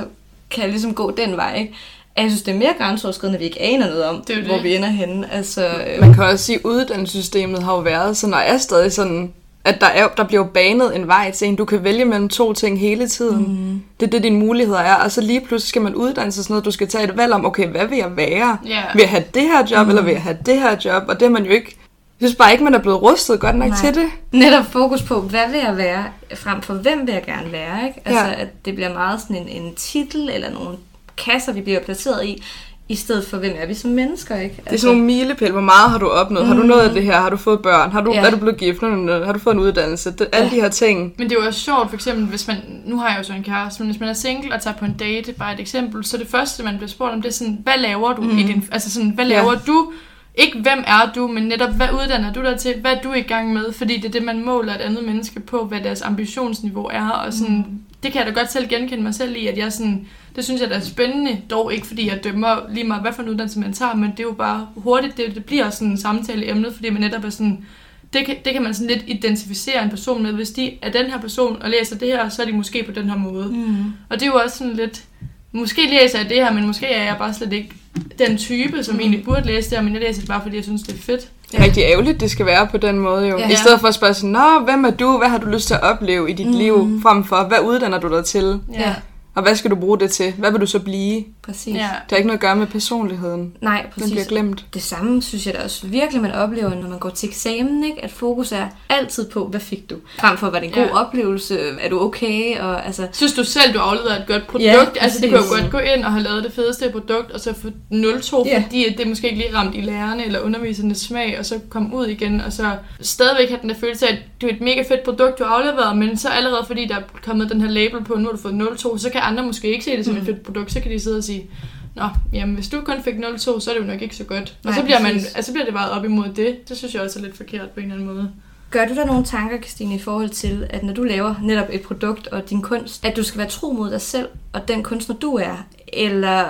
kan 0.51 0.61
jeg 0.63 0.69
ligesom 0.69 0.93
gå 0.93 1.11
den 1.11 1.37
vej, 1.37 1.57
ikke? 1.59 1.73
Jeg 2.17 2.29
synes, 2.29 2.41
det 2.41 2.53
er 2.53 2.57
mere 2.59 2.73
grænseoverskridende, 2.77 3.37
at 3.37 3.39
vi 3.39 3.45
ikke 3.45 3.61
aner 3.61 3.87
noget 3.89 4.05
om, 4.05 4.23
Det 4.27 4.37
jo 4.37 4.41
hvor 4.45 4.55
det. 4.55 4.63
vi 4.63 4.75
ender 4.75 4.89
henne. 4.89 5.33
Altså, 5.33 5.65
øh, 5.67 6.01
Man 6.01 6.13
kan 6.13 6.23
også 6.23 6.45
sige, 6.45 6.55
at 6.55 6.61
uddannelsessystemet 6.63 7.63
har 7.63 7.73
jo 7.73 7.79
været 7.79 8.17
sådan, 8.17 8.33
og 8.33 8.39
er 8.45 8.57
stadig 8.57 8.91
sådan, 8.91 9.33
at 9.65 9.81
der, 9.81 9.87
er, 9.87 10.07
der 10.07 10.23
bliver 10.23 10.43
banet 10.45 10.95
en 10.95 11.07
vej 11.07 11.31
til 11.31 11.47
en. 11.47 11.55
Du 11.55 11.65
kan 11.65 11.83
vælge 11.83 12.05
mellem 12.05 12.29
to 12.29 12.53
ting 12.53 12.79
hele 12.79 13.07
tiden. 13.07 13.37
Mm. 13.37 13.81
Det 13.99 14.05
er 14.05 14.09
det, 14.09 14.23
dine 14.23 14.37
muligheder 14.39 14.79
er. 14.79 14.95
Og 14.95 15.11
så 15.11 15.21
lige 15.21 15.41
pludselig 15.41 15.69
skal 15.69 15.81
man 15.81 15.95
uddanne 15.95 16.31
sig 16.31 16.43
sådan 16.43 16.53
noget. 16.53 16.65
Du 16.65 16.71
skal 16.71 16.87
tage 16.87 17.03
et 17.03 17.17
valg 17.17 17.33
om, 17.33 17.45
okay, 17.45 17.67
hvad 17.67 17.85
vil 17.87 17.97
jeg 17.97 18.17
være? 18.17 18.57
Ja. 18.67 18.81
Vil 18.93 19.01
jeg 19.01 19.09
have 19.09 19.23
det 19.33 19.41
her 19.41 19.65
job, 19.71 19.85
mm. 19.85 19.89
eller 19.89 20.01
vil 20.03 20.11
jeg 20.11 20.21
have 20.21 20.37
det 20.45 20.61
her 20.61 20.75
job? 20.85 21.03
Og 21.07 21.19
det 21.19 21.25
er 21.25 21.29
man 21.29 21.45
jo 21.45 21.51
ikke... 21.51 21.75
Jeg 22.23 22.29
synes 22.29 22.37
bare 22.37 22.51
ikke, 22.51 22.63
man 22.63 22.73
er 22.73 22.79
blevet 22.79 23.01
rustet 23.01 23.39
godt 23.39 23.55
nok 23.55 23.69
Nej. 23.69 23.77
til 23.77 23.95
det. 23.95 24.05
Netop 24.31 24.65
fokus 24.65 25.01
på, 25.01 25.21
hvad 25.21 25.51
vil 25.51 25.59
jeg 25.59 25.77
være, 25.77 26.05
frem 26.35 26.61
for 26.61 26.73
hvem 26.73 27.07
vil 27.07 27.13
jeg 27.13 27.23
gerne 27.25 27.51
være, 27.51 27.87
ikke? 27.87 28.01
Altså, 28.05 28.21
Ja. 28.23 28.27
ja. 28.29 28.41
at 28.41 28.65
det 28.65 28.75
bliver 28.75 28.93
meget 28.93 29.21
sådan 29.21 29.35
en, 29.35 29.47
en 29.47 29.75
titel, 29.75 30.29
eller 30.33 30.51
nogle 30.51 30.77
kasser, 31.25 31.53
vi 31.53 31.61
bliver 31.61 31.79
placeret 31.79 32.25
i, 32.25 32.43
i 32.89 32.95
stedet 32.95 33.27
for, 33.27 33.37
hvem 33.37 33.53
er 33.57 33.65
vi 33.65 33.73
som 33.73 33.91
mennesker, 33.91 34.35
ikke? 34.35 34.45
Altså, 34.57 34.63
Det 34.69 34.73
er 34.75 34.79
sådan 34.79 34.95
nogle 34.97 35.05
milepæl. 35.05 35.51
Hvor 35.51 35.61
meget 35.61 35.89
har 35.91 35.97
du 35.97 36.07
opnået? 36.07 36.45
Mm. 36.45 36.51
Har 36.51 36.57
du 36.61 36.63
nået 36.67 36.81
af 36.81 36.89
det 36.89 37.03
her? 37.03 37.21
Har 37.21 37.29
du 37.29 37.37
fået 37.37 37.61
børn? 37.61 37.91
Har 37.91 38.01
du, 38.01 38.13
Ja. 38.13 38.25
Er 38.25 38.29
du 38.31 38.37
blevet 38.37 38.57
gift? 38.57 38.81
Har 39.25 39.33
du 39.33 39.39
fået 39.39 39.53
en 39.53 39.59
uddannelse? 39.59 40.11
Det, 40.11 40.27
alle 40.33 40.49
Ja. 40.49 40.55
de 40.55 40.61
her 40.61 40.69
ting. 40.69 41.13
Men 41.17 41.29
det 41.29 41.35
er 41.37 41.41
jo 41.41 41.47
også 41.47 41.59
sjovt, 41.59 41.89
for 41.89 41.95
eksempel, 41.95 42.25
hvis 42.25 42.47
man, 42.47 42.57
nu 42.85 42.97
har 42.99 43.09
jeg 43.09 43.17
jo 43.19 43.23
så 43.23 43.33
en 43.33 43.43
kæreste, 43.43 43.83
men 43.83 43.91
hvis 43.91 43.99
man 43.99 44.09
er 44.09 44.13
single 44.13 44.53
og 44.55 44.61
tager 44.61 44.75
på 44.77 44.85
en 44.85 44.95
date, 44.99 45.31
bare 45.33 45.53
et 45.53 45.59
eksempel, 45.59 46.05
så 46.05 46.17
det 46.17 46.27
første, 46.27 46.63
man 46.63 46.75
bliver 46.77 46.89
spurgt 46.89 47.13
om, 47.13 47.21
det 47.21 47.29
er 47.29 47.33
sådan, 47.33 47.59
hvad 47.63 47.77
laver 47.77 48.13
du 48.13 48.21
mm. 48.21 48.37
i 48.37 48.43
din, 48.43 48.69
altså 48.71 48.91
sådan, 48.91 49.09
hvad 49.09 49.25
Ja. 49.25 49.31
laver 49.35 49.55
du? 49.67 49.91
Ikke 50.35 50.59
hvem 50.59 50.83
er 50.87 51.11
du, 51.15 51.27
men 51.27 51.43
netop, 51.43 51.73
hvad 51.75 51.87
uddanner 51.93 52.33
du 52.33 52.41
dig 52.43 52.59
til? 52.59 52.75
Hvad 52.81 52.91
er 52.91 53.01
du 53.01 53.13
i 53.13 53.21
gang 53.21 53.53
med? 53.53 53.71
Fordi 53.71 53.97
det 53.97 54.05
er 54.05 54.11
det, 54.11 54.23
man 54.23 54.45
måler 54.45 54.75
et 54.75 54.81
andet 54.81 55.03
menneske 55.03 55.39
på, 55.39 55.65
hvad 55.65 55.81
deres 55.81 56.01
ambitionsniveau 56.01 56.85
er, 56.85 57.09
og 57.09 57.33
sådan, 57.33 57.55
mm. 57.55 57.79
det 58.03 58.11
kan 58.11 58.25
jeg 58.25 58.33
da 58.33 58.39
godt 58.39 58.51
selv 58.51 58.67
genkende 58.67 59.03
mig 59.03 59.15
selv 59.15 59.35
i, 59.35 59.47
at 59.47 59.57
jeg 59.57 59.73
sådan, 59.73 60.07
det 60.35 60.43
synes 60.43 60.61
jeg 60.61 60.69
da 60.69 60.75
er 60.75 60.79
spændende, 60.79 61.41
dog 61.49 61.73
ikke 61.73 61.87
fordi 61.87 62.07
jeg 62.07 62.23
dømmer 62.23 62.55
lige 62.69 62.83
meget, 62.83 63.01
hvad 63.01 63.13
for 63.13 63.23
en 63.23 63.29
uddannelse 63.29 63.59
man 63.59 63.73
tager, 63.73 63.95
men 63.95 64.11
det 64.11 64.19
er 64.19 64.23
jo 64.23 64.31
bare 64.31 64.67
hurtigt, 64.75 65.17
det, 65.17 65.35
det 65.35 65.45
bliver 65.45 65.69
sådan 65.69 65.87
en 65.87 65.97
samtaleemne, 65.97 66.73
fordi 66.73 66.89
man 66.89 67.01
netop 67.01 67.25
er 67.25 67.29
sådan, 67.29 67.65
det 68.13 68.25
kan, 68.25 68.35
det 68.45 68.53
kan 68.53 68.63
man 68.63 68.73
sådan 68.73 68.87
lidt 68.87 69.03
identificere 69.07 69.83
en 69.83 69.89
person 69.89 70.23
med. 70.23 70.33
Hvis 70.33 70.51
de 70.51 70.71
er 70.81 70.91
den 70.91 71.05
her 71.05 71.19
person 71.19 71.61
og 71.61 71.69
læser 71.69 71.97
det 71.97 72.07
her, 72.07 72.29
så 72.29 72.41
er 72.41 72.45
de 72.45 72.51
måske 72.51 72.83
på 72.83 72.91
den 72.91 73.09
her 73.09 73.17
måde. 73.17 73.45
Mm. 73.45 73.75
Og 74.09 74.19
det 74.19 74.21
er 74.21 74.27
jo 74.27 74.39
også 74.43 74.57
sådan 74.57 74.73
lidt, 74.73 75.03
måske 75.51 75.81
læser 75.89 76.19
jeg 76.19 76.29
det 76.29 76.37
her, 76.37 76.53
men 76.53 76.67
måske 76.67 76.85
er 76.85 77.03
jeg 77.03 77.17
bare 77.17 77.33
slet 77.33 77.53
ikke 77.53 77.75
den 78.19 78.37
type, 78.37 78.83
som 78.83 78.99
egentlig 78.99 79.25
burde 79.25 79.45
læse 79.45 79.75
det 79.75 79.83
men 79.83 79.93
jeg 79.93 80.01
læser 80.01 80.21
det 80.21 80.29
bare, 80.29 80.41
fordi 80.41 80.55
jeg 80.55 80.63
synes, 80.63 80.81
det 80.81 80.93
er 80.93 81.01
fedt. 81.01 81.27
Det 81.51 81.59
er 81.59 81.63
rigtig 81.63 81.83
ærgerligt, 81.83 82.19
det 82.19 82.31
skal 82.31 82.45
være 82.45 82.67
på 82.67 82.77
den 82.77 82.99
måde 82.99 83.27
jo. 83.27 83.37
Ja. 83.37 83.49
I 83.49 83.55
stedet 83.55 83.79
for 83.79 83.87
at 83.87 83.93
spørge 83.95 84.13
sådan, 84.13 84.29
Nå, 84.29 84.59
hvem 84.65 84.85
er 84.85 84.91
du? 84.91 85.17
Hvad 85.17 85.29
har 85.29 85.37
du 85.37 85.47
lyst 85.47 85.67
til 85.67 85.73
at 85.73 85.81
opleve 85.83 86.29
i 86.29 86.33
dit 86.33 86.47
mm. 86.47 86.57
liv? 86.57 87.01
Frem 87.03 87.23
for, 87.23 87.43
hvad 87.47 87.57
uddanner 87.63 87.99
du 87.99 88.09
dig 88.09 88.25
til? 88.25 88.59
Ja. 88.73 88.93
Og 89.35 89.43
hvad 89.43 89.55
skal 89.55 89.71
du 89.71 89.75
bruge 89.75 89.99
det 89.99 90.11
til? 90.11 90.33
Hvad 90.37 90.51
vil 90.51 90.61
du 90.61 90.65
så 90.65 90.79
blive? 90.79 91.23
Præcis. 91.43 91.75
Ja. 91.75 91.79
Det 91.81 91.89
har 92.09 92.17
ikke 92.17 92.27
noget 92.27 92.37
at 92.37 92.41
gøre 92.41 92.55
med 92.55 92.67
personligheden. 92.67 93.53
Nej, 93.61 93.81
Den 93.81 93.89
præcis. 93.91 94.11
bliver 94.11 94.25
glemt. 94.25 94.65
Det 94.73 94.81
samme 94.81 95.21
synes 95.21 95.45
jeg 95.45 95.53
da 95.53 95.63
også 95.63 95.87
virkelig, 95.87 96.21
man 96.21 96.31
oplever, 96.31 96.69
når 96.69 96.89
man 96.89 96.99
går 96.99 97.09
til 97.09 97.29
eksamen, 97.29 97.83
ikke? 97.83 98.03
at 98.03 98.11
fokus 98.11 98.51
er 98.51 98.67
altid 98.89 99.29
på, 99.29 99.45
hvad 99.47 99.59
fik 99.59 99.89
du? 99.89 99.95
Frem 100.19 100.37
for, 100.37 100.49
var 100.49 100.59
det 100.59 100.67
en 100.67 100.73
god 100.73 100.83
Ja. 100.83 100.99
oplevelse? 101.05 101.59
Er 101.81 101.89
du 101.89 101.99
okay? 101.99 102.59
Og, 102.59 102.85
altså, 102.85 103.07
Synes 103.11 103.33
du 103.33 103.43
selv, 103.43 103.73
du 103.73 103.79
afleverer 103.79 104.19
et 104.21 104.27
godt 104.27 104.47
produkt? 104.47 104.63
Ja, 104.65 104.85
altså, 104.99 105.21
det 105.21 105.29
kunne 105.29 105.37
jo 105.39 105.45
præcis. 105.49 105.61
godt 105.61 105.71
gå 105.71 105.77
ind 105.95 106.05
og 106.05 106.11
have 106.11 106.23
lavet 106.23 106.43
det 106.43 106.53
fedeste 106.53 106.89
produkt, 106.89 107.31
og 107.31 107.39
så 107.39 107.53
få 107.53 107.67
0-2, 107.67 108.47
Ja. 108.47 108.63
fordi 108.65 108.85
at 108.85 108.97
det 108.97 109.07
måske 109.07 109.27
ikke 109.29 109.41
lige 109.41 109.55
ramt 109.57 109.75
i 109.75 109.81
lærerne 109.81 110.25
eller 110.25 110.39
undervisernes 110.39 110.97
smag, 110.97 111.39
og 111.39 111.45
så 111.45 111.59
komme 111.69 111.95
ud 111.95 112.05
igen, 112.07 112.41
og 112.41 112.53
så 112.53 112.71
stadigvæk 113.01 113.49
have 113.49 113.59
den 113.61 113.69
der 113.69 113.75
følelse 113.75 114.07
af, 114.07 114.11
at 114.11 114.17
det 114.41 114.49
er 114.49 114.53
et 114.55 114.61
mega 114.61 114.81
fedt 114.89 115.03
produkt, 115.03 115.39
du 115.39 115.43
har 115.43 115.55
afleveret, 115.55 115.97
men 115.97 116.17
så 116.17 116.29
allerede 116.29 116.63
fordi 116.67 116.85
der 116.87 116.95
er 116.95 117.01
kommet 117.25 117.51
den 117.51 117.61
her 117.61 117.69
label 117.69 118.03
på, 118.03 118.15
nu 118.15 118.23
har 118.25 118.31
du 118.31 118.37
fået 118.41 118.53
0-2, 118.53 118.97
så 118.97 119.09
kan 119.11 119.21
andre 119.23 119.43
måske 119.45 119.71
ikke 119.73 119.85
se 119.85 119.97
det 119.97 120.05
som 120.05 120.13
Mm. 120.13 120.19
et 120.19 120.25
fedt 120.25 120.43
produkt, 120.43 120.71
så 120.71 120.79
kan 120.79 120.91
de 120.91 120.99
sidde 120.99 121.17
og 121.17 121.23
sige, 121.23 121.49
Nå, 121.95 122.03
jamen 122.33 122.55
hvis 122.55 122.67
du 122.69 122.81
kun 122.81 123.03
fik 123.03 123.13
0-2, 123.13 123.37
så 123.59 123.71
er 123.71 123.73
det 123.75 123.81
jo 123.81 123.91
nok 123.91 124.01
ikke 124.01 124.15
så 124.15 124.23
godt. 124.23 124.57
Og 124.63 124.69
Nej, 124.69 124.73
så 124.79 124.83
bliver, 124.83 124.99
man, 125.01 125.11
altså, 125.11 125.41
så 125.41 125.51
bliver 125.51 125.65
det 125.65 125.73
vejet 125.73 125.91
op 125.91 126.05
imod 126.05 126.27
det. 126.35 126.69
Det 126.69 126.77
synes 126.77 126.93
jeg 126.93 127.01
også 127.01 127.19
er 127.19 127.23
lidt 127.23 127.37
forkert 127.37 127.69
på 127.69 127.79
en 127.79 127.83
eller 127.85 127.95
anden 127.95 128.07
måde. 128.15 128.31
Gør 128.71 128.85
du 128.85 128.95
der 128.95 129.05
nogle 129.05 129.25
tanker, 129.25 129.57
Christine, 129.61 129.95
i 129.95 129.99
forhold 129.99 130.29
til, 130.29 130.67
at 130.69 130.83
når 130.83 130.93
du 130.93 131.03
laver 131.03 131.35
netop 131.43 131.67
et 131.71 131.81
produkt 131.81 132.27
og 132.27 132.49
din 132.49 132.61
kunst, 132.61 133.05
at 133.05 133.15
du 133.15 133.23
skal 133.23 133.37
være 133.37 133.47
tro 133.49 133.71
mod 133.71 133.91
dig 133.91 134.01
selv 134.01 134.27
og 134.53 134.67
den 134.67 134.83
kunstner, 134.83 135.15
du 135.15 135.35
er? 135.35 135.65
Eller 135.95 136.45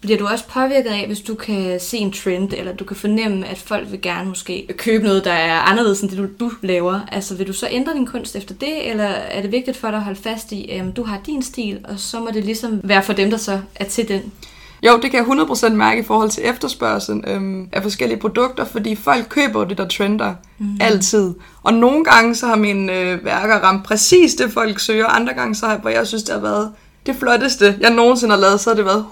bliver 0.00 0.18
du 0.18 0.26
også 0.26 0.44
påvirket 0.48 0.90
af, 0.90 1.06
hvis 1.06 1.20
du 1.20 1.34
kan 1.34 1.80
se 1.80 1.96
en 1.96 2.12
trend, 2.12 2.52
eller 2.52 2.72
du 2.72 2.84
kan 2.84 2.96
fornemme, 2.96 3.46
at 3.46 3.58
folk 3.58 3.90
vil 3.90 4.02
gerne 4.02 4.28
måske 4.28 4.68
købe 4.76 5.04
noget, 5.04 5.24
der 5.24 5.32
er 5.32 5.60
anderledes 5.60 6.00
end 6.00 6.10
det, 6.10 6.18
du, 6.18 6.26
du 6.40 6.52
laver? 6.62 7.00
Altså 7.12 7.34
vil 7.34 7.46
du 7.46 7.52
så 7.52 7.68
ændre 7.70 7.94
din 7.94 8.06
kunst 8.06 8.36
efter 8.36 8.54
det, 8.54 8.90
eller 8.90 9.04
er 9.04 9.42
det 9.42 9.52
vigtigt 9.52 9.76
for 9.76 9.88
dig 9.88 9.96
at 9.96 10.04
holde 10.04 10.20
fast 10.22 10.52
i, 10.52 10.68
at 10.70 10.96
du 10.96 11.04
har 11.04 11.20
din 11.26 11.42
stil, 11.42 11.80
og 11.84 11.98
så 11.98 12.20
må 12.20 12.28
det 12.34 12.44
ligesom 12.44 12.80
være 12.84 13.02
for 13.02 13.12
dem, 13.12 13.30
der 13.30 13.36
så 13.36 13.60
er 13.74 13.84
til 13.84 14.08
den? 14.08 14.32
Jo, 14.82 14.98
det 15.02 15.10
kan 15.10 15.26
jeg 15.38 15.46
100% 15.46 15.68
mærke 15.68 16.00
i 16.00 16.04
forhold 16.04 16.30
til 16.30 16.42
efterspørgselen 16.46 17.24
øhm, 17.26 17.68
af 17.72 17.82
forskellige 17.82 18.20
produkter, 18.20 18.64
fordi 18.64 18.94
folk 18.94 19.26
køber 19.28 19.64
det, 19.64 19.78
der 19.78 19.88
trender 19.88 20.34
mm. 20.58 20.66
altid. 20.80 21.34
Og 21.62 21.74
nogle 21.74 22.04
gange 22.04 22.34
så 22.34 22.46
har 22.46 22.56
mine 22.56 22.92
øh, 22.92 23.24
værker 23.24 23.54
ramt 23.54 23.84
præcis 23.84 24.34
det, 24.34 24.52
folk 24.52 24.78
søger, 24.78 25.06
andre 25.06 25.34
gange 25.34 25.54
så 25.54 25.66
har, 25.66 25.78
hvor 25.78 25.90
jeg 25.90 26.06
synes, 26.06 26.22
det 26.22 26.34
har 26.34 26.40
været 26.40 26.72
det 27.06 27.16
flotteste, 27.16 27.76
jeg 27.80 27.90
nogensinde 27.90 28.34
har 28.34 28.40
lavet, 28.40 28.60
så 28.60 28.70
har 28.70 28.74
det 28.74 28.84
været 28.84 29.04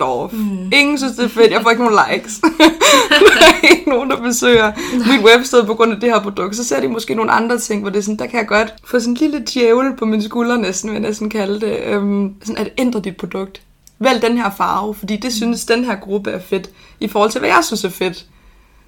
100% 0.00 0.02
off. 0.02 0.32
Mm. 0.32 0.72
Ingen 0.72 0.98
synes, 0.98 1.16
det 1.16 1.24
er 1.24 1.28
fedt. 1.28 1.52
Jeg 1.52 1.62
får 1.62 1.70
ikke 1.70 1.84
nogen 1.84 1.98
likes. 2.10 2.40
der 3.40 3.46
er 3.46 3.68
ikke 3.70 3.90
nogen, 3.90 4.10
der 4.10 4.16
besøger 4.16 4.72
mit 4.92 5.24
websted 5.24 5.64
på 5.64 5.74
grund 5.74 5.92
af 5.92 6.00
det 6.00 6.10
her 6.10 6.20
produkt. 6.20 6.56
Så 6.56 6.64
ser 6.64 6.80
de 6.80 6.88
måske 6.88 7.14
nogle 7.14 7.30
andre 7.30 7.58
ting, 7.58 7.80
hvor 7.80 7.90
det 7.90 7.98
er 7.98 8.02
sådan, 8.02 8.18
der 8.18 8.26
kan 8.26 8.38
jeg 8.38 8.46
godt 8.46 8.74
få 8.84 9.00
sådan 9.00 9.12
en 9.12 9.16
lille 9.16 9.44
djævel 9.54 9.96
på 9.96 10.04
min 10.04 10.22
skulder 10.22 10.56
næsten, 10.56 10.90
vil 10.90 10.94
jeg 10.94 11.08
næsten 11.08 11.30
kalde 11.30 11.60
det. 11.60 11.78
Øhm, 11.86 12.34
sådan 12.44 12.66
at 12.66 12.72
ændre 12.78 13.00
dit 13.00 13.16
produkt. 13.16 13.62
Vælg 13.98 14.22
den 14.22 14.38
her 14.38 14.50
farve, 14.56 14.94
fordi 14.94 15.16
det 15.16 15.32
synes 15.32 15.64
den 15.64 15.84
her 15.84 15.96
gruppe 15.96 16.30
er 16.30 16.40
fedt, 16.40 16.70
i 17.00 17.08
forhold 17.08 17.30
til, 17.30 17.38
hvad 17.38 17.48
jeg 17.48 17.64
synes 17.64 17.84
er 17.84 17.88
fedt. 17.88 18.26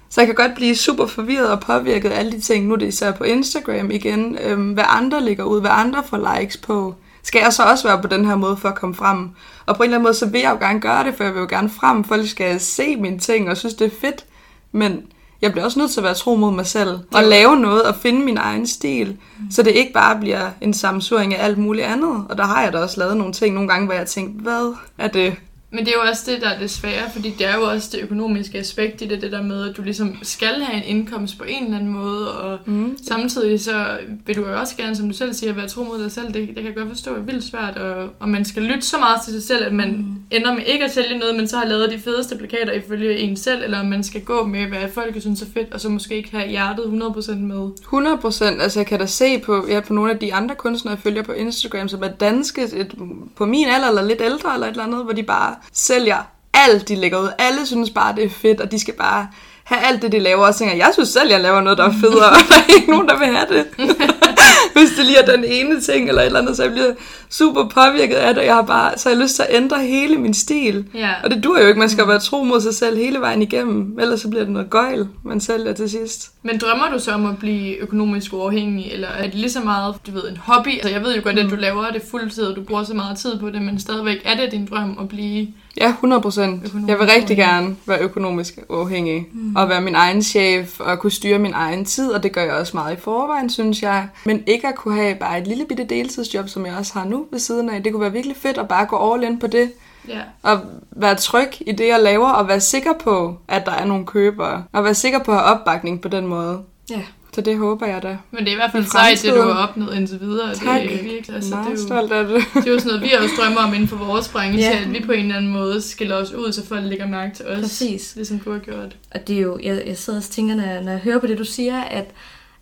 Så 0.09 0.21
jeg 0.21 0.25
kan 0.25 0.35
godt 0.35 0.55
blive 0.55 0.75
super 0.75 1.05
forvirret 1.05 1.47
og 1.47 1.59
påvirket 1.59 2.09
af 2.09 2.19
alle 2.19 2.31
de 2.31 2.39
ting. 2.39 2.67
Nu 2.67 2.73
er 2.73 2.77
det 2.77 2.87
især 2.87 3.11
på 3.11 3.23
Instagram 3.23 3.91
igen. 3.91 4.37
Øhm, 4.43 4.71
hvad 4.71 4.83
andre 4.87 5.25
ligger 5.25 5.43
ud, 5.43 5.61
hvad 5.61 5.71
andre 5.73 6.03
får 6.09 6.39
likes 6.39 6.57
på. 6.57 6.95
Skal 7.23 7.41
jeg 7.43 7.53
så 7.53 7.63
også 7.63 7.87
være 7.87 8.01
på 8.01 8.07
den 8.07 8.25
her 8.25 8.35
måde 8.35 8.57
for 8.57 8.69
at 8.69 8.75
komme 8.75 8.95
frem? 8.95 9.29
Og 9.65 9.75
på 9.75 9.83
en 9.83 9.87
eller 9.87 9.97
anden 9.97 10.03
måde, 10.03 10.13
så 10.13 10.25
vil 10.25 10.41
jeg 10.41 10.51
jo 10.51 10.67
gerne 10.67 10.79
gøre 10.79 11.03
det, 11.03 11.15
for 11.15 11.23
jeg 11.23 11.33
vil 11.33 11.39
jo 11.39 11.47
gerne 11.49 11.69
frem. 11.69 12.03
Folk 12.03 12.27
skal 12.27 12.59
se 12.59 12.95
mine 12.95 13.19
ting 13.19 13.49
og 13.49 13.57
synes, 13.57 13.73
det 13.73 13.87
er 13.87 13.95
fedt. 14.01 14.25
Men 14.71 15.01
jeg 15.41 15.51
bliver 15.51 15.65
også 15.65 15.79
nødt 15.79 15.91
til 15.91 15.99
at 15.99 16.03
være 16.03 16.13
tro 16.13 16.35
mod 16.35 16.51
mig 16.51 16.65
selv. 16.65 16.99
Og 17.13 17.23
lave 17.23 17.57
noget 17.57 17.83
og 17.83 17.95
finde 17.95 18.25
min 18.25 18.37
egen 18.37 18.67
stil. 18.67 19.17
Så 19.51 19.63
det 19.63 19.71
ikke 19.71 19.93
bare 19.93 20.19
bliver 20.19 20.49
en 20.61 20.73
sammensuring 20.73 21.35
af 21.35 21.45
alt 21.45 21.57
muligt 21.57 21.85
andet. 21.87 22.25
Og 22.29 22.37
der 22.37 22.43
har 22.43 22.63
jeg 22.63 22.73
da 22.73 22.77
også 22.77 22.99
lavet 22.99 23.17
nogle 23.17 23.33
ting 23.33 23.53
nogle 23.53 23.69
gange, 23.69 23.85
hvor 23.85 23.95
jeg 23.95 24.07
tænkte, 24.07 24.43
hvad 24.43 24.73
er 24.97 25.07
det? 25.07 25.35
Men 25.71 25.79
det 25.85 25.87
er 25.87 25.93
jo 26.03 26.09
også 26.09 26.31
det, 26.31 26.41
der 26.41 26.49
er 26.49 26.59
det 26.59 26.71
svære, 26.71 27.11
fordi 27.13 27.29
det 27.37 27.47
er 27.47 27.55
jo 27.55 27.61
også 27.63 27.89
det 27.91 28.03
økonomiske 28.03 28.57
aspekt 28.59 29.01
i 29.01 29.05
det, 29.05 29.21
det 29.21 29.31
der 29.31 29.41
med, 29.41 29.69
at 29.69 29.77
du 29.77 29.81
ligesom 29.81 30.17
skal 30.21 30.61
have 30.61 30.83
en 30.85 30.97
indkomst 30.97 31.37
på 31.37 31.43
en 31.47 31.63
eller 31.63 31.77
anden 31.77 31.93
måde, 31.93 32.31
og 32.39 32.59
Mm. 32.65 32.97
samtidig 33.07 33.59
så 33.61 33.85
vil 34.25 34.35
du 34.35 34.47
jo 34.47 34.59
også 34.59 34.75
gerne, 34.77 34.95
som 34.95 35.07
du 35.09 35.15
selv 35.15 35.33
siger, 35.33 35.53
være 35.53 35.67
tro 35.67 35.83
mod 35.83 36.03
dig 36.03 36.11
selv. 36.11 36.27
Det, 36.27 36.33
det 36.47 36.55
kan 36.55 36.65
jeg 36.65 36.75
godt 36.75 36.89
forstå 36.89 37.15
er 37.15 37.19
vildt 37.19 37.43
svært, 37.43 37.77
og, 37.77 38.09
og 38.19 38.29
man 38.29 38.45
skal 38.45 38.63
lytte 38.63 38.81
så 38.81 38.97
meget 38.97 39.21
til 39.25 39.33
sig 39.33 39.43
selv, 39.43 39.65
at 39.65 39.73
man 39.73 39.89
mm. 39.91 40.37
ender 40.37 40.53
med 40.53 40.63
ikke 40.65 40.85
at 40.85 40.91
sælge 40.93 41.17
noget, 41.17 41.35
men 41.35 41.47
så 41.47 41.57
har 41.57 41.65
lavet 41.65 41.91
de 41.91 41.99
fedeste 41.99 42.37
plakater 42.37 42.71
ifølge 42.73 43.17
en 43.17 43.37
selv, 43.37 43.63
eller 43.63 43.83
man 43.83 44.03
skal 44.03 44.21
gå 44.21 44.45
med, 44.45 44.65
hvad 44.65 44.89
folk 44.93 45.21
synes 45.21 45.41
er 45.41 45.45
fedt, 45.53 45.73
og 45.73 45.81
så 45.81 45.89
måske 45.89 46.15
ikke 46.15 46.31
have 46.31 46.49
hjertet 46.49 46.83
100% 46.83 47.35
med. 47.35 47.69
100 47.81 48.17
procent. 48.17 48.61
Altså, 48.61 48.79
jeg 48.79 48.87
kan 48.87 48.99
da 48.99 49.05
se 49.05 49.39
på, 49.39 49.65
ja, 49.69 49.79
på 49.79 49.93
nogle 49.93 50.11
af 50.11 50.19
de 50.19 50.33
andre 50.33 50.55
kunstnere, 50.55 50.95
jeg 50.95 51.01
følger 51.03 51.23
på 51.23 51.31
Instagram, 51.31 51.87
som 51.87 52.03
er 52.03 52.07
danske, 52.07 52.61
et, 52.63 52.95
på 53.35 53.45
min 53.45 53.67
alder 53.67 53.87
eller 53.87 54.05
lidt 54.05 54.21
ældre 54.21 54.53
eller 54.53 54.67
et 54.67 54.71
eller 54.71 54.83
andet, 54.83 55.03
hvor 55.03 55.13
de 55.13 55.23
bare 55.23 55.55
sælger 55.73 56.17
alt, 56.53 56.87
de 56.87 56.95
lægger 56.95 57.19
ud. 57.19 57.29
Alle 57.37 57.65
synes 57.65 57.89
bare, 57.89 58.15
det 58.15 58.23
er 58.23 58.29
fedt, 58.29 58.61
og 58.61 58.71
de 58.71 58.79
skal 58.79 58.93
bare 58.93 59.27
have 59.63 59.81
alt 59.81 60.01
det, 60.01 60.11
de 60.11 60.19
laver. 60.19 60.47
Og 60.47 60.53
så 60.53 60.59
tænker, 60.59 60.75
jeg, 60.75 60.85
jeg 60.85 60.93
synes 60.93 61.09
selv, 61.09 61.29
jeg 61.29 61.41
laver 61.41 61.61
noget, 61.61 61.77
der 61.77 61.85
er 61.85 61.93
federe, 62.01 62.29
og 62.29 62.35
der 62.49 62.55
er 62.55 62.75
ikke 62.75 62.91
nogen, 62.91 63.07
der 63.07 63.17
vil 63.17 63.27
have 63.27 63.47
det. 63.49 63.67
Hvis 64.75 64.89
det 64.97 65.05
lige 65.05 65.17
er 65.17 65.35
den 65.35 65.43
ene 65.43 65.81
ting 65.81 66.09
eller 66.09 66.21
et 66.21 66.25
eller 66.25 66.39
andet, 66.39 66.57
så 66.57 66.63
jeg 66.63 66.71
bliver 66.71 66.93
super 67.29 67.69
påvirket 67.69 68.15
af 68.15 68.35
det, 68.35 68.45
jeg 68.45 68.55
har 68.55 68.61
bare, 68.61 68.97
så 68.97 69.09
har 69.09 69.15
jeg 69.15 69.23
lyst 69.23 69.35
til 69.35 69.43
at 69.43 69.55
ændre 69.55 69.85
hele 69.85 70.17
min 70.17 70.33
stil. 70.33 70.85
Ja. 70.93 71.09
Og 71.23 71.29
det 71.29 71.43
dur 71.43 71.59
jo 71.59 71.67
ikke, 71.67 71.79
man 71.79 71.89
skal 71.89 72.07
være 72.07 72.19
tro 72.19 72.43
mod 72.43 72.61
sig 72.61 72.75
selv 72.75 72.97
hele 72.97 73.19
vejen 73.19 73.41
igennem, 73.41 73.99
ellers 73.99 74.21
så 74.21 74.29
bliver 74.29 74.43
det 74.43 74.53
noget 74.53 74.69
gøjl, 74.69 75.07
man 75.23 75.39
sælger 75.39 75.73
til 75.73 75.89
sidst. 75.89 76.31
Men 76.43 76.57
drømmer 76.57 76.89
du 76.93 76.99
så 76.99 77.11
om 77.11 77.25
at 77.25 77.37
blive 77.37 77.77
økonomisk 77.77 78.33
uafhængig, 78.33 78.91
eller 78.91 79.07
er 79.07 79.23
det 79.23 79.35
lige 79.35 79.51
så 79.51 79.59
meget, 79.59 79.95
du 80.07 80.11
ved, 80.11 80.29
en 80.29 80.37
hobby? 80.37 80.69
Altså, 80.73 80.89
jeg 80.89 81.03
ved 81.03 81.15
jo 81.15 81.21
godt, 81.23 81.39
at 81.39 81.49
du 81.49 81.55
laver 81.55 81.91
det 81.91 82.01
fuldtid, 82.11 82.43
og 82.43 82.55
du 82.55 82.61
bruger 82.61 82.83
så 82.83 82.93
meget 82.93 83.17
tid 83.17 83.39
på 83.39 83.49
det, 83.49 83.61
men 83.61 83.79
stadigvæk 83.79 84.21
er 84.25 84.35
det 84.35 84.51
din 84.51 84.65
drøm 84.65 84.97
at 85.01 85.09
blive... 85.09 85.47
Ja, 85.77 85.89
100 85.89 86.21
procent. 86.21 86.73
Jeg 86.87 86.99
vil 86.99 87.07
rigtig 87.07 87.37
gerne 87.37 87.75
være 87.85 87.99
økonomisk 87.99 88.59
uafhængig. 88.69 89.27
Mm. 89.33 89.55
Og 89.55 89.69
være 89.69 89.81
min 89.81 89.95
egen 89.95 90.23
chef 90.23 90.79
og 90.79 90.99
kunne 90.99 91.11
styre 91.11 91.39
min 91.39 91.53
egen 91.53 91.85
tid, 91.85 92.11
og 92.11 92.23
det 92.23 92.31
gør 92.31 92.43
jeg 92.43 92.53
også 92.53 92.77
meget 92.77 92.97
i 92.97 92.99
forvejen, 92.99 93.49
synes 93.49 93.81
jeg. 93.81 94.07
Men 94.25 94.43
ikke 94.47 94.67
at 94.67 94.75
kunne 94.75 94.95
have 94.95 95.15
bare 95.15 95.39
et 95.39 95.47
lille 95.47 95.65
bitte 95.65 95.83
deltidsjob, 95.83 96.49
som 96.49 96.65
jeg 96.65 96.75
også 96.77 96.93
har 96.93 97.05
nu 97.05 97.25
ved 97.31 97.39
siden 97.39 97.69
af. 97.69 97.83
Det 97.83 97.91
kunne 97.91 98.01
være 98.01 98.11
virkelig 98.11 98.37
fedt 98.37 98.57
at 98.57 98.67
bare 98.67 98.85
gå 98.85 99.13
all 99.13 99.23
in 99.23 99.39
på 99.39 99.47
det. 99.47 99.71
Ja. 100.07 100.21
Og 100.43 100.59
være 100.91 101.15
tryg 101.15 101.49
i 101.59 101.71
det, 101.71 101.87
jeg 101.87 101.99
laver, 102.01 102.29
og 102.29 102.47
være 102.47 102.59
sikker 102.59 102.93
på, 102.93 103.37
at 103.47 103.65
der 103.65 103.71
er 103.71 103.85
nogle 103.85 104.05
købere. 104.05 104.63
Og 104.71 104.83
være 104.83 104.93
sikker 104.93 105.19
på 105.19 105.31
at 105.31 105.37
have 105.37 105.49
opbakning 105.49 106.01
på 106.01 106.07
den 106.07 106.27
måde. 106.27 106.61
Ja. 106.89 107.01
Så 107.33 107.41
det 107.41 107.57
håber 107.57 107.85
jeg 107.87 108.03
da. 108.03 108.17
Men 108.31 108.39
det 108.39 108.47
er 108.47 108.51
i 108.51 108.55
hvert 108.55 108.71
fald 108.71 108.85
sejt, 108.85 109.21
det 109.23 109.33
du 109.33 109.41
har 109.41 109.67
opnået 109.67 109.95
indtil 109.95 110.19
videre. 110.19 110.55
Tak. 110.55 110.81
Det 110.81 110.93
er 110.99 111.03
virkelig, 111.03 111.35
altså, 111.35 111.49
Meget 111.55 111.65
det, 111.67 111.73
er 111.73 111.81
jo, 111.81 111.87
stolt 111.87 112.11
af 112.11 112.27
det. 112.27 112.43
det 112.53 112.67
er 112.67 112.71
jo 112.71 112.79
sådan 112.79 112.87
noget, 112.87 113.01
vi 113.01 113.07
har 113.07 113.23
jo 113.23 113.29
drømmer 113.39 113.61
om 113.61 113.73
inden 113.73 113.87
for 113.87 113.95
vores 113.95 114.27
branche, 114.29 114.59
Ja. 114.59 114.79
at 114.81 114.93
vi 114.93 114.99
på 115.05 115.11
en 115.11 115.19
eller 115.19 115.35
anden 115.37 115.51
måde 115.51 115.81
skiller 115.81 116.15
os 116.15 116.31
ud, 116.33 116.51
så 116.51 116.65
folk 116.65 116.83
lægger 116.85 117.07
mærke 117.07 117.35
til 117.35 117.45
os. 117.47 117.59
Præcis. 117.61 118.15
Ligesom 118.15 118.39
du 118.39 118.51
har 118.51 118.59
gjort. 118.59 118.95
Og 119.11 119.27
det 119.27 119.37
er 119.37 119.41
jo, 119.41 119.59
jeg, 119.63 119.83
jeg 119.87 119.97
sidder 119.97 120.19
og 120.19 120.23
tænker, 120.25 120.55
når, 120.55 120.63
jeg- 120.63 120.81
når 120.83 120.91
jeg 120.91 120.99
hører 121.01 121.19
på 121.19 121.27
det, 121.27 121.37
du 121.37 121.43
siger, 121.45 121.81
at 121.81 122.05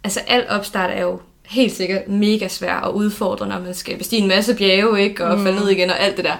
altså, 0.03 0.19
al 0.27 0.45
opstart 0.49 0.89
er 0.93 1.01
jo 1.01 1.19
helt 1.45 1.71
sikkert 1.75 2.08
mega 2.08 2.47
svær 2.47 2.75
og 2.75 2.95
udfordrende, 2.95 3.56
når 3.56 3.62
man 3.63 3.73
skal 3.73 3.97
bestige 3.97 4.21
en 4.21 4.27
masse 4.27 4.56
bjerge, 4.56 5.01
ikke? 5.03 5.25
Og 5.25 5.38
mm. 5.38 5.43
falde 5.43 5.60
ned 5.60 5.69
igen 5.69 5.89
og 5.89 5.99
alt 5.99 6.17
det 6.17 6.25
der. 6.25 6.36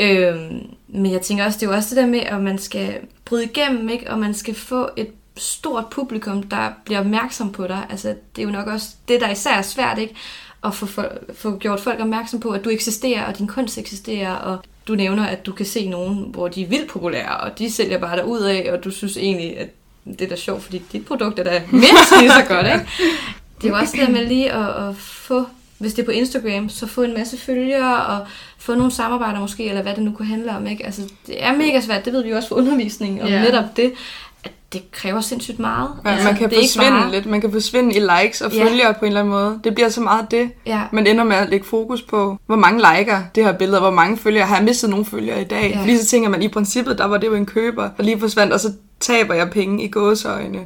Øhm, 0.00 0.58
men 0.88 1.12
jeg 1.12 1.20
tænker 1.20 1.44
også, 1.44 1.58
det 1.60 1.66
er 1.66 1.70
jo 1.70 1.76
også 1.76 1.88
det 1.94 2.02
der 2.02 2.06
med, 2.10 2.20
at 2.20 2.40
man 2.40 2.58
skal 2.58 2.94
bryde 3.24 3.44
igennem, 3.44 3.88
ikke? 3.88 4.10
Og 4.10 4.18
man 4.18 4.34
skal 4.34 4.54
få 4.54 4.88
et 4.96 5.08
stort 5.38 5.86
publikum, 5.90 6.42
der 6.42 6.68
bliver 6.84 7.00
opmærksom 7.00 7.52
på 7.52 7.66
dig. 7.66 7.86
Altså, 7.90 8.08
det 8.08 8.42
er 8.42 8.46
jo 8.46 8.52
nok 8.52 8.66
også 8.66 8.88
det, 9.08 9.20
der 9.20 9.30
især 9.30 9.50
er 9.54 9.62
svært, 9.62 9.98
ikke? 9.98 10.14
At 10.64 10.74
få, 10.74 10.86
fol- 10.86 11.34
få 11.34 11.56
gjort 11.58 11.80
folk 11.80 12.00
opmærksom 12.00 12.40
på, 12.40 12.48
at 12.50 12.64
du 12.64 12.70
eksisterer, 12.70 13.24
og 13.24 13.38
din 13.38 13.46
kunst 13.46 13.78
eksisterer, 13.78 14.32
og 14.34 14.58
du 14.88 14.94
nævner, 14.94 15.26
at 15.26 15.46
du 15.46 15.52
kan 15.52 15.66
se 15.66 15.88
nogen, 15.88 16.24
hvor 16.30 16.48
de 16.48 16.62
er 16.62 16.66
vildt 16.66 16.88
populære, 16.90 17.36
og 17.36 17.58
de 17.58 17.70
sælger 17.72 17.98
bare 17.98 18.16
derud 18.16 18.40
af, 18.40 18.68
og 18.72 18.84
du 18.84 18.90
synes 18.90 19.16
egentlig, 19.16 19.58
at 19.58 19.68
det 20.04 20.20
er 20.22 20.28
da 20.28 20.36
sjovt, 20.36 20.62
fordi 20.62 20.82
dit 20.92 21.06
produkt 21.06 21.38
er 21.38 21.44
da 21.44 21.62
mindst 21.70 22.12
lige 22.20 22.30
så 22.30 22.44
godt, 22.48 22.66
ikke? 22.66 22.86
Det 23.60 23.64
er 23.64 23.68
jo 23.68 23.74
også 23.76 23.96
det 23.98 24.06
der 24.06 24.12
med 24.12 24.26
lige 24.26 24.52
at, 24.52 24.88
at 24.88 24.96
få, 24.96 25.44
hvis 25.78 25.94
det 25.94 26.02
er 26.02 26.06
på 26.06 26.10
Instagram, 26.12 26.68
så 26.68 26.86
få 26.86 27.02
en 27.02 27.14
masse 27.14 27.38
følgere, 27.38 28.06
og 28.06 28.26
få 28.58 28.74
nogle 28.74 28.92
samarbejder 28.92 29.40
måske, 29.40 29.68
eller 29.68 29.82
hvad 29.82 29.94
det 29.94 30.02
nu 30.02 30.12
kunne 30.12 30.28
handle 30.28 30.56
om, 30.56 30.66
ikke? 30.66 30.86
Altså, 30.86 31.02
det 31.26 31.44
er 31.44 31.56
mega 31.56 31.80
svært, 31.80 32.04
det 32.04 32.12
ved 32.12 32.22
vi 32.22 32.30
jo 32.30 32.36
også 32.36 32.48
fra 32.48 32.56
undervisning, 32.56 33.22
og 33.22 33.28
Ja. 33.28 33.42
netop 33.42 33.76
det, 33.76 33.92
det 34.72 34.90
kræver 34.92 35.20
sindssygt 35.20 35.58
meget. 35.58 35.88
Ja, 36.04 36.10
altså, 36.10 36.24
man 36.28 36.36
kan 36.36 36.50
forsvinde 36.50 36.90
bare- 36.90 37.10
lidt. 37.10 37.26
Man 37.26 37.40
kan 37.40 37.52
forsvinde 37.52 37.94
i 37.96 38.00
likes 38.00 38.40
og 38.40 38.52
Ja. 38.52 38.64
følgere 38.64 38.94
på 38.94 39.00
en 39.00 39.06
eller 39.06 39.20
anden 39.20 39.30
måde. 39.34 39.60
Det 39.64 39.74
bliver 39.74 39.88
så 39.88 40.00
meget 40.00 40.30
det. 40.30 40.50
Ja, 40.66 40.82
Man 40.92 41.06
ender 41.06 41.24
med 41.24 41.36
at 41.36 41.48
lægge 41.48 41.66
fokus 41.66 42.02
på, 42.02 42.38
hvor 42.46 42.56
mange 42.56 42.82
liker 42.96 43.20
det 43.34 43.44
her 43.44 43.52
billede, 43.52 43.78
og 43.78 43.82
hvor 43.82 43.90
mange 43.90 44.16
følgere. 44.16 44.46
Har 44.46 44.56
jeg 44.56 44.64
mistet 44.64 44.90
nogle 44.90 45.04
følgere 45.04 45.40
i 45.40 45.44
dag? 45.44 45.70
Ja. 45.74 45.80
Fordi 45.80 45.96
så 45.98 46.06
tænker 46.06 46.28
man, 46.28 46.42
i 46.42 46.48
princippet, 46.48 46.98
der 46.98 47.06
var 47.06 47.16
det 47.18 47.26
jo 47.26 47.34
en 47.34 47.46
køber, 47.46 47.88
der 47.96 48.02
lige 48.02 48.20
forsvandt, 48.20 48.52
og 48.52 48.60
så 48.60 48.72
taber 49.00 49.34
jeg 49.34 49.50
penge 49.50 49.84
i 49.84 49.88
gåseøjne. 49.88 50.58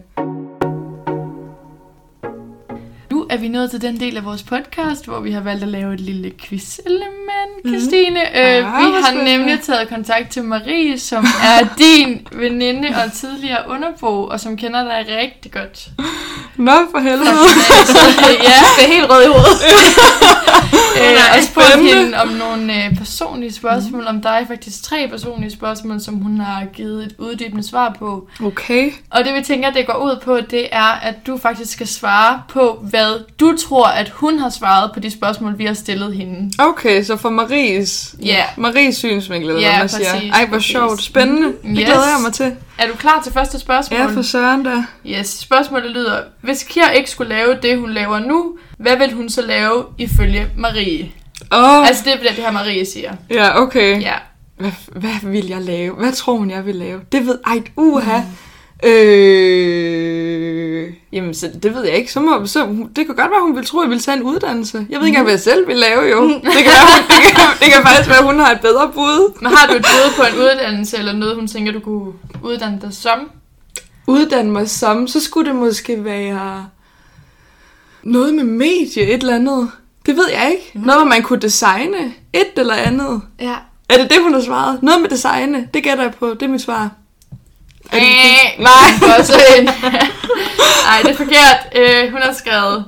Er 3.32 3.36
vi 3.36 3.48
nået 3.48 3.70
til 3.70 3.82
den 3.82 4.00
del 4.00 4.16
af 4.16 4.24
vores 4.24 4.42
podcast, 4.42 5.04
hvor 5.06 5.20
vi 5.20 5.30
har 5.30 5.40
valgt 5.40 5.62
at 5.62 5.68
lave 5.68 5.94
et 5.94 6.00
lille 6.00 6.32
quiz-element, 6.42 7.66
Christine. 7.68 8.20
Mm. 8.34 8.40
Øh, 8.40 8.74
Ah, 8.74 8.80
vi 8.80 8.84
har 9.02 9.24
nemlig 9.24 9.60
taget 9.60 9.88
kontakt 9.88 10.30
til 10.30 10.44
Marie, 10.44 10.98
som 10.98 11.24
er 11.24 11.68
din 11.84 12.26
veninde 12.32 12.88
og 12.88 13.12
tidligere 13.12 13.58
underbo, 13.68 14.24
og 14.24 14.40
som 14.40 14.56
kender 14.56 14.82
dig 14.84 15.16
rigtig 15.20 15.52
godt. 15.52 15.88
Nå, 16.56 16.72
for 16.90 16.98
helvede. 16.98 17.30
ja, 18.48 18.58
Det 18.76 18.84
er 18.84 18.92
helt 18.92 19.10
rød 19.10 19.22
i 19.24 19.26
hovedet. 19.26 19.62
øh, 21.00 21.36
og 21.36 21.42
spurgt 21.44 21.82
hende 21.96 22.16
om 22.22 22.28
nogle 22.28 22.84
øh, 22.84 22.96
personlige 22.96 23.52
spørgsmål, 23.52 24.06
om 24.06 24.22
dig 24.22 24.44
faktisk 24.48 24.82
tre 24.82 25.08
personlige 25.10 25.50
spørgsmål, 25.50 26.00
som 26.00 26.14
hun 26.14 26.40
har 26.40 26.64
givet 26.64 27.04
et 27.04 27.14
uddybende 27.18 27.68
svar 27.68 27.96
på. 27.98 28.28
Okay. 28.44 28.90
Og 29.10 29.24
det 29.24 29.34
vi 29.34 29.42
tænker, 29.42 29.70
det 29.70 29.86
går 29.86 29.94
ud 30.04 30.20
på, 30.24 30.38
det 30.50 30.68
er, 30.72 31.00
at 31.02 31.14
du 31.26 31.38
faktisk 31.38 31.72
skal 31.72 31.86
svare 31.88 32.42
på, 32.48 32.84
hvad 32.90 33.21
du 33.40 33.56
tror, 33.56 33.86
at 33.86 34.08
hun 34.08 34.38
har 34.38 34.50
svaret 34.50 34.90
på 34.94 35.00
de 35.00 35.10
spørgsmål, 35.10 35.58
vi 35.58 35.64
har 35.64 35.74
stillet 35.74 36.14
hende. 36.14 36.52
Okay, 36.58 37.02
så 37.04 37.16
for 37.16 37.30
Maries, 37.30 38.14
Ja. 38.22 38.44
Maries 38.56 38.96
synsvinkel, 38.96 39.48
eller 39.50 39.62
Ja, 39.62 39.68
hvad 39.68 39.78
man 39.78 39.88
præcis, 39.88 40.06
siger. 40.06 40.32
Ej, 40.32 40.46
hvor 40.46 40.56
præcis. 40.56 40.70
sjovt. 40.70 41.02
Spændende. 41.02 41.46
Det 41.48 41.56
Yes. 41.64 41.74
glæder 41.84 42.06
jeg 42.06 42.18
mig 42.24 42.32
til. 42.32 42.52
Er 42.78 42.86
du 42.86 42.92
klar 42.96 43.20
til 43.24 43.32
første 43.32 43.58
spørgsmål? 43.58 44.00
Ja, 44.00 44.06
for 44.06 44.22
søren 44.22 44.62
da. 44.62 44.84
Yes, 45.06 45.28
spørgsmålet 45.28 45.90
lyder, 45.90 46.20
hvis 46.40 46.62
Kira 46.62 46.90
ikke 46.90 47.10
skulle 47.10 47.28
lave 47.34 47.56
det, 47.62 47.78
hun 47.78 47.90
laver 47.90 48.18
nu, 48.18 48.58
hvad 48.78 48.96
vil 48.96 49.12
hun 49.12 49.28
så 49.28 49.42
lave 49.42 49.84
ifølge 49.98 50.46
Marie? 50.56 51.12
Åh, 51.52 51.78
oh, 51.78 51.86
Altså, 51.88 52.02
det 52.04 52.12
er 52.12 52.18
det 52.18 52.30
her, 52.30 52.50
Marie 52.50 52.86
siger. 52.86 53.12
ja, 53.30 53.60
okay. 53.62 54.02
Ja. 54.02 54.14
Hvad, 54.58 54.70
hvad 54.96 55.30
vil 55.30 55.46
jeg 55.48 55.60
lave? 55.60 55.94
Hvad 55.94 56.12
tror 56.12 56.36
hun, 56.36 56.50
jeg 56.50 56.66
vil 56.66 56.74
lave? 56.74 57.00
Det 57.12 57.26
ved... 57.26 57.38
Ej, 57.46 57.62
uha. 57.76 58.18
Mm. 58.18 58.24
Øh, 58.84 60.42
jamen, 61.12 61.34
så, 61.34 61.50
det 61.62 61.74
ved 61.74 61.84
jeg 61.84 61.96
ikke. 61.96 62.12
Så 62.12 62.20
må, 62.20 62.46
så, 62.46 62.66
det 62.96 63.06
kan 63.06 63.14
godt 63.14 63.30
være, 63.30 63.42
hun 63.42 63.56
vil 63.56 63.66
tro, 63.66 63.78
at 63.78 63.84
jeg 63.84 63.90
vil 63.90 64.00
tage 64.00 64.16
en 64.16 64.22
uddannelse. 64.22 64.76
Jeg 64.76 65.00
ved 65.00 65.06
ikke 65.06 65.06
engang, 65.06 65.24
hvad 65.24 65.32
jeg 65.32 65.40
selv 65.40 65.68
vil 65.68 65.76
lave, 65.76 66.02
jo. 66.02 66.22
Det 66.28 66.42
kan, 66.42 66.72
være, 66.72 66.86
hun, 66.92 67.02
det, 67.08 67.36
kan, 67.36 67.44
det 67.60 67.72
kan 67.72 67.82
faktisk 67.82 68.08
være, 68.08 68.18
at 68.18 68.24
hun 68.24 68.38
har 68.38 68.52
et 68.52 68.60
bedre 68.60 68.90
bud. 68.94 69.40
Men 69.42 69.52
har 69.52 69.66
du 69.66 69.72
et 69.72 69.82
bud 69.82 70.16
på 70.16 70.22
en 70.22 70.42
uddannelse, 70.42 70.98
eller 70.98 71.12
noget, 71.12 71.36
hun 71.36 71.46
tænker, 71.48 71.72
du 71.72 71.80
kunne 71.80 72.12
uddanne 72.42 72.78
dig 72.82 72.92
som? 72.94 73.30
Uddanne 74.06 74.50
mig 74.50 74.70
som, 74.70 75.06
så 75.06 75.20
skulle 75.20 75.50
det 75.50 75.56
måske 75.56 76.04
være 76.04 76.66
noget 78.02 78.34
med 78.34 78.44
medie, 78.44 79.02
et 79.02 79.20
eller 79.20 79.34
andet. 79.34 79.70
Det 80.06 80.16
ved 80.16 80.28
jeg 80.30 80.50
ikke. 80.52 80.86
Noget, 80.86 81.00
hvor 81.00 81.08
man 81.08 81.22
kunne 81.22 81.40
designe 81.40 82.14
et 82.32 82.52
eller 82.56 82.74
andet. 82.74 83.22
Ja. 83.40 83.54
Er 83.88 83.96
det 83.96 84.10
det, 84.10 84.22
hun 84.22 84.34
har 84.34 84.40
svaret? 84.40 84.82
Noget 84.82 85.00
med 85.00 85.08
designe. 85.10 85.68
Det 85.74 85.82
gætter 85.82 86.04
jeg 86.04 86.14
på. 86.14 86.30
Det 86.34 86.42
er 86.42 86.48
mit 86.48 86.62
svar. 86.62 86.90
Øh, 87.94 88.00
Nej. 88.58 89.16
Også 89.18 89.32
en. 89.58 89.68
Ej, 90.88 90.98
det 91.02 91.10
er 91.10 91.16
forkert. 91.16 91.58
Øh, 91.76 92.12
hun 92.12 92.22
har 92.22 92.32
skrevet, 92.32 92.84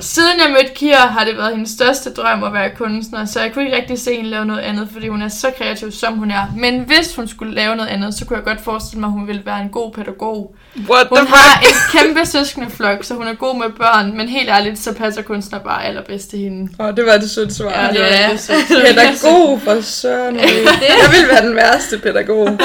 Siden 0.00 0.40
jeg 0.40 0.50
mødte 0.50 0.74
Kira, 0.74 1.06
har 1.06 1.24
det 1.24 1.36
været 1.36 1.50
hendes 1.50 1.70
største 1.70 2.12
drøm 2.12 2.44
at 2.44 2.52
være 2.52 2.70
kunstner, 2.76 3.24
så 3.24 3.40
jeg 3.40 3.52
kunne 3.52 3.64
ikke 3.64 3.76
rigtig 3.76 3.98
se 3.98 4.16
hende 4.16 4.30
lave 4.30 4.44
noget 4.44 4.60
andet, 4.60 4.88
fordi 4.92 5.08
hun 5.08 5.22
er 5.22 5.28
så 5.28 5.50
kreativ, 5.58 5.92
som 5.92 6.14
hun 6.14 6.30
er. 6.30 6.46
Men 6.56 6.80
hvis 6.80 7.16
hun 7.16 7.28
skulle 7.28 7.54
lave 7.54 7.76
noget 7.76 7.88
andet, 7.88 8.14
så 8.14 8.26
kunne 8.26 8.36
jeg 8.36 8.44
godt 8.44 8.60
forestille 8.60 9.00
mig, 9.00 9.06
at 9.06 9.12
hun 9.12 9.26
ville 9.26 9.46
være 9.46 9.62
en 9.62 9.68
god 9.68 9.92
pædagog. 9.92 10.54
What 10.76 11.06
Hun 11.08 11.18
the 11.18 11.26
har 11.26 11.62
fuck? 11.62 11.68
en 11.68 11.98
kæmpe 11.98 12.26
søskendeflok, 12.26 13.04
så 13.04 13.14
hun 13.14 13.26
er 13.26 13.34
god 13.34 13.58
med 13.58 13.70
børn, 13.78 14.16
men 14.16 14.28
helt 14.28 14.48
ærligt, 14.48 14.78
så 14.78 14.92
passer 14.94 15.22
kunstner 15.22 15.58
bare 15.58 15.84
allerbedst 15.84 16.30
til 16.30 16.38
hende. 16.38 16.72
Åh, 16.80 16.86
oh, 16.86 16.96
det 16.96 17.06
var 17.06 17.16
det 17.16 17.30
sødt 17.30 17.54
svar. 17.54 17.70
Ja, 17.70 17.88
det 17.92 18.00
var 18.00 18.30
det 18.32 18.40
sødt. 18.40 18.66
Pædagog 18.68 19.60
for 19.64 19.80
søren. 19.80 20.36
Jeg 20.36 21.10
vil 21.10 21.28
være 21.28 21.46
den 21.46 21.56
værste 21.56 21.98
pædagog. 21.98 22.58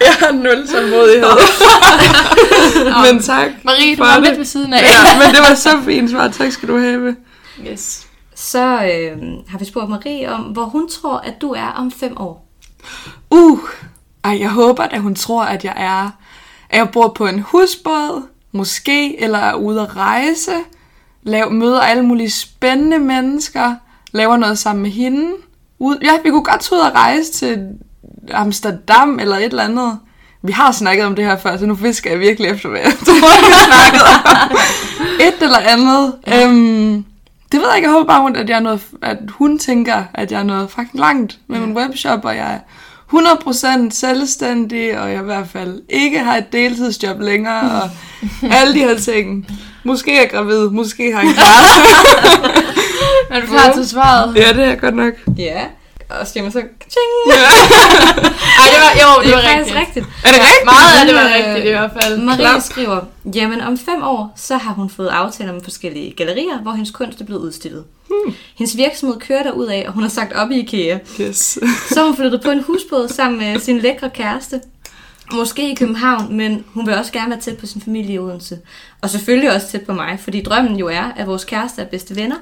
Jeg 0.00 0.14
har 0.20 0.32
nul 0.32 0.68
tålmodighed. 0.68 1.30
Men 3.12 3.22
tak. 3.22 3.50
Marie, 3.64 3.96
du 3.96 4.02
var 4.02 4.14
det. 4.14 4.24
lidt 4.28 4.38
ved 4.38 4.44
siden 4.44 4.72
af. 4.72 4.82
Ja, 4.82 5.18
men 5.18 5.34
det 5.34 5.40
var 5.48 5.54
så 5.54 5.70
fint 5.84 6.10
svar. 6.10 6.28
Tak 6.28 6.52
skal 6.52 6.68
du 6.68 6.78
have. 6.78 7.16
Yes. 7.72 8.06
Så 8.34 8.58
øh, 8.58 9.18
har 9.48 9.58
vi 9.58 9.64
spurgt 9.64 9.90
Marie 9.90 10.32
om, 10.32 10.40
hvor 10.40 10.64
hun 10.64 10.88
tror, 10.88 11.16
at 11.18 11.34
du 11.40 11.50
er 11.52 11.72
om 11.76 11.92
fem 11.92 12.16
år. 12.16 12.48
Uh, 13.30 13.58
ej, 14.24 14.36
jeg 14.40 14.50
håber, 14.50 14.82
at 14.82 15.00
hun 15.00 15.14
tror, 15.14 15.42
at 15.44 15.64
jeg 15.64 15.74
er, 15.76 16.10
at 16.70 16.78
jeg 16.78 16.90
bor 16.90 17.08
på 17.08 17.26
en 17.26 17.38
husbåd, 17.38 18.22
måske, 18.52 19.20
eller 19.20 19.38
er 19.38 19.54
ude 19.54 19.80
at 19.80 19.96
rejse, 19.96 20.54
lav, 21.22 21.52
møder 21.52 21.80
alle 21.80 22.02
mulige 22.04 22.30
spændende 22.30 22.98
mennesker, 22.98 23.74
laver 24.12 24.36
noget 24.36 24.58
sammen 24.58 24.82
med 24.82 24.90
hende. 24.90 25.30
Ud, 25.78 25.96
ja, 26.02 26.12
vi 26.24 26.30
kunne 26.30 26.44
godt 26.44 26.60
tage 26.60 26.80
ud 26.80 26.84
og 26.84 26.94
rejse 26.94 27.32
til 27.32 27.68
Amsterdam 28.32 29.18
eller 29.18 29.36
et 29.36 29.44
eller 29.44 29.64
andet. 29.64 29.98
Vi 30.42 30.52
har 30.52 30.72
snakket 30.72 31.06
om 31.06 31.14
det 31.14 31.24
her 31.24 31.38
før, 31.38 31.56
så 31.56 31.66
nu 31.66 31.74
fisker 31.74 32.10
jeg 32.10 32.20
virkelig 32.20 32.50
efter, 32.50 32.68
hvad 32.68 32.80
jeg 32.80 32.90
har 32.98 33.04
snakket 33.04 34.02
om. 34.02 34.56
Et 35.20 35.42
eller 35.42 35.58
andet. 35.58 36.14
Ja. 36.26 36.46
Øhm, 36.46 37.04
det 37.52 37.60
ved 37.60 37.68
jeg 37.68 37.76
ikke. 37.76 37.88
Jeg 37.88 37.92
håber 37.92 38.06
bare, 38.06 38.38
at, 38.38 38.48
jeg 38.48 38.56
er 38.56 38.60
noget, 38.60 38.80
at 39.02 39.18
hun 39.28 39.58
tænker, 39.58 40.04
at 40.14 40.32
jeg 40.32 40.40
er 40.40 40.44
noget 40.44 40.70
fucking 40.70 41.00
langt 41.00 41.38
med 41.46 41.60
min 41.60 41.76
webshop, 41.76 42.24
og 42.24 42.36
jeg 42.36 42.52
er 42.54 42.58
100% 43.12 43.90
selvstændig, 43.90 45.00
og 45.00 45.10
jeg 45.12 45.20
i 45.20 45.24
hvert 45.24 45.48
fald 45.48 45.82
ikke 45.88 46.18
har 46.18 46.36
et 46.36 46.52
deltidsjob 46.52 47.20
længere, 47.20 47.82
og 47.82 47.90
alle 48.42 48.74
de 48.74 48.78
her 48.78 48.98
ting. 48.98 49.46
Måske 49.84 50.16
er 50.16 50.20
jeg 50.20 50.30
gravid, 50.30 50.68
måske 50.70 51.12
har 51.12 51.20
jeg 51.20 51.28
en 51.28 51.34
kæreste. 51.34 52.62
Er 53.30 53.40
du 53.40 53.46
klar 53.46 53.72
til 53.72 53.88
svaret? 53.88 54.36
ja, 54.36 54.52
det 54.52 54.62
er 54.64 54.68
jeg 54.68 54.80
godt 54.80 54.96
nok. 54.96 55.12
Ja. 55.38 55.60
Og 56.08 56.26
stemmer 56.26 56.50
så... 56.50 56.58
Ej, 58.60 58.66
det 58.72 58.80
var, 58.84 58.92
jo, 59.02 59.22
det, 59.22 59.26
Det 59.26 59.34
var 59.36 59.40
er 59.42 59.58
rigtigt. 59.58 59.76
rigtigt. 59.76 60.06
Er 60.24 60.30
det 60.32 60.40
rigtigt? 60.40 60.64
Meget 60.64 61.00
af 61.00 61.06
det 61.06 61.14
var 61.14 61.34
rigtigt 61.34 61.66
i 61.66 61.70
hvert 61.70 61.90
fald. 62.02 62.18
Marie 62.18 62.38
Klap. 62.38 62.62
skriver, 62.62 63.00
jamen 63.34 63.60
om 63.60 63.78
fem 63.78 64.02
år, 64.02 64.32
så 64.36 64.56
har 64.56 64.72
hun 64.72 64.90
fået 64.90 65.08
aftaler 65.08 65.52
med 65.52 65.60
forskellige 65.64 66.14
gallerier, 66.16 66.58
hvor 66.62 66.72
hendes 66.72 66.90
kunst 66.90 67.20
er 67.20 67.24
blevet 67.24 67.40
udstillet. 67.40 67.84
Hmm. 68.08 68.34
Hendes 68.58 68.76
virksomhed 68.76 69.16
kører 69.20 69.42
der 69.42 69.50
ud 69.52 69.66
af, 69.66 69.84
og 69.86 69.92
hun 69.92 70.02
har 70.02 70.10
sagt 70.10 70.32
op 70.32 70.50
i 70.50 70.58
IKEA. 70.60 70.98
Yes. 71.20 71.58
Så 71.94 72.04
hun 72.04 72.16
flyttet 72.16 72.42
på 72.42 72.50
en 72.50 72.62
husbåd 72.62 73.08
sammen 73.08 73.38
med 73.40 73.60
sin 73.60 73.78
lækre 73.78 74.10
kæreste. 74.10 74.60
Måske 75.32 75.70
i 75.70 75.74
København, 75.74 76.36
men 76.36 76.64
hun 76.74 76.86
vil 76.86 76.94
også 76.94 77.12
gerne 77.12 77.30
være 77.30 77.40
tæt 77.40 77.56
på 77.56 77.66
sin 77.66 77.80
familie 77.80 78.14
i 78.14 78.18
Odense. 78.18 78.58
Og 79.02 79.10
selvfølgelig 79.10 79.54
også 79.54 79.66
tæt 79.70 79.82
på 79.82 79.92
mig, 79.92 80.18
fordi 80.24 80.42
drømmen 80.42 80.76
jo 80.76 80.88
er, 80.88 81.12
at 81.16 81.26
vores 81.26 81.44
kæreste 81.44 81.82
er 81.82 81.86
bedste 81.86 82.16
venner. 82.16 82.36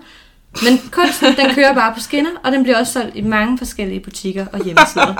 Men 0.62 0.80
kunsten, 0.90 1.36
den 1.36 1.54
kører 1.54 1.74
bare 1.74 1.92
på 1.94 2.00
skinner, 2.00 2.30
og 2.44 2.52
den 2.52 2.62
bliver 2.62 2.78
også 2.78 2.92
solgt 2.92 3.10
i 3.16 3.22
mange 3.22 3.58
forskellige 3.58 4.00
butikker 4.00 4.46
og 4.52 4.64
hjemmesider. 4.64 5.14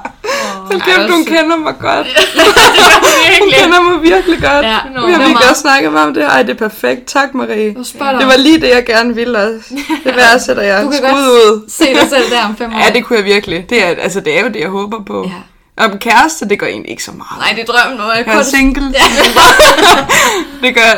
Hold 0.55 0.81
kæft, 0.81 1.11
hun 1.11 1.25
kender 1.25 1.57
mig 1.57 1.75
godt. 1.81 2.07
Hun 3.41 3.49
Virkelig. 3.49 3.55
kender 3.63 3.81
mig 3.83 4.03
virkelig 4.03 4.39
godt. 4.41 4.67
Ja, 4.67 4.79
Vi 4.89 4.95
Nå, 4.95 5.01
har 5.01 5.19
virkelig 5.19 5.51
også 5.51 5.61
snakket 5.61 5.93
meget 5.93 6.07
om 6.09 6.15
det. 6.15 6.25
Ej, 6.25 6.43
det 6.43 6.51
er 6.51 6.69
perfekt. 6.69 7.07
Tak, 7.07 7.35
Marie. 7.35 7.69
Det 7.75 8.27
var 8.27 8.37
lige 8.39 8.61
det, 8.61 8.69
jeg 8.69 8.85
gerne 8.87 9.15
ville 9.15 9.39
også. 9.39 9.75
Det 10.05 10.17
værdsætter 10.17 10.63
jeg. 10.63 10.83
Du 10.85 10.89
kan 10.91 10.99
Skud 10.99 11.09
godt 11.09 11.19
ud. 11.29 11.65
se 11.71 11.85
dig 11.85 12.09
selv 12.09 12.31
der 12.31 12.45
om 12.49 12.57
fem 12.57 12.73
år. 12.75 12.79
Ja, 12.79 12.93
det 12.93 13.05
kunne 13.05 13.17
jeg 13.19 13.25
virkelig. 13.25 13.67
Det 13.71 13.85
er, 13.85 13.87
altså, 14.03 14.21
det 14.21 14.39
er 14.39 14.43
jo 14.43 14.49
det, 14.49 14.61
jeg 14.61 14.69
håber 14.69 15.05
på. 15.05 15.25
Ja. 15.27 15.33
Om 15.77 15.99
kæreste, 15.99 16.49
det 16.49 16.59
gør 16.59 16.67
egentlig 16.67 16.91
ikke 16.91 17.05
så 17.05 17.13
meget. 17.13 17.39
Nej, 17.39 17.53
det 17.57 17.61
er 17.69 17.73
drømmen, 17.73 18.01
hvor 18.01 18.13
jeg 18.13 18.25
Jeg 18.27 18.39
er 18.39 18.43
single. 18.43 18.95
det 20.63 20.75
gør 20.75 20.93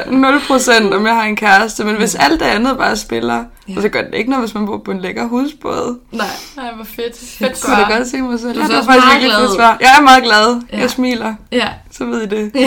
0% 0.90 0.94
om 0.94 1.06
jeg 1.06 1.14
har 1.14 1.22
en 1.22 1.36
kæreste, 1.36 1.84
men 1.84 1.96
hvis 1.96 2.14
alt 2.14 2.40
det 2.40 2.46
andet 2.46 2.78
bare 2.78 2.96
spiller, 2.96 3.44
Ja. 3.68 3.80
så 3.80 3.88
gør 3.88 4.02
det 4.02 4.14
ikke 4.14 4.30
noget, 4.30 4.44
hvis 4.44 4.54
man 4.54 4.66
bor 4.66 4.78
på 4.84 4.90
en 4.90 5.00
lækker 5.00 5.24
husbåd. 5.26 5.98
Nej. 6.12 6.26
Nej, 6.56 6.72
hvor 6.74 6.84
fedt. 6.84 7.20
Det 7.20 7.28
Fedt 7.38 7.62
kunne 7.64 7.76
jeg 7.76 7.86
svar. 7.88 7.96
godt 7.98 8.08
se 8.08 8.16
mig 8.22 8.40
selv. 8.40 8.54
Du 8.54 8.60
er 8.60 8.66
så 8.66 8.72
var 8.72 8.78
også 8.78 8.90
meget 8.90 9.20
glad. 9.22 9.54
svar. 9.56 9.76
Jeg 9.80 9.94
er 9.98 10.02
meget 10.02 10.22
glad. 10.24 10.60
Ja. 10.72 10.78
Jeg 10.80 10.90
smiler. 10.90 11.34
Ja. 11.52 11.68
Så 11.90 12.04
ved 12.04 12.22
I 12.22 12.26
det. 12.26 12.52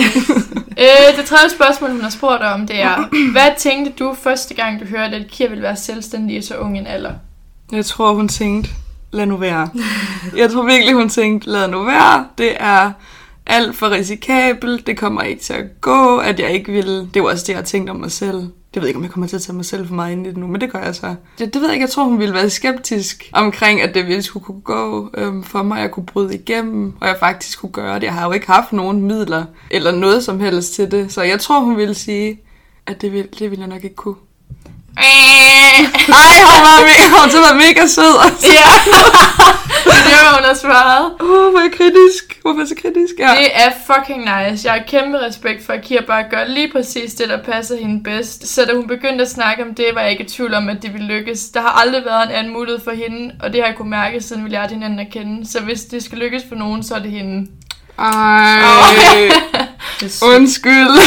Øh, 0.78 1.16
det 1.18 1.24
tredje 1.24 1.50
spørgsmål, 1.50 1.90
hun 1.90 2.00
har 2.00 2.10
spurgt 2.10 2.42
om, 2.42 2.66
det 2.66 2.82
er, 2.82 3.04
hvad 3.32 3.48
tænkte 3.58 3.92
du 4.04 4.16
første 4.22 4.54
gang, 4.54 4.80
du 4.80 4.84
hørte, 4.84 5.16
at 5.16 5.22
Kira 5.30 5.48
ville 5.48 5.62
være 5.62 5.76
selvstændig 5.76 6.36
i 6.36 6.42
så 6.42 6.56
ung 6.56 6.78
en 6.78 6.86
alder? 6.86 7.10
Jeg 7.72 7.84
tror, 7.86 8.14
hun 8.14 8.28
tænkte, 8.28 8.70
lad 9.12 9.26
nu 9.26 9.36
være. 9.36 9.68
Jeg 10.36 10.50
tror 10.50 10.64
virkelig, 10.64 10.94
hun 10.94 11.08
tænkte, 11.08 11.50
lad 11.50 11.68
nu 11.68 11.84
være. 11.84 12.26
Det 12.38 12.52
er 12.60 12.92
alt 13.46 13.76
for 13.76 13.90
risikabelt. 13.90 14.86
Det 14.86 14.98
kommer 14.98 15.22
ikke 15.22 15.42
til 15.42 15.52
at 15.52 15.80
gå. 15.80 16.16
At 16.16 16.40
jeg 16.40 16.50
ikke 16.50 16.72
vil... 16.72 17.08
Det 17.14 17.22
var 17.22 17.30
også 17.30 17.42
det, 17.42 17.48
jeg 17.48 17.56
har 17.56 17.64
tænkt 17.64 17.90
om 17.90 17.96
mig 17.96 18.12
selv. 18.12 18.48
Jeg 18.74 18.82
ved 18.82 18.88
ikke, 18.88 18.98
om 18.98 19.02
jeg 19.02 19.10
kommer 19.10 19.26
til 19.26 19.36
at 19.36 19.42
tage 19.42 19.56
mig 19.56 19.64
selv 19.64 19.86
for 19.86 19.94
meget 19.94 20.12
ind 20.12 20.26
i 20.26 20.30
det 20.30 20.36
nu, 20.36 20.46
men 20.46 20.60
det 20.60 20.72
gør 20.72 20.78
jeg 20.78 20.94
så. 20.94 21.14
Det, 21.38 21.54
det 21.54 21.62
ved 21.62 21.68
jeg 21.68 21.74
ikke. 21.74 21.84
Jeg 21.84 21.90
tror, 21.90 22.04
hun 22.04 22.18
ville 22.18 22.34
være 22.34 22.50
skeptisk 22.50 23.30
omkring, 23.32 23.82
at 23.82 23.94
det 23.94 24.06
ville 24.06 24.22
skulle 24.22 24.44
kunne 24.44 24.60
gå 24.60 25.10
øhm, 25.14 25.42
for 25.42 25.62
mig, 25.62 25.76
at 25.76 25.82
jeg 25.82 25.90
kunne 25.90 26.06
bryde 26.06 26.34
igennem, 26.34 26.92
og 27.00 27.08
jeg 27.08 27.16
faktisk 27.20 27.60
kunne 27.60 27.72
gøre 27.72 27.94
det. 27.94 28.02
Jeg 28.02 28.14
har 28.14 28.26
jo 28.26 28.32
ikke 28.32 28.46
haft 28.46 28.72
nogen 28.72 29.00
midler 29.00 29.44
eller 29.70 29.92
noget 29.92 30.24
som 30.24 30.40
helst 30.40 30.74
til 30.74 30.90
det, 30.90 31.12
så 31.12 31.22
jeg 31.22 31.40
tror, 31.40 31.60
hun 31.60 31.76
ville 31.76 31.94
sige, 31.94 32.40
at 32.86 33.02
det 33.02 33.12
ville, 33.12 33.28
det 33.38 33.50
ville 33.50 33.60
jeg 33.60 33.68
nok 33.68 33.84
ikke 33.84 33.96
kunne. 33.96 34.14
Ej, 35.02 36.36
hun 36.50 36.60
var 36.68 36.80
mega, 36.90 37.04
hun 37.20 37.30
så 37.30 37.38
var 37.38 37.54
mega 37.54 37.86
sød. 37.86 38.14
Altså. 38.24 38.46
Ja, 38.46 38.72
det 40.06 40.12
var, 40.24 40.34
hun 40.34 40.44
har 40.44 40.54
svaret. 40.54 41.12
Oh, 41.20 41.50
hvor 41.50 41.60
er 41.60 41.70
kritisk. 41.76 42.38
Hvorfor 42.42 42.64
så 42.64 42.74
kritisk? 42.82 43.14
Ja. 43.18 43.30
Det 43.38 43.48
er 43.54 43.70
fucking 43.86 44.20
nice. 44.20 44.66
Jeg 44.66 44.72
har 44.72 44.82
kæmpe 44.86 45.18
respekt 45.18 45.66
for, 45.66 45.72
at 45.72 45.82
Kira 45.82 46.02
bare 46.06 46.24
gør 46.30 46.44
lige 46.44 46.72
præcis 46.72 47.14
det, 47.14 47.28
der 47.28 47.42
passer 47.42 47.76
hende 47.76 48.02
bedst. 48.02 48.46
Så 48.54 48.64
da 48.64 48.74
hun 48.74 48.86
begyndte 48.86 49.22
at 49.24 49.30
snakke 49.30 49.62
om 49.62 49.74
det, 49.74 49.86
var 49.94 50.00
jeg 50.00 50.10
ikke 50.10 50.24
i 50.24 50.28
tvivl 50.28 50.54
om, 50.54 50.68
at 50.68 50.82
det 50.82 50.92
ville 50.92 51.06
lykkes. 51.06 51.40
Der 51.44 51.60
har 51.60 51.80
aldrig 51.82 52.04
været 52.04 52.26
en 52.26 52.32
anden 52.32 52.52
mulighed 52.52 52.80
for 52.84 52.90
hende, 52.90 53.34
og 53.42 53.52
det 53.52 53.60
har 53.60 53.66
jeg 53.68 53.76
kunne 53.76 53.90
mærke, 53.90 54.20
siden 54.20 54.44
vi 54.44 54.50
lærte 54.50 54.72
hinanden 54.74 54.98
at 54.98 55.10
kende. 55.12 55.50
Så 55.50 55.60
hvis 55.60 55.80
det 55.80 56.02
skal 56.02 56.18
lykkes 56.18 56.42
for 56.48 56.56
nogen, 56.56 56.82
så 56.82 56.94
er 56.94 56.98
det 56.98 57.10
hende. 57.10 57.50
Ej. 57.98 58.62
Sødt. 59.12 59.32
Undskyld. 60.36 60.90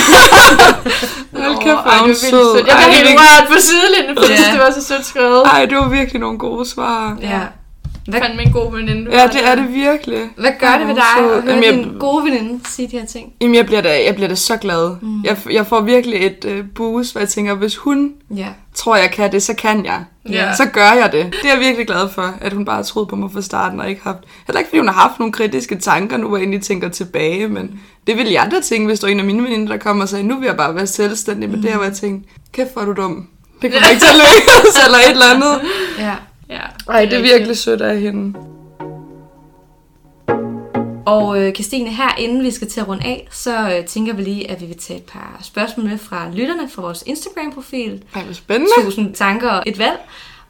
Hold 1.43 1.58
kæft, 1.63 1.82
hvor 1.84 2.04
er 2.04 2.08
det 2.08 2.17
sød. 2.17 2.56
Jeg 2.56 2.63
blev 2.63 2.96
helt 2.98 3.19
rørt 3.19 3.48
på 3.48 3.54
sidelinjen, 3.60 4.17
for 4.17 4.32
jeg 4.32 4.39
Ja. 4.48 4.52
det 4.52 4.60
var 4.60 4.72
så 4.82 4.88
sødt 4.88 5.06
skrevet. 5.06 5.43
Ej, 5.46 5.65
det 5.65 5.78
var 5.78 5.89
virkelig 5.89 6.19
nogle 6.19 6.38
gode 6.38 6.69
svar. 6.69 7.17
Ja. 7.22 7.39
Hvad, 8.08 8.22
Fandt 8.22 8.38
min 8.38 8.52
god 8.52 8.74
veninde. 8.76 9.06
du 9.06 9.12
Ja, 9.12 9.28
det 9.28 9.48
er 9.48 9.56
det 9.56 9.74
virkelig. 9.74 10.19
hvad 10.38 10.52
gør 10.60 10.67
Ej, 10.67 10.78
det 10.78 10.88
ved 10.88 10.96
dig 10.96 11.04
sød. 11.17 11.26
at 11.34 11.41
høre 11.43 11.54
Jamen, 11.54 11.63
jeg- 11.63 11.74
din 11.74 11.98
gode 12.00 12.24
veninde 12.24 12.60
sige 12.69 12.88
de 12.91 12.98
her 13.00 13.06
ting? 13.06 13.34
Jamen, 13.41 13.56
jeg 13.56 13.65
bliver 13.65 13.82
da, 13.82 14.04
jeg 14.06 14.15
bliver 14.15 14.28
da 14.28 14.36
så 14.36 14.58
glad. 14.58 14.96
Mm. 15.02 15.24
Jeg, 15.24 15.38
jeg 15.52 15.67
får 15.67 15.82
virkelig 15.82 16.26
et 16.26 16.46
uh, 16.46 16.65
boost, 16.76 17.12
hvor 17.12 17.19
jeg 17.22 17.30
tænker, 17.30 17.54
hvis 17.54 17.76
hun 17.78 18.12
Ja. 18.36 18.48
Tror, 18.74 18.96
jeg 18.96 19.12
kan 19.12 19.32
det, 19.32 19.44
så 19.44 19.54
kan 19.54 19.86
jeg. 19.86 20.04
Ja. 20.30 20.56
Så 20.56 20.65
gør 20.65 20.92
jeg 20.92 21.12
det. 21.12 21.26
Det 21.26 21.50
er 21.50 21.54
jeg 21.54 21.60
virkelig 21.60 21.88
glad 21.88 22.10
for, 22.10 22.34
at 22.42 22.54
hun 22.54 22.65
bare 22.65 22.76
har 22.76 22.84
troet 22.84 23.08
på 23.08 23.15
mig 23.15 23.32
fra 23.32 23.42
starten, 23.42 23.80
og 23.80 23.90
ikke 23.90 24.02
haft... 24.04 24.17
Heller 24.48 24.60
ikke, 24.60 24.69
fordi 24.69 24.80
hun 24.80 24.88
har 24.88 24.94
haft 25.08 25.19
nogle 25.19 25.34
kritiske 25.34 25.76
tanker, 25.76 26.17
nu 26.17 26.28
hvor 26.28 26.38
jeg 26.38 26.44
egentlig 26.44 26.62
tænker 26.62 26.90
tilbage, 26.90 27.48
men 27.48 27.80
det 28.08 28.17
ville 28.17 28.32
jeg 28.32 28.50
da 28.52 28.62
tænke, 28.63 28.88
hvis 28.88 29.00
der 29.00 29.08
var 29.08 29.12
en 29.12 29.19
af 29.19 29.26
mine 29.26 29.44
veninder, 29.44 29.67
der 29.67 29.78
kom 29.78 30.00
og 30.00 30.10
sagde, 30.10 30.24
nu 30.24 30.40
vil 30.40 30.46
jeg 30.46 30.58
bare 30.58 30.76
være 30.76 30.88
selvstændig, 30.88 31.50
men 31.50 31.62
det 31.62 31.69
her, 31.69 31.78
hvor 31.78 31.86
jeg 31.86 31.94
tænkte, 31.94 32.30
kæft, 32.52 32.74
hvor 32.74 32.82
er 32.82 32.86
du 32.86 32.94
dum. 32.94 33.28
Det 33.62 33.71
kommer 33.71 33.90
ikke 33.90 34.02
til 34.02 34.10
at 34.10 34.15
lykkes, 34.15 34.78
eller 34.86 34.98
et 34.98 35.12
eller 35.12 35.36
andet. 35.36 35.62
ja. 36.00 36.15
Ja. 36.50 36.94
Ej, 36.94 37.06
det 37.06 37.13
er 37.13 37.21
virkelig 37.21 37.58
sødt 37.58 37.82
af 37.82 38.00
hende. 38.00 38.40
Og 41.06 41.41
øh, 41.41 41.54
Christine, 41.54 41.89
her 41.89 42.15
inden 42.17 42.43
vi 42.43 42.51
skal 42.51 42.69
til 42.69 42.79
at 42.79 42.87
runde 42.87 43.06
af, 43.06 43.27
så 43.31 43.77
øh, 43.77 43.85
tænker 43.85 44.13
vi 44.13 44.21
lige, 44.21 44.51
at 44.51 44.62
vi 44.62 44.65
vil 44.65 44.77
tage 44.77 44.99
et 44.99 45.06
par 45.06 45.39
spørgsmål 45.43 45.85
med 45.85 45.97
fra 45.97 46.29
lytterne 46.33 46.69
fra 46.69 46.81
vores 46.81 47.04
Instagram-profil. 47.06 48.04
Ej, 48.15 48.23
hvor 48.23 48.33
spændende. 48.33 48.71
Tusind 48.83 49.13
tanker 49.15 49.49
og 49.49 49.63
et 49.65 49.79
valg. 49.79 49.99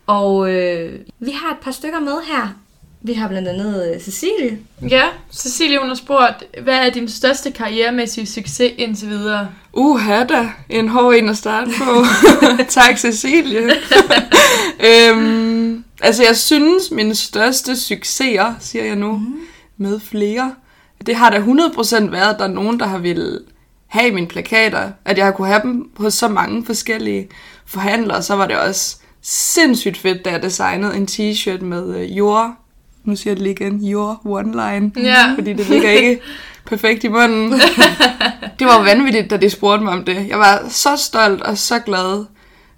Og 0.08 0.52
øh, 0.52 1.00
vi 1.20 1.32
har 1.32 1.52
et 1.52 1.60
par 1.62 1.72
stykker 1.72 2.00
med 2.00 2.18
her. 2.28 2.56
Vi 3.02 3.14
har 3.14 3.28
blandt 3.28 3.48
andet 3.48 3.94
øh, 3.94 4.02
Cecilie. 4.02 4.60
Ja, 4.90 5.04
Cecilie 5.34 5.80
hun 5.80 5.88
har 5.88 5.96
spurgt, 5.96 6.44
hvad 6.64 6.78
er 6.78 6.90
din 6.90 7.10
største 7.10 7.52
karrieremæssige 7.52 8.26
succes 8.28 8.72
indtil 8.78 9.10
videre? 9.10 9.50
Uha 9.74 10.24
da, 10.24 10.50
en 10.70 10.90
hård 10.90 11.16
en 11.16 11.30
at 11.30 11.38
starte 11.38 11.72
på. 11.78 12.06
tak, 12.70 12.98
Cecilie. 12.98 13.62
øhm, 14.90 15.84
altså, 16.02 16.24
jeg 16.24 16.38
synes, 16.38 16.92
mine 16.92 17.16
største 17.16 17.76
succeser, 17.76 18.54
siger 18.60 18.86
jeg 18.86 18.96
nu, 18.96 19.12
mm. 19.12 19.40
Med 19.78 20.00
flere, 20.00 20.56
det 21.06 21.16
har 21.16 21.30
da 21.30 21.38
100% 21.38 22.10
været, 22.12 22.34
at 22.34 22.40
der 22.40 22.46
er 22.46 22.54
nogen, 22.54 22.80
der 22.80 22.86
har 22.86 22.98
ville 22.98 23.40
have 23.88 24.12
mine 24.12 24.28
plakater. 24.28 24.92
At 25.06 25.18
jeg 25.18 25.26
har 25.26 25.32
kunne 25.32 25.48
have 25.48 25.62
dem 25.64 25.90
på 25.96 26.10
så 26.10 26.28
mange 26.28 26.66
forskellige 26.66 27.30
forhandlere. 27.66 28.24
Så 28.24 28.36
var 28.36 28.48
det 28.48 28.58
også 28.58 28.98
sindssygt 29.22 29.98
fedt, 29.98 30.26
da 30.26 30.32
jeg 30.32 30.44
designede 30.44 30.98
en 30.98 31.08
t-shirt 31.12 31.64
med 31.64 31.96
øh, 31.96 32.18
your, 32.18 32.56
nu 33.04 33.16
siger 33.16 33.32
jeg 33.32 33.38
det 33.38 33.44
lige 33.44 33.54
igen, 33.54 33.92
your 33.94 34.22
one 34.26 34.52
line. 34.52 34.92
Ja. 35.08 35.34
Fordi 35.36 35.54
det 35.54 35.70
ligger 35.70 35.90
ikke 35.90 36.22
perfekt 36.70 37.04
i 37.04 37.08
munden. 37.08 37.52
Det 38.60 38.68
var 38.68 38.84
vanvittigt, 38.84 39.30
da 39.30 39.38
de 39.38 39.50
spurgte 39.50 39.84
mig 39.84 39.94
om 39.94 40.06
det. 40.06 40.28
Jeg 40.30 40.40
var 40.40 40.64
så 40.70 40.98
stolt 40.98 41.42
og 41.42 41.58
så 41.58 41.80
glad. 41.80 42.26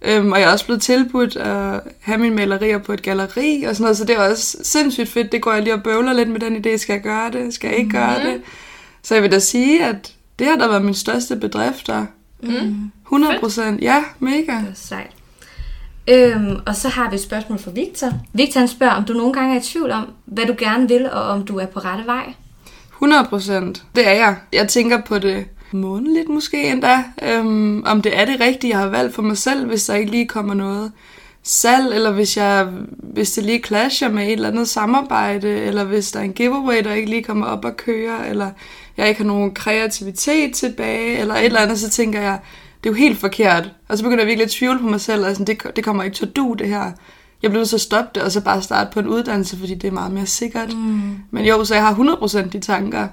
Øhm, 0.05 0.31
og 0.31 0.39
jeg 0.39 0.47
er 0.47 0.51
også 0.51 0.65
blevet 0.65 0.81
tilbudt 0.81 1.35
at 1.35 1.79
have 2.01 2.17
mine 2.17 2.35
malerier 2.35 2.77
på 2.77 2.93
et 2.93 3.01
galleri 3.01 3.63
og 3.63 3.75
sådan 3.75 3.83
noget, 3.83 3.97
så 3.97 4.05
det 4.05 4.15
er 4.15 4.29
også 4.29 4.57
sindssygt 4.63 5.09
fedt. 5.09 5.31
Det 5.31 5.41
går 5.41 5.53
jeg 5.53 5.63
lige 5.63 5.73
og 5.73 5.83
bøvler 5.83 6.13
lidt 6.13 6.29
med 6.29 6.39
den 6.39 6.65
idé. 6.65 6.77
Skal 6.77 6.93
jeg 6.93 7.01
gøre 7.01 7.31
det? 7.31 7.53
Skal 7.53 7.67
jeg 7.67 7.77
ikke 7.77 7.89
gøre 7.89 8.23
det? 8.23 8.41
Så 9.03 9.13
jeg 9.13 9.23
vil 9.23 9.31
da 9.31 9.39
sige, 9.39 9.85
at 9.85 10.13
det 10.39 10.47
har 10.47 10.55
da 10.55 10.67
været 10.67 10.85
min 10.85 10.93
største 10.93 11.35
bedrifter. 11.35 12.05
Mm. 12.43 12.91
100 13.05 13.39
procent. 13.39 13.81
Ja, 13.81 14.03
mega. 14.19 14.37
Det 14.37 14.49
er 14.49 14.75
sejt. 14.75 15.11
Øhm, 16.09 16.59
og 16.65 16.75
så 16.75 16.89
har 16.89 17.09
vi 17.09 17.15
et 17.15 17.21
spørgsmål 17.21 17.59
fra 17.59 17.71
Victor. 17.71 18.11
Victor 18.33 18.59
han 18.59 18.67
spørger, 18.67 18.93
om 18.93 19.03
du 19.03 19.13
nogle 19.13 19.33
gange 19.33 19.55
er 19.55 19.59
i 19.59 19.63
tvivl 19.63 19.91
om, 19.91 20.07
hvad 20.25 20.45
du 20.45 20.55
gerne 20.57 20.87
vil, 20.87 21.11
og 21.11 21.21
om 21.21 21.45
du 21.45 21.57
er 21.57 21.65
på 21.65 21.79
rette 21.79 22.05
vej. 22.05 22.33
100 22.93 23.25
procent. 23.29 23.83
Det 23.95 24.07
er 24.07 24.13
jeg. 24.13 24.35
Jeg 24.53 24.67
tænker 24.67 25.01
på 25.01 25.19
det 25.19 25.45
månedligt 25.75 26.29
måske 26.29 26.71
endda. 26.71 27.03
Øhm, 27.23 27.83
om 27.85 28.01
det 28.01 28.19
er 28.19 28.25
det 28.25 28.39
rigtige, 28.39 28.71
jeg 28.71 28.79
har 28.79 28.87
valgt 28.87 29.15
for 29.15 29.21
mig 29.21 29.37
selv, 29.37 29.65
hvis 29.67 29.85
der 29.85 29.95
ikke 29.95 30.11
lige 30.11 30.27
kommer 30.27 30.53
noget 30.53 30.91
salg, 31.43 31.93
eller 31.93 32.11
hvis, 32.11 32.37
jeg, 32.37 32.67
hvis 33.13 33.31
det 33.31 33.43
lige 33.43 33.63
clasher 33.63 34.09
med 34.09 34.23
et 34.25 34.31
eller 34.31 34.49
andet 34.49 34.67
samarbejde, 34.67 35.49
eller 35.49 35.83
hvis 35.83 36.11
der 36.11 36.19
er 36.19 36.23
en 36.23 36.33
giveaway, 36.33 36.83
der 36.83 36.93
ikke 36.93 37.09
lige 37.09 37.23
kommer 37.23 37.45
op 37.45 37.65
og 37.65 37.77
køre, 37.77 38.29
eller 38.29 38.51
jeg 38.97 39.09
ikke 39.09 39.21
har 39.21 39.27
nogen 39.27 39.53
kreativitet 39.53 40.53
tilbage, 40.53 41.17
eller 41.17 41.35
et 41.35 41.45
eller 41.45 41.59
andet, 41.59 41.79
så 41.79 41.89
tænker 41.89 42.21
jeg, 42.21 42.39
det 42.83 42.89
er 42.89 42.93
jo 42.93 42.97
helt 42.97 43.19
forkert. 43.19 43.71
Og 43.87 43.97
så 43.97 44.03
begynder 44.03 44.23
jeg 44.23 44.27
virkelig 44.27 44.45
at 44.45 44.51
tvivle 44.51 44.79
på 44.79 44.87
mig 44.87 45.01
selv, 45.01 45.25
altså 45.25 45.43
det, 45.43 45.63
det 45.75 45.83
kommer 45.83 46.03
ikke 46.03 46.15
til 46.15 46.25
at 46.25 46.35
du 46.35 46.55
det 46.59 46.67
her. 46.67 46.91
Jeg 47.41 47.51
blev 47.51 47.61
at 47.61 47.81
stoppe 47.81 48.11
det, 48.15 48.23
og 48.23 48.31
så 48.31 48.41
bare 48.41 48.61
starte 48.61 48.89
på 48.93 48.99
en 48.99 49.07
uddannelse, 49.07 49.57
fordi 49.57 49.75
det 49.75 49.87
er 49.87 49.91
meget 49.91 50.11
mere 50.11 50.25
sikkert. 50.25 50.73
Mm. 50.73 51.15
Men 51.31 51.45
jo, 51.45 51.65
så 51.65 51.73
jeg 51.73 51.83
har 51.83 51.93
100% 51.93 52.49
de 52.49 52.59
tanker, 52.59 53.07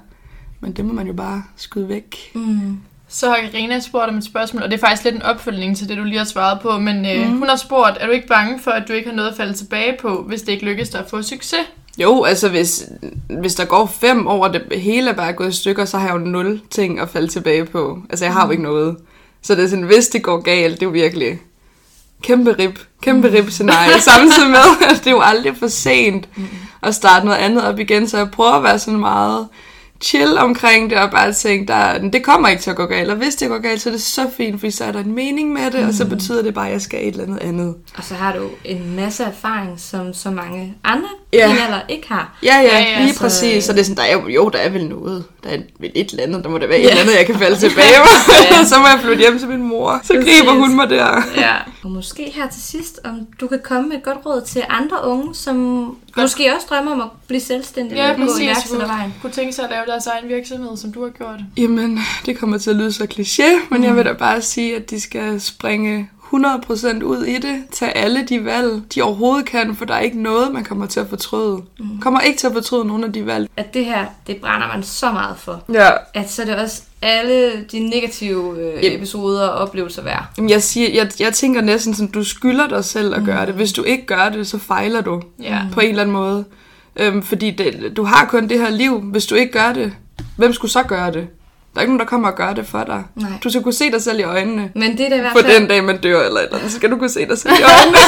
men 0.63 0.71
det 0.71 0.85
må 0.85 0.93
man 0.93 1.07
jo 1.07 1.13
bare 1.13 1.43
skyde 1.55 1.89
væk. 1.89 2.31
Mm. 2.33 2.79
Så 3.07 3.29
har 3.29 3.37
Irina 3.37 3.79
spurgt 3.79 4.09
om 4.09 4.17
et 4.17 4.23
spørgsmål, 4.23 4.63
og 4.63 4.71
det 4.71 4.77
er 4.77 4.87
faktisk 4.87 5.03
lidt 5.03 5.15
en 5.15 5.21
opfølgning 5.21 5.77
til 5.77 5.89
det, 5.89 5.97
du 5.97 6.03
lige 6.03 6.17
har 6.17 6.25
svaret 6.25 6.61
på, 6.61 6.79
men 6.79 7.05
øh, 7.05 7.27
mm. 7.27 7.37
hun 7.37 7.49
har 7.49 7.55
spurgt, 7.55 7.97
er 7.99 8.05
du 8.05 8.11
ikke 8.11 8.27
bange 8.27 8.59
for, 8.59 8.71
at 8.71 8.87
du 8.87 8.93
ikke 8.93 9.09
har 9.09 9.15
noget 9.15 9.29
at 9.29 9.37
falde 9.37 9.53
tilbage 9.53 9.97
på, 10.01 10.23
hvis 10.27 10.41
det 10.41 10.51
ikke 10.51 10.65
lykkes 10.65 10.89
dig 10.89 10.99
at 10.99 11.09
få 11.09 11.21
succes? 11.21 11.59
Jo, 11.97 12.23
altså 12.23 12.49
hvis, 12.49 12.89
hvis 13.29 13.55
der 13.55 13.65
går 13.65 13.85
fem 13.85 14.27
år, 14.27 14.43
og 14.43 14.53
det 14.53 14.81
hele 14.81 15.09
er 15.09 15.13
bare 15.13 15.33
gået 15.33 15.49
i 15.49 15.57
stykker, 15.57 15.85
så 15.85 15.97
har 15.97 16.07
jeg 16.07 16.13
jo 16.13 16.19
nul 16.19 16.61
ting 16.69 16.99
at 16.99 17.09
falde 17.09 17.27
tilbage 17.27 17.65
på. 17.65 18.01
Altså 18.09 18.25
jeg 18.25 18.33
har 18.33 18.45
jo 18.45 18.51
ikke 18.51 18.63
noget. 18.63 18.97
Så 19.41 19.55
det 19.55 19.63
er 19.63 19.67
sådan, 19.67 19.85
hvis 19.85 20.07
det 20.07 20.23
går 20.23 20.41
galt, 20.41 20.73
det 20.73 20.81
er 20.81 20.85
jo 20.85 20.91
virkelig 20.91 21.39
kæmpe 22.23 22.55
rip, 22.59 22.79
kæmpe 23.01 23.31
rip 23.31 23.49
scenarie. 23.49 24.01
Samtidig 24.11 24.49
med, 24.49 24.87
at 24.89 24.95
det 24.97 25.07
er 25.07 25.11
jo 25.11 25.21
aldrig 25.21 25.57
for 25.57 25.67
sent 25.67 26.29
at 26.83 26.95
starte 26.95 27.25
noget 27.25 27.37
andet 27.37 27.63
op 27.63 27.79
igen, 27.79 28.07
så 28.07 28.17
jeg 28.17 28.31
prøver 28.31 28.51
at 28.51 28.63
være 28.63 28.79
sådan 28.79 28.99
meget 28.99 29.47
chill 30.03 30.37
omkring 30.37 30.89
det, 30.89 30.97
og 30.97 31.11
bare 31.11 31.33
tænke, 31.33 31.67
der, 31.67 32.09
det 32.09 32.23
kommer 32.23 32.47
ikke 32.47 32.61
til 32.61 32.69
at 32.69 32.75
gå 32.75 32.85
galt, 32.85 33.09
og 33.09 33.17
hvis 33.17 33.35
det 33.35 33.49
går 33.49 33.59
galt, 33.59 33.81
så 33.81 33.89
er 33.89 33.93
det 33.93 34.01
så 34.01 34.29
fint, 34.37 34.59
fordi 34.59 34.71
så 34.71 34.85
er 34.85 34.91
der 34.91 34.99
en 34.99 35.15
mening 35.15 35.53
med 35.53 35.71
det, 35.71 35.81
mm. 35.81 35.87
og 35.87 35.93
så 35.93 36.09
betyder 36.09 36.41
det 36.41 36.53
bare, 36.53 36.67
at 36.67 36.73
jeg 36.73 36.81
skal 36.81 37.07
et 37.07 37.07
eller 37.07 37.23
andet 37.23 37.39
andet. 37.39 37.75
Og 37.97 38.03
så 38.03 38.13
har 38.15 38.35
du 38.35 38.49
en 38.65 38.95
masse 38.95 39.23
erfaring, 39.23 39.79
som 39.79 40.13
så 40.13 40.31
mange 40.31 40.75
andre 40.83 41.09
Ja. 41.33 41.49
ja. 41.49 41.65
alder 41.65 41.79
ikke 41.89 42.07
har. 42.07 42.37
Ja, 42.43 42.55
ja, 42.55 42.61
Ja, 42.61 42.79
ja 42.79 42.89
ja, 42.99 43.01
lige 43.03 43.13
så- 43.13 43.19
præcis. 43.19 43.63
Så 43.63 43.73
det 43.73 43.79
er 43.79 43.83
sådan, 43.83 43.97
der 43.97 44.03
er 44.03 44.29
jo, 44.31 44.49
der 44.49 44.59
er 44.59 44.69
vel 44.69 44.85
noget. 44.87 45.23
Der 45.43 45.49
er 45.49 45.57
vel 45.79 45.91
et 45.95 46.11
eller 46.11 46.23
andet, 46.23 46.43
der 46.43 46.49
må 46.49 46.57
der 46.57 46.67
være 46.67 46.79
et 46.79 46.89
eller 46.89 47.01
andet, 47.01 47.15
jeg 47.17 47.25
kan 47.25 47.39
falde 47.39 47.55
tilbage 47.67 47.95
på. 48.03 48.31
Ja. 48.51 48.63
så 48.71 48.79
må 48.79 48.87
jeg 48.87 48.99
flytte 49.01 49.21
hjem 49.21 49.39
til 49.39 49.47
min 49.47 49.63
mor. 49.63 49.99
Så 50.03 50.13
Præcis. 50.13 50.39
griber 50.39 50.53
hun 50.59 50.75
mig 50.75 50.89
der. 50.89 51.21
Ja. 51.37 51.53
Og 51.83 51.91
måske 51.91 52.31
her 52.35 52.47
til 52.49 52.61
sidst, 52.63 52.99
om 53.03 53.19
du 53.39 53.47
kan 53.47 53.59
komme 53.63 53.89
med 53.89 53.97
et 53.97 54.03
godt 54.03 54.17
råd 54.25 54.41
til 54.47 54.61
andre 54.69 54.97
unge, 55.07 55.35
som 55.35 55.85
godt. 56.13 56.23
måske 56.23 56.55
også 56.55 56.67
drømmer 56.69 56.91
om 56.91 57.01
at 57.01 57.07
blive 57.27 57.41
selvstændige 57.41 58.03
Ja, 58.03 58.11
og 58.11 58.15
gå 58.17 58.21
præcis. 58.25 58.71
Kunne, 58.71 59.13
kunne 59.21 59.31
tænke 59.31 59.53
sig 59.53 59.63
at 59.65 59.69
lave 59.71 59.83
deres 59.87 60.07
egen 60.07 60.29
virksomhed, 60.29 60.77
som 60.77 60.91
du 60.93 61.03
har 61.03 61.09
gjort. 61.09 61.39
Jamen, 61.57 61.99
det 62.25 62.37
kommer 62.37 62.57
til 62.57 62.69
at 62.69 62.75
lyde 62.75 62.93
så 62.93 63.03
kliché, 63.13 63.43
men 63.71 63.83
jeg 63.83 63.95
vil 63.95 64.05
da 64.05 64.13
bare 64.13 64.41
sige, 64.41 64.75
at 64.75 64.89
de 64.89 65.01
skal 65.01 65.41
springe 65.41 66.09
100% 66.33 67.03
ud 67.03 67.23
i 67.25 67.33
det. 67.39 67.63
Tag 67.71 67.91
alle 67.95 68.25
de 68.29 68.45
valg, 68.45 68.81
de 68.95 69.01
overhovedet 69.01 69.45
kan, 69.45 69.75
for 69.75 69.85
der 69.85 69.93
er 69.93 69.99
ikke 69.99 70.21
noget, 70.21 70.51
man 70.53 70.63
kommer 70.63 70.85
til 70.85 70.99
at 70.99 71.07
fortryde. 71.09 71.61
Mm. 71.79 71.99
Kommer 72.01 72.19
ikke 72.19 72.39
til 72.39 72.47
at 72.47 72.53
fortryde 72.53 72.85
nogen 72.85 73.03
af 73.03 73.13
de 73.13 73.25
valg. 73.25 73.49
At 73.57 73.73
det 73.73 73.85
her, 73.85 74.05
det 74.27 74.37
brænder 74.37 74.67
man 74.67 74.83
så 74.83 75.11
meget 75.11 75.37
for. 75.37 75.63
Ja. 75.73 75.89
At 76.13 76.31
så 76.31 76.41
er 76.41 76.45
det 76.45 76.55
også 76.55 76.81
alle 77.01 77.63
de 77.71 77.79
negative 77.89 78.59
øh, 78.59 78.83
Yep. 78.83 78.93
episoder 78.95 79.47
og 79.47 79.57
oplevelser 79.67 80.01
værd. 80.03 80.25
Jamen, 80.37 80.49
jeg, 80.49 80.63
siger, 80.63 80.89
jeg, 80.93 81.11
jeg 81.19 81.33
tænker 81.33 81.61
næsten 81.61 81.93
sådan, 81.93 82.11
du 82.11 82.23
skylder 82.23 82.67
dig 82.67 82.85
selv 82.85 83.15
at 83.15 83.23
gøre 83.25 83.45
det. 83.45 83.53
Hvis 83.53 83.73
du 83.73 83.83
ikke 83.83 84.05
gør 84.05 84.29
det, 84.29 84.47
så 84.47 84.57
fejler 84.57 85.01
du. 85.01 85.21
Ja. 85.41 85.59
på 85.73 85.79
en 85.79 85.89
eller 85.89 86.01
anden 86.01 86.13
måde. 86.13 86.45
Øhm, 86.95 87.21
fordi 87.21 87.51
det, 87.51 87.93
du 87.97 88.03
har 88.03 88.25
kun 88.25 88.47
det 88.49 88.59
her 88.59 88.69
liv. 88.69 88.99
Hvis 89.01 89.25
du 89.25 89.35
ikke 89.35 89.51
gør 89.51 89.73
det, 89.73 89.93
hvem 90.37 90.53
skulle 90.53 90.71
så 90.71 90.83
gøre 90.83 91.11
det? 91.11 91.27
Der 91.73 91.79
er 91.79 91.81
ikke 91.81 91.91
nogen, 91.91 91.99
der 91.99 92.05
kommer 92.05 92.29
og 92.29 92.35
gør 92.35 92.53
det 92.53 92.67
for 92.67 92.83
dig. 92.83 93.03
Nej. 93.15 93.29
Du 93.43 93.49
skal 93.49 93.63
kunne 93.63 93.73
se 93.73 93.91
dig 93.91 94.01
selv 94.01 94.19
i 94.19 94.23
øjnene. 94.23 94.71
Men 94.75 94.97
det 94.97 95.05
er 95.05 95.09
da 95.09 95.15
i 95.15 95.19
hvert 95.19 95.33
fald... 95.33 95.59
den 95.59 95.67
dag, 95.67 95.83
man 95.83 95.97
dør 96.01 96.21
eller 96.25 96.39
et 96.39 96.43
eller 96.43 96.57
andet, 96.57 96.71
så 96.71 96.77
skal 96.77 96.91
du 96.91 96.97
kunne 96.97 97.09
se 97.09 97.27
dig 97.27 97.37
selv 97.37 97.53
i 97.53 97.63
øjnene. 97.81 97.97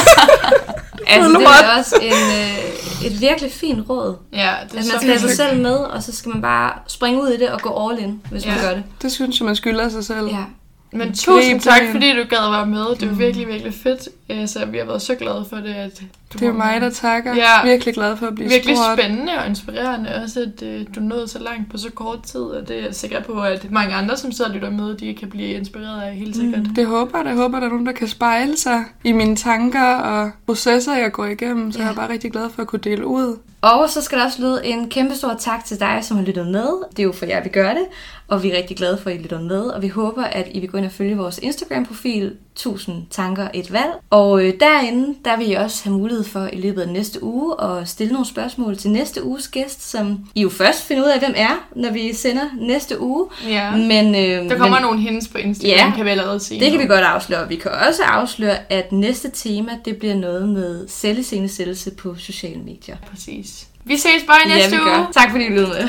Altså, 1.08 1.38
det 1.38 1.46
er 1.46 1.78
også 1.78 1.96
en, 2.02 2.12
øh, 2.12 3.06
et 3.06 3.20
virkelig 3.20 3.52
fint 3.52 3.90
råd. 3.90 4.16
Ja, 4.32 4.38
det 4.38 4.42
er 4.42 4.50
At 4.64 4.74
man 4.74 4.84
så 4.84 4.90
skal 4.96 5.08
have 5.08 5.18
sig 5.18 5.30
selv 5.30 5.62
med, 5.62 5.76
og 5.76 6.02
så 6.02 6.16
skal 6.16 6.32
man 6.32 6.42
bare 6.42 6.72
springe 6.86 7.22
ud 7.22 7.28
i 7.28 7.36
det 7.36 7.48
og 7.48 7.60
gå 7.60 7.88
all 7.88 8.02
in, 8.02 8.20
hvis 8.30 8.46
ja. 8.46 8.50
man 8.50 8.60
gør 8.60 8.70
det. 8.70 8.82
det 9.02 9.12
synes 9.12 9.40
jeg, 9.40 9.46
man 9.46 9.56
skylder 9.56 9.88
sig 9.88 10.04
selv. 10.04 10.26
Ja. 10.26 10.44
Men 10.92 11.14
tusind 11.14 11.60
tak, 11.60 11.82
fordi 11.92 12.12
du 12.12 12.24
gad 12.28 12.38
at 12.38 12.52
være 12.52 12.66
med. 12.66 12.96
Det 13.00 13.08
var 13.10 13.14
virkelig, 13.14 13.48
virkelig 13.48 13.74
fedt. 13.82 14.08
Øh, 14.30 14.48
Så 14.48 14.64
vi 14.66 14.78
har 14.78 14.84
været 14.84 15.02
så 15.02 15.14
glade 15.14 15.46
for 15.50 15.56
det, 15.56 15.74
at 15.74 16.02
du 16.32 16.38
Det 16.38 16.48
er 16.48 16.52
mig, 16.52 16.80
der 16.80 16.90
takker. 16.90 17.34
Ja. 17.34 17.64
Virkelig 17.64 17.94
glad 17.94 18.16
for 18.16 18.26
at 18.26 18.34
blive 18.34 18.48
Virkelig 18.48 18.76
spurgt. 18.76 19.00
spændende 19.00 19.32
og 19.38 19.46
inspirerende 19.48 20.10
også, 20.24 20.40
at 20.40 20.62
øh, 20.62 20.86
du 20.96 21.00
nåede 21.00 21.28
så 21.28 21.38
langt 21.38 21.70
på 21.70 21.78
så 21.78 21.90
kort 21.94 22.22
tid, 22.22 22.40
og 22.40 22.68
det 22.68 22.78
er 22.78 22.84
jeg 22.84 22.94
sikker 22.94 23.22
på, 23.22 23.40
at 23.40 23.70
mange 23.70 23.94
andre, 23.94 24.16
som 24.16 24.32
sidder 24.32 24.50
og 24.50 24.54
lytter 24.54 24.70
med, 24.70 24.94
de 24.96 25.14
kan 25.14 25.30
blive 25.30 25.48
inspireret 25.48 26.02
af 26.02 26.14
helt 26.14 26.36
sikkert. 26.36 26.62
Mm. 26.62 26.74
Det 26.74 26.86
håber 26.86 27.18
jeg. 27.18 27.26
Jeg 27.26 27.34
håber, 27.36 27.58
der 27.60 27.66
er 27.66 27.70
nogen, 27.70 27.86
der 27.86 27.92
kan 27.92 28.08
spejle 28.08 28.56
sig 28.56 28.84
i 29.04 29.12
mine 29.12 29.36
tanker 29.36 29.94
og 29.94 30.30
processer, 30.46 30.94
jeg 30.96 31.12
går 31.12 31.24
igennem. 31.24 31.72
Så 31.72 31.78
Ja. 31.78 31.84
jeg 31.84 31.90
er 31.90 31.96
bare 31.96 32.08
rigtig 32.12 32.32
glad 32.32 32.50
for 32.50 32.62
at 32.62 32.68
kunne 32.68 32.80
dele 32.84 33.06
ud. 33.06 33.38
Og 33.60 33.90
så 33.90 34.02
skal 34.02 34.18
der 34.18 34.24
også 34.24 34.42
lyde 34.42 34.60
en 34.66 34.88
kæmpe 34.90 35.14
stor 35.14 35.34
tak 35.38 35.64
til 35.64 35.80
dig, 35.80 35.98
som 36.02 36.16
har 36.16 36.24
lyttet 36.24 36.46
med. 36.46 36.68
Det 36.90 36.98
er 36.98 37.02
jo 37.02 37.12
for 37.12 37.26
jer, 37.26 37.42
vi 37.42 37.48
gør 37.48 37.68
det. 37.68 37.84
Og 38.28 38.42
vi 38.42 38.50
er 38.50 38.56
rigtig 38.56 38.76
glade 38.76 38.98
for, 38.98 39.10
at 39.10 39.16
I 39.16 39.18
lytter 39.18 39.40
med. 39.40 39.60
Og 39.60 39.82
vi 39.82 39.88
håber, 39.88 40.24
at 40.24 40.48
I 40.54 40.60
vil 40.60 40.68
gå 40.68 40.78
ind 40.78 40.86
og 40.86 40.92
følge 40.92 41.16
vores 41.16 41.38
Instagram-profil. 41.38 42.32
1000 42.54 43.02
tanker, 43.10 43.48
et 43.54 43.72
valg. 43.72 43.92
Og 44.16 44.44
øh, 44.44 44.54
derinde, 44.60 45.14
der 45.24 45.36
vil 45.36 45.50
I 45.50 45.54
også 45.54 45.84
have 45.84 45.96
mulighed 45.98 46.24
for 46.24 46.48
i 46.52 46.56
løbet 46.56 46.82
af 46.82 46.88
næste 46.88 47.22
uge 47.22 47.54
at 47.62 47.88
stille 47.88 48.12
nogle 48.12 48.26
spørgsmål 48.26 48.76
til 48.76 48.90
næste 48.90 49.24
uges 49.24 49.48
gæst, 49.48 49.90
som 49.90 50.18
I 50.34 50.42
jo 50.42 50.48
først 50.48 50.82
finder 50.82 51.02
ud 51.04 51.08
af, 51.08 51.18
hvem 51.18 51.32
er, 51.36 51.68
når 51.76 51.90
vi 51.92 52.12
sender 52.14 52.42
næste 52.60 53.00
uge. 53.00 53.26
Ja. 53.48 53.70
Men, 53.76 54.14
øh, 54.14 54.50
Der 54.50 54.58
kommer 54.58 54.76
men, 54.76 54.82
nogle 54.82 55.00
hints 55.00 55.28
på 55.28 55.38
Instagram, 55.38 55.76
Ja, 55.76 55.92
kan 55.96 56.04
vi 56.04 56.10
allerede 56.10 56.40
sige. 56.40 56.60
det 56.60 56.70
kan 56.70 56.80
nu. 56.80 56.82
vi 56.82 56.88
godt 56.88 57.04
afsløre. 57.04 57.48
Vi 57.48 57.56
kan 57.56 57.70
også 57.88 58.02
afsløre, 58.02 58.72
at 58.72 58.92
næste 58.92 59.30
tema, 59.34 59.72
det 59.84 59.96
bliver 59.96 60.14
noget 60.14 60.48
med 60.48 60.88
selviscenesættelse 60.88 61.90
på 61.90 62.14
sociale 62.18 62.60
medier. 62.60 62.96
Præcis. 63.10 63.66
Vi 63.84 63.96
ses 63.96 64.22
bare 64.26 64.38
i 64.46 64.48
næste 64.48 64.76
ja, 64.76 64.98
uge. 64.98 65.06
Tak 65.12 65.30
fordi 65.30 65.44
I 65.44 65.48
lyttede 65.48 65.68
med. 65.68 65.88